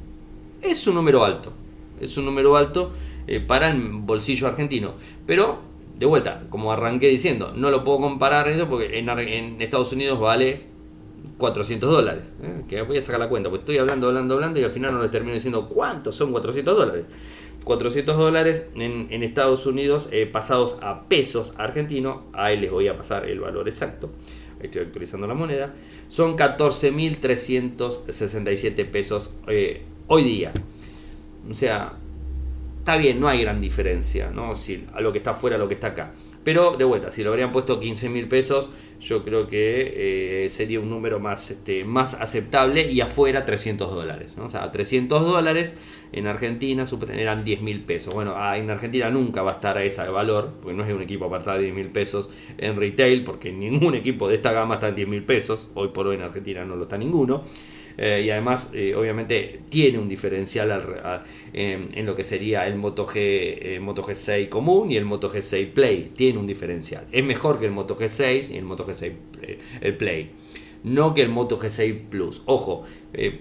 es 0.62 0.88
un 0.88 0.96
número 0.96 1.26
alto, 1.26 1.52
es 2.00 2.18
un 2.18 2.26
número 2.26 2.56
alto 2.56 2.92
eh, 3.28 3.40
para 3.40 3.70
el 3.70 3.90
bolsillo 3.92 4.48
argentino, 4.48 4.94
pero 5.26 5.71
de 6.02 6.08
vuelta, 6.08 6.42
como 6.50 6.74
arranqué 6.74 7.08
diciendo, 7.10 7.54
no 7.56 7.70
lo 7.70 7.84
puedo 7.84 8.00
comparar 8.00 8.48
eso 8.48 8.68
porque 8.68 8.98
en, 8.98 9.62
Estados 9.62 9.94
Unidos 9.94 10.20
vale 10.20 10.64
400 11.38 11.92
dólares. 11.92 12.34
¿eh? 12.42 12.64
Que 12.68 12.82
voy 12.82 12.98
a 12.98 13.02
sacar 13.02 13.20
la 13.20 13.30
cuenta, 13.30 13.50
pues 13.50 13.62
estoy 13.62 13.78
hablando, 13.78 14.08
hablando, 14.08 14.34
hablando 14.34 14.60
y 14.60 14.64
al 14.64 14.72
final 14.72 14.96
no 14.96 15.04
le 15.04 15.10
termino 15.10 15.36
diciendo 15.36 15.70
cuántos 15.70 16.16
son 16.16 16.32
400 16.32 16.76
dólares. 16.76 17.08
400 17.64 18.18
dólares 18.18 18.64
en, 18.74 19.22
Estados 19.22 19.68
Unidos 19.68 20.10
eh, 20.12 20.26
pasados 20.26 20.78
a 20.82 21.04
pesos 21.04 21.54
argentinos, 21.58 22.22
ahí 22.34 22.60
les 22.60 22.72
voy 22.72 22.88
a 22.88 22.96
pasar 22.96 23.30
el 23.30 23.40
valor 23.40 23.68
exacto, 23.68 24.10
estoy 24.60 24.82
actualizando 24.82 25.28
la 25.28 25.36
moneda, 25.36 25.76
son 26.08 26.36
14.367 26.36 28.90
pesos 28.90 29.30
eh, 29.46 29.84
hoy 30.08 30.24
día. 30.24 30.52
O 31.48 31.54
sea, 31.54 31.94
está 32.82 32.98
bien, 32.98 33.20
no 33.20 33.28
hay 33.28 33.42
gran 33.42 33.62
diferencia, 33.62 34.32
¿no? 34.32 34.56
Si, 34.56 34.86
a 34.94 35.02
lo 35.02 35.12
que 35.12 35.20
está 35.20 35.32
afuera, 35.32 35.56
a 35.56 35.60
lo 35.60 35.68
que 35.68 35.76
está 35.76 35.88
acá. 35.88 36.14
Pero 36.44 36.76
de 36.76 36.84
vuelta, 36.84 37.12
si 37.12 37.24
lo 37.24 37.30
habrían 37.30 37.52
puesto 37.52 37.80
15 37.80 38.10
mil 38.10 38.28
pesos, 38.28 38.72
yo 39.00 39.24
creo 39.24 39.46
que 39.46 40.46
eh, 40.46 40.50
sería 40.50 40.80
un 40.80 40.90
número 40.90 41.20
más, 41.20 41.52
este, 41.52 41.86
más 41.86 42.16
aceptable 42.16 42.92
y 42.92 43.02
afuera 43.02 43.46
300 43.46 43.94
dólares. 43.94 44.36
O 44.40 44.50
sea, 44.50 44.72
300 44.72 45.24
dólares 45.24 45.76
en 46.12 46.26
Argentina 46.26 46.86
eran 47.14 47.44
10 47.44 47.62
mil 47.62 47.82
pesos. 47.82 48.16
Bueno, 48.16 48.34
ah, 48.36 48.58
en 48.58 48.72
Argentina 48.72 49.12
nunca 49.12 49.44
va 49.44 49.52
a 49.52 49.56
estar 49.56 49.78
a 49.78 49.84
ese 49.84 50.02
valor, 50.08 50.54
porque 50.60 50.76
no 50.76 50.84
es 50.84 50.92
un 50.92 51.04
equipo 51.04 51.26
apartado 51.26 51.58
de 51.58 51.66
10 51.66 51.76
mil 51.76 51.90
pesos 51.90 52.32
en 52.58 52.76
retail, 52.78 53.24
porque 53.24 53.52
ningún 53.52 53.94
equipo 53.94 54.28
de 54.28 54.36
esta 54.36 54.52
gama 54.52 54.76
está 54.76 54.88
en 54.88 54.96
10 54.96 55.08
mil 55.08 55.24
pesos. 55.24 55.70
Hoy 55.76 55.90
por 55.90 56.08
hoy 56.08 56.16
en 56.16 56.24
Argentina 56.24 56.66
no 56.66 56.76
lo 56.76 56.84
está 56.84 56.98
ninguno. 56.98 57.44
Eh, 58.04 58.24
y 58.26 58.32
además 58.32 58.72
eh, 58.74 58.96
obviamente 58.96 59.60
tiene 59.70 60.00
un 60.00 60.10
diferencial 60.10 60.72
en 61.54 62.06
lo 62.08 62.16
que 62.16 62.24
sería 62.24 62.66
el 62.66 62.76
Moto, 62.76 63.06
G, 63.06 63.14
eh, 63.16 63.80
Moto 63.80 64.02
G6 64.02 64.50
común 64.50 64.90
y 64.90 64.98
el 64.98 65.06
Moto 65.06 65.32
G6 65.32 65.72
Play, 65.72 66.12
tiene 66.16 66.40
un 66.40 66.48
diferencial. 66.48 67.06
Es 67.12 67.24
mejor 67.24 67.60
que 67.60 67.68
el 67.68 67.72
Moto 67.72 67.96
G6 67.96 68.50
y 68.50 68.58
el 68.58 68.64
Moto 68.64 68.88
G6 68.88 69.12
el 69.82 69.98
Play. 69.98 70.32
No 70.84 71.14
que 71.14 71.22
el 71.22 71.30
Moto 71.30 71.60
G6 71.60 72.10
Plus. 72.10 72.42
Ojo, 72.48 72.86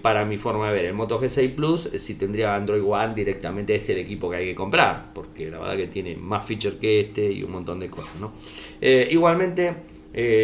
para 0.03 0.25
mi 0.25 0.37
forma 0.37 0.67
de 0.67 0.75
ver, 0.75 0.85
el 0.85 0.93
Moto 0.93 1.19
G6 1.19 1.55
Plus, 1.55 1.89
si 1.97 2.13
tendría 2.13 2.53
Android 2.53 2.83
One 2.83 3.15
directamente 3.15 3.73
es 3.73 3.89
el 3.89 3.97
equipo 3.97 4.29
que 4.29 4.35
hay 4.35 4.45
que 4.45 4.55
comprar, 4.55 5.11
porque 5.11 5.49
la 5.49 5.57
verdad 5.57 5.75
que 5.75 5.87
tiene 5.87 6.15
más 6.15 6.45
features 6.45 6.75
que 6.75 6.99
este 6.99 7.31
y 7.31 7.41
un 7.41 7.51
montón 7.51 7.79
de 7.79 7.89
cosas. 7.89 8.13
¿no? 8.19 8.33
igualmente, 8.79 9.73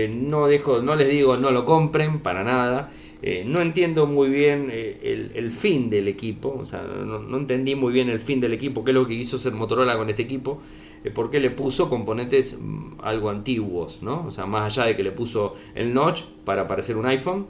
no, 0.10 0.48
dejo, 0.48 0.82
no 0.82 0.96
les 0.96 1.08
digo 1.08 1.38
no 1.38 1.52
lo 1.52 1.66
compren 1.66 2.18
para 2.22 2.44
nada. 2.44 2.90
Eh, 3.22 3.44
no 3.46 3.62
entiendo 3.62 4.06
muy 4.06 4.30
bien 4.30 4.70
eh, 4.72 5.32
el, 5.34 5.52
fin 5.52 5.90
del 5.90 6.08
equipo, 6.08 6.56
o 6.60 6.66
sea, 6.66 6.84
no, 6.84 7.38
entendí 7.38 7.74
muy 7.74 7.92
bien 7.92 8.10
el 8.10 8.20
fin 8.20 8.40
del 8.40 8.54
equipo, 8.54 8.84
qué 8.84 8.92
es 8.92 8.96
lo 8.96 9.08
que 9.08 9.18
quiso 9.18 9.38
hacer 9.38 9.54
Motorola 9.54 9.98
con 9.98 10.10
este 10.10 10.22
equipo, 10.22 10.62
eh, 11.04 11.10
por 11.10 11.32
qué 11.32 11.40
le 11.40 11.50
puso 11.50 11.90
componentes 11.90 12.58
mm, 12.60 13.00
algo 13.02 13.32
antiguos, 13.32 14.04
¿no? 14.04 14.26
O 14.28 14.32
sea, 14.32 14.46
más 14.46 14.78
allá 14.78 14.88
de 14.88 14.96
que 14.96 15.04
le 15.04 15.12
puso 15.12 15.56
el 15.74 15.94
notch 15.94 16.26
para 16.46 16.68
parecer 16.68 16.96
un 16.96 17.08
iPhone 17.08 17.48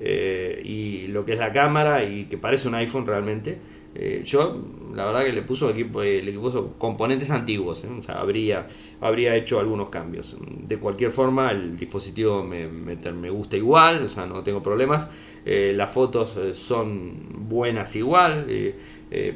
y 0.00 1.08
lo 1.08 1.24
que 1.24 1.32
es 1.32 1.40
la 1.40 1.52
cámara 1.52 2.04
y 2.04 2.26
que 2.26 2.38
parece 2.38 2.68
un 2.68 2.76
iPhone 2.76 3.04
realmente, 3.04 3.58
eh, 3.94 4.22
yo, 4.24 4.56
la 4.94 5.06
verdad 5.06 5.24
que 5.24 5.32
le 5.32 5.42
puso 5.42 5.70
equipo, 5.70 6.02
eh, 6.02 6.22
le 6.22 6.32
puso 6.32 6.74
componentes 6.78 7.30
antiguos, 7.30 7.84
¿eh? 7.84 7.88
o 7.98 8.02
sea, 8.02 8.20
habría, 8.20 8.66
habría 9.00 9.34
hecho 9.36 9.58
algunos 9.58 9.88
cambios. 9.88 10.36
De 10.40 10.78
cualquier 10.78 11.12
forma, 11.12 11.50
el 11.50 11.76
dispositivo 11.78 12.42
me, 12.42 12.66
me, 12.68 13.30
gusta 13.30 13.56
igual, 13.56 14.04
o 14.04 14.08
sea, 14.08 14.26
no 14.26 14.42
tengo 14.42 14.62
problemas. 14.62 15.08
las 15.44 15.92
fotos 15.92 16.36
son 16.54 17.48
buenas 17.48 17.94
igual, 17.96 18.46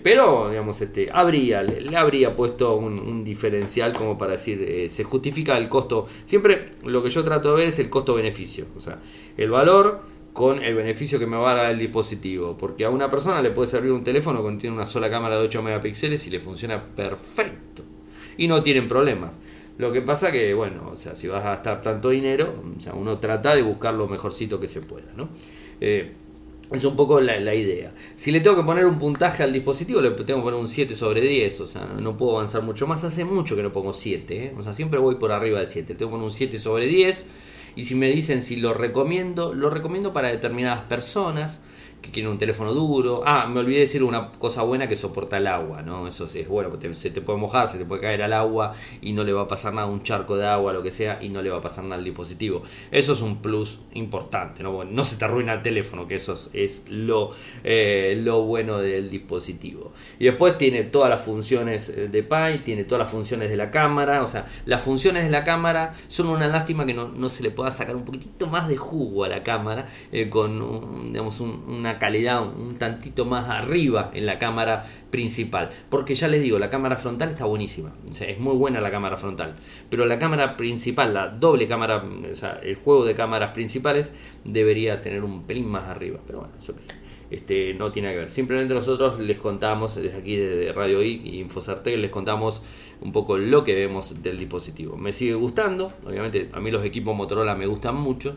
pero, 0.03 0.51
digamos, 0.51 0.81
este, 0.81 1.11
habría, 1.13 1.63
le, 1.63 1.97
habría 1.97 2.37
puesto 2.37 2.77
un, 2.77 2.99
un, 2.99 3.25
diferencial 3.25 3.93
como 3.93 4.19
para 4.19 4.33
decir, 4.33 4.91
se 4.91 5.05
justifica 5.05 5.57
el 5.57 5.69
costo. 5.69 6.07
Siempre 6.25 6.67
lo 6.85 7.03
que 7.03 7.11
yo 7.11 7.25
trato 7.25 7.51
de 7.51 7.61
ver 7.61 7.69
es 7.69 7.79
el 7.79 7.89
costo-beneficio, 7.89 8.67
o 8.77 8.81
sea, 8.81 8.99
el 9.37 9.51
valor 9.51 10.13
con 10.33 10.63
el 10.63 10.75
beneficio 10.75 11.19
que 11.19 11.27
me 11.27 11.37
va 11.37 11.53
a 11.53 11.55
dar 11.55 11.71
el 11.71 11.79
dispositivo. 11.79 12.57
Porque 12.57 12.85
a 12.85 12.91
una 12.91 13.09
persona 13.09 13.43
le 13.43 13.51
puede 13.51 13.69
servir 13.69 13.93
un 13.93 14.05
teléfono 14.05 14.45
que 14.45 14.57
tiene 14.57 14.75
una 14.75 14.87
sola 14.87 15.11
cámara 15.11 15.39
de 15.39 15.45
8 15.45 15.63
megapíxeles 15.63 16.27
y 16.27 16.31
le 16.31 16.41
funciona 16.41 16.83
perfecto. 16.83 17.85
Y 18.37 18.49
no 18.49 18.63
tienen 18.63 18.89
problemas. 18.89 19.39
Lo 19.79 19.93
que 19.93 20.03
pasa 20.03 20.31
que, 20.31 20.55
bueno, 20.55 20.91
o 20.93 20.97
sea, 20.97 21.17
si 21.17 21.29
vas 21.29 21.45
a 21.45 21.51
gastar 21.51 21.83
tanto 21.83 22.11
dinero, 22.11 22.55
o 22.77 22.81
sea, 22.81 22.95
uno 22.95 23.19
trata 23.19 23.55
de 23.55 23.63
buscar 23.63 23.95
lo 23.95 24.07
mejorcito 24.07 24.61
que 24.61 24.69
se 24.69 24.83
pueda, 24.83 25.13
¿no? 25.17 25.31
Eh, 25.81 26.13
es 26.73 26.85
un 26.85 26.97
poco 26.97 27.21
la, 27.21 27.55
idea. 27.55 27.93
Si 28.17 28.31
le 28.31 28.41
tengo 28.41 28.57
que 28.57 28.63
poner 28.63 28.87
un 28.87 28.99
puntaje 28.99 29.43
al 29.43 29.53
dispositivo, 29.53 30.01
le 30.01 30.11
tengo 30.11 30.41
que 30.41 30.45
poner 30.45 30.59
un 30.59 30.69
7 30.69 30.95
sobre 30.95 31.21
10. 31.21 31.61
O 31.61 31.67
sea, 31.67 31.85
no 32.01 32.17
puedo 32.17 32.37
avanzar 32.37 32.63
mucho 32.63 32.87
más. 32.87 33.05
Hace 33.05 33.25
mucho 33.25 33.57
que 33.57 33.63
no 33.63 33.73
pongo 33.73 33.93
7. 33.93 34.45
¿eh? 34.45 34.55
O 34.57 34.63
sea, 34.63 34.73
siempre 34.73 34.99
voy 34.99 35.17
por 35.17 35.33
arriba 35.33 35.59
del 35.59 35.69
7. 35.69 35.95
Tengo 35.95 36.11
que 36.11 36.13
poner 36.13 36.25
un 36.25 36.33
7 36.33 36.59
sobre 36.59 36.87
10 36.87 37.27
y 37.77 37.85
si 37.85 37.95
me 37.95 38.09
dicen 38.09 38.43
si 38.43 38.57
lo 38.57 38.73
recomiendo, 38.73 39.53
lo 39.53 39.69
recomiendo 39.69 40.13
para 40.13 40.29
determinadas 40.29 40.85
personas 40.85 41.61
que 42.03 42.11
quieren 42.11 42.33
un 42.33 42.39
teléfono 42.39 42.75
duro. 42.75 43.23
Ah, 43.25 43.47
me 43.47 43.61
olvidé 43.61 43.81
decir 43.81 44.03
una 44.03 44.33
cosa 44.33 44.63
buena 44.63 44.89
que 44.89 44.97
soporta 44.97 45.39
el 45.39 45.47
agua, 45.47 45.83
¿no? 45.83 46.09
Eso 46.09 46.29
sí 46.29 46.41
es 46.41 46.49
bueno, 46.49 46.69
porque 46.69 46.93
se 46.95 47.11
te 47.11 47.21
puede 47.21 47.39
mojar, 47.39 47.69
se 47.69 47.79
te 47.79 47.85
puede 47.85 48.03
caer 48.03 48.23
al 48.23 48.33
agua 48.33 48.75
y 49.01 49.13
no 49.13 49.25
le 49.25 49.33
va 49.33 49.43
a 49.43 49.49
pasar 49.49 49.73
nada, 49.73 49.87
un 49.87 50.03
charco 50.03 50.37
de 50.37 50.47
agua, 50.47 50.73
lo 50.73 50.83
que 50.83 50.91
sea, 50.91 51.23
y 51.23 51.29
no 51.29 51.41
le 51.41 51.51
va 51.51 51.59
a 51.59 51.63
pasar 51.63 51.85
nada 51.85 51.97
al 51.97 52.05
dispositivo. 52.05 52.63
Eso 52.91 53.13
es 53.13 53.21
un 53.23 53.41
plus 53.41 53.79
importante, 53.95 54.63
¿no? 54.63 54.85
no 54.85 55.05
se 55.05 55.17
te 55.17 55.25
arruina 55.25 55.53
el 55.53 55.63
teléfono, 55.63 56.09
que 56.09 56.17
eso 56.17 56.37
es, 56.53 56.85
lo, 56.89 57.31
eh, 57.63 58.21
lo 58.23 58.43
bueno 58.43 58.79
del 58.79 59.09
dispositivo. 59.09 59.93
Y 60.19 60.25
después 60.25 60.59
tiene 60.59 60.83
todas 60.83 61.09
las 61.09 61.23
funciones 61.23 61.89
eh, 61.89 62.09
de 62.09 62.23
Pi, 62.23 62.59
tiene 62.65 62.85
todas 62.85 63.05
las 63.05 63.11
funciones 63.11 63.49
de 63.49 63.57
la 63.57 63.71
cámara, 63.71 64.23
o 64.23 64.27
sea, 64.27 64.47
las 64.67 64.83
funciones 64.83 65.23
de 65.25 65.31
la 65.31 65.45
cámara 65.45 65.95
son 66.09 66.29
una 66.29 66.49
lástima 66.49 66.85
que 66.85 66.95
no, 66.95 67.29
se 67.29 67.43
le 67.43 67.51
pueda 67.51 67.71
sacar 67.71 67.95
un 67.95 68.05
poquitito 68.05 68.49
más 68.49 68.69
de 68.69 68.77
jugo 68.77 69.25
a 69.25 69.29
la 69.29 69.43
cámara 69.43 69.87
eh, 70.11 70.29
con, 70.29 71.13
digamos, 71.13 71.41
una 71.41 71.92
calidad 71.99 72.43
un 72.43 72.77
tantito 72.77 73.25
más 73.25 73.49
arriba 73.49 74.11
en 74.15 74.27
la 74.27 74.39
cámara 74.39 74.85
principal. 75.11 75.71
Porque 75.89 76.15
ya 76.15 76.29
les 76.29 76.43
digo, 76.43 76.59
la 76.59 76.71
cámara 76.71 76.97
frontal 76.97 77.31
está 77.31 77.45
buenísima. 77.45 77.93
es 78.21 78.39
muy 78.39 78.57
buena 78.57 78.81
la 78.81 78.91
cámara 78.91 79.17
frontal. 79.17 79.57
Pero 79.91 80.07
la 80.07 80.19
cámara 80.19 80.57
principal, 80.57 81.15
la 81.15 81.29
doble 81.29 81.69
cámara, 81.69 82.05
o 82.31 82.35
sea, 82.35 82.59
el 82.63 82.77
juego 82.77 83.05
de 83.05 83.15
cámaras 83.15 83.53
principales 83.53 84.13
debería 84.45 85.01
tener 85.01 85.25
un 85.25 85.45
pelín 85.45 85.67
más 85.67 85.89
arriba. 85.89 86.21
Pero 86.27 86.41
bueno, 86.41 86.55
eso 86.59 86.75
que 86.75 86.83
sé. 86.83 86.95
Este, 87.33 87.73
no 87.73 87.91
tiene 87.91 88.11
que 88.13 88.19
ver. 88.19 88.31
Simplemente 88.31 88.75
nosotros 88.75 89.19
les 89.19 89.39
contamos, 89.39 89.95
desde 89.95 90.19
aquí 90.19 90.37
desde 90.37 90.71
Radio 90.75 91.03
I 91.03 91.23
y 91.25 91.39
Infosartec, 91.41 91.97
les 91.97 92.11
contamos 92.11 92.63
un 93.01 93.11
poco 93.11 93.39
lo 93.39 93.65
que 93.65 93.75
vemos 93.75 94.23
del 94.23 94.39
dispositivo. 94.39 94.99
Me 94.99 95.15
sigue 95.15 95.33
gustando, 95.35 95.95
obviamente 96.07 96.51
a 96.53 96.61
mí 96.61 96.71
los 96.71 96.85
equipos 96.85 97.17
Motorola 97.17 97.55
me 97.55 97.67
gustan 97.67 97.97
mucho. 97.97 98.37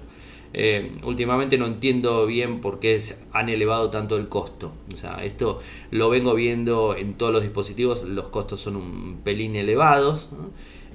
Eh, 0.58 0.94
últimamente 1.04 1.58
no 1.58 1.66
entiendo 1.66 2.26
bien 2.26 2.62
por 2.62 2.80
qué 2.80 2.98
han 3.34 3.50
elevado 3.50 3.90
tanto 3.90 4.16
el 4.16 4.30
costo. 4.30 4.72
O 4.94 4.96
sea, 4.96 5.18
esto 5.26 5.60
lo 5.92 6.10
vengo 6.10 6.34
viendo 6.34 6.96
en 6.96 7.16
todos 7.16 7.34
los 7.34 7.42
dispositivos, 7.42 8.06
los 8.06 8.30
costos 8.30 8.62
son 8.62 8.78
un 8.78 9.20
pelín 9.22 9.58
elevados. 9.58 10.30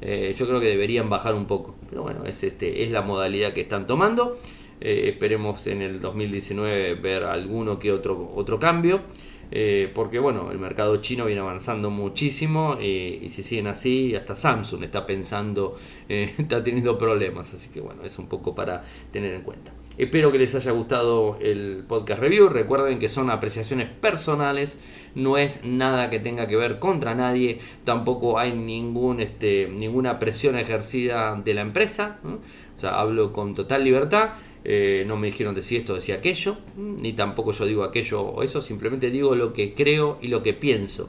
Eh, 0.00 0.34
yo 0.34 0.46
creo 0.46 0.60
que 0.60 0.66
deberían 0.66 1.10
bajar 1.10 1.34
un 1.34 1.46
poco. 1.46 1.74
Pero 1.90 2.02
bueno, 2.02 2.24
es, 2.24 2.42
este, 2.42 2.84
es 2.84 2.90
la 2.90 3.02
modalidad 3.02 3.52
que 3.52 3.60
están 3.60 3.84
tomando. 3.84 4.38
Eh, 4.80 5.10
esperemos 5.10 5.66
en 5.66 5.82
el 5.82 6.00
2019 6.00 6.94
ver 6.94 7.24
alguno 7.24 7.78
que 7.78 7.92
otro, 7.92 8.32
otro 8.34 8.58
cambio. 8.58 9.02
Eh, 9.50 9.90
porque 9.94 10.18
bueno, 10.18 10.50
el 10.50 10.58
mercado 10.58 10.96
chino 10.98 11.26
viene 11.26 11.40
avanzando 11.40 11.90
muchísimo 11.90 12.78
y 12.80 13.28
si 13.28 13.42
siguen 13.42 13.66
así, 13.66 14.14
hasta 14.14 14.34
Samsung 14.34 14.84
está 14.84 15.06
pensando, 15.06 15.76
está 16.08 16.62
teniendo 16.62 16.96
problemas, 16.98 17.52
así 17.54 17.70
que 17.70 17.80
bueno, 17.80 18.04
es 18.04 18.18
un 18.18 18.26
poco 18.26 18.54
para 18.54 18.82
tener 19.12 19.34
en 19.34 19.42
cuenta. 19.42 19.72
Espero 20.00 20.32
que 20.32 20.38
les 20.38 20.54
haya 20.54 20.70
gustado 20.70 21.36
el 21.42 21.84
podcast 21.86 22.22
review. 22.22 22.48
Recuerden 22.48 22.98
que 22.98 23.10
son 23.10 23.28
apreciaciones 23.28 23.90
personales, 23.90 24.78
no 25.14 25.36
es 25.36 25.62
nada 25.64 26.08
que 26.08 26.18
tenga 26.18 26.46
que 26.46 26.56
ver 26.56 26.78
contra 26.78 27.14
nadie, 27.14 27.58
tampoco 27.84 28.38
hay 28.38 28.52
ningún, 28.52 29.20
este, 29.20 29.68
ninguna 29.68 30.18
presión 30.18 30.56
ejercida 30.56 31.38
de 31.44 31.52
la 31.52 31.60
empresa. 31.60 32.18
O 32.24 32.78
sea, 32.80 32.98
hablo 32.98 33.34
con 33.34 33.54
total 33.54 33.84
libertad. 33.84 34.30
Eh, 34.64 35.04
no 35.06 35.16
me 35.16 35.28
dijeron 35.28 35.54
decir 35.54 35.78
esto, 35.78 35.94
decía 35.94 36.16
aquello, 36.16 36.58
ni 36.76 37.14
tampoco 37.14 37.52
yo 37.52 37.64
digo 37.64 37.82
aquello 37.82 38.20
o 38.20 38.42
eso, 38.42 38.60
simplemente 38.60 39.10
digo 39.10 39.34
lo 39.34 39.52
que 39.52 39.74
creo 39.74 40.18
y 40.20 40.28
lo 40.28 40.42
que 40.42 40.52
pienso 40.52 41.08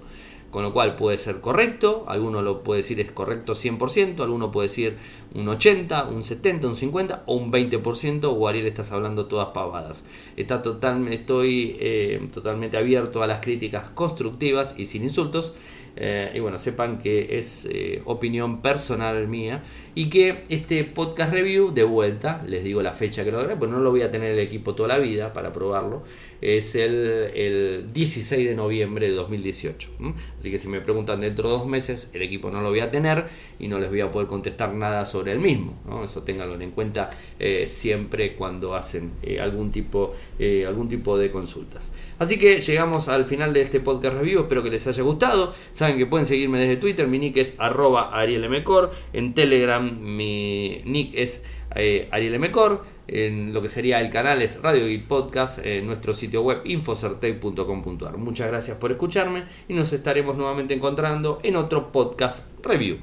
con 0.51 0.63
lo 0.63 0.73
cual 0.73 0.95
puede 0.95 1.17
ser 1.17 1.39
correcto, 1.39 2.03
alguno 2.07 2.41
lo 2.41 2.61
puede 2.61 2.81
decir 2.81 2.99
es 2.99 3.11
correcto 3.11 3.53
100%, 3.53 4.19
alguno 4.21 4.51
puede 4.51 4.67
decir 4.67 4.97
un 5.33 5.47
80, 5.47 6.09
un 6.09 6.23
70, 6.23 6.67
un 6.67 6.75
50 6.75 7.23
o 7.25 7.35
un 7.35 7.51
20%, 7.51 8.25
o 8.25 8.47
Ariel 8.47 8.67
estás 8.67 8.91
hablando 8.91 9.25
todas 9.25 9.49
pavadas. 9.49 10.03
Está 10.35 10.61
total, 10.61 11.07
estoy 11.07 11.77
eh, 11.79 12.27
totalmente 12.33 12.77
abierto 12.77 13.23
a 13.23 13.27
las 13.27 13.39
críticas 13.39 13.89
constructivas 13.91 14.75
y 14.77 14.85
sin 14.85 15.03
insultos. 15.03 15.53
Eh, 15.95 16.31
y 16.33 16.39
bueno, 16.39 16.57
sepan 16.57 16.99
que 16.99 17.37
es 17.37 17.67
eh, 17.69 18.01
opinión 18.05 18.61
personal 18.61 19.27
mía 19.27 19.61
y 19.93 20.09
que 20.09 20.43
este 20.47 20.83
podcast 20.85 21.33
review, 21.33 21.73
de 21.73 21.83
vuelta, 21.83 22.41
les 22.47 22.63
digo 22.63 22.81
la 22.81 22.93
fecha 22.93 23.25
que 23.25 23.31
lo 23.31 23.39
haré, 23.39 23.57
pues 23.57 23.69
no 23.69 23.79
lo 23.79 23.91
voy 23.91 24.01
a 24.01 24.11
tener 24.11 24.31
el 24.31 24.39
equipo 24.39 24.73
toda 24.73 24.87
la 24.87 24.97
vida 24.99 25.33
para 25.33 25.51
probarlo, 25.51 26.03
es 26.41 26.75
el, 26.75 27.31
el 27.35 27.93
16 27.93 28.49
de 28.49 28.55
noviembre 28.55 29.09
de 29.09 29.15
2018. 29.15 29.89
Así 30.39 30.51
que 30.51 30.59
si 30.59 30.67
me 30.67 30.81
preguntan 30.81 31.21
dentro 31.21 31.49
de 31.49 31.55
dos 31.55 31.67
meses, 31.67 32.09
el 32.13 32.21
equipo 32.21 32.51
no 32.51 32.61
lo 32.61 32.69
voy 32.69 32.79
a 32.79 32.89
tener 32.89 33.25
y 33.59 33.67
no 33.67 33.79
les 33.79 33.89
voy 33.89 34.01
a 34.01 34.11
poder 34.11 34.27
contestar 34.27 34.73
nada 34.73 35.05
sobre 35.05 35.31
el 35.31 35.39
mismo. 35.39 35.77
Eso 36.03 36.23
ténganlo 36.23 36.59
en 36.59 36.71
cuenta 36.71 37.09
eh, 37.39 37.65
siempre 37.67 38.35
cuando 38.35 38.75
hacen 38.75 39.11
algún, 39.39 39.71
tipo, 39.71 40.13
algún 40.67 40.89
tipo 40.89 41.17
de 41.17 41.31
consultas. 41.31 41.91
Así 42.19 42.37
que 42.37 42.61
llegamos 42.61 43.07
al 43.07 43.25
final 43.25 43.53
de 43.53 43.61
este 43.61 43.79
podcast 43.79 44.17
review, 44.17 44.41
espero 44.41 44.63
que 44.63 44.69
les 44.69 44.85
haya 44.87 45.03
gustado. 45.03 45.53
Saben 45.71 45.97
que 45.97 46.05
pueden 46.05 46.25
seguirme 46.25 46.59
desde 46.59 46.77
Twitter, 46.77 47.07
mi 47.07 47.19
nick 47.19 47.37
es 47.37 47.53
arroba 47.57 48.11
arielmcor, 48.13 48.91
en 49.13 49.33
Telegram 49.33 49.99
mi 50.01 50.81
nick 50.85 51.13
es 51.15 51.43
eh, 51.75 52.07
arielmcor, 52.11 52.83
en 53.07 53.53
lo 53.53 53.61
que 53.61 53.69
sería 53.69 53.99
el 53.99 54.09
canal 54.09 54.41
es 54.41 54.61
Radio 54.61 54.89
y 54.89 54.97
Podcast, 54.99 55.65
en 55.65 55.85
nuestro 55.87 56.13
sitio 56.13 56.41
web 56.41 56.61
infocertec.com.ar. 56.65 58.17
Muchas 58.17 58.47
gracias 58.47 58.77
por 58.77 58.91
escucharme 58.91 59.45
y 59.67 59.73
nos 59.73 59.91
estaremos 59.93 60.37
nuevamente 60.37 60.73
encontrando 60.73 61.39
en 61.43 61.55
otro 61.55 61.91
podcast 61.91 62.45
review. 62.63 62.97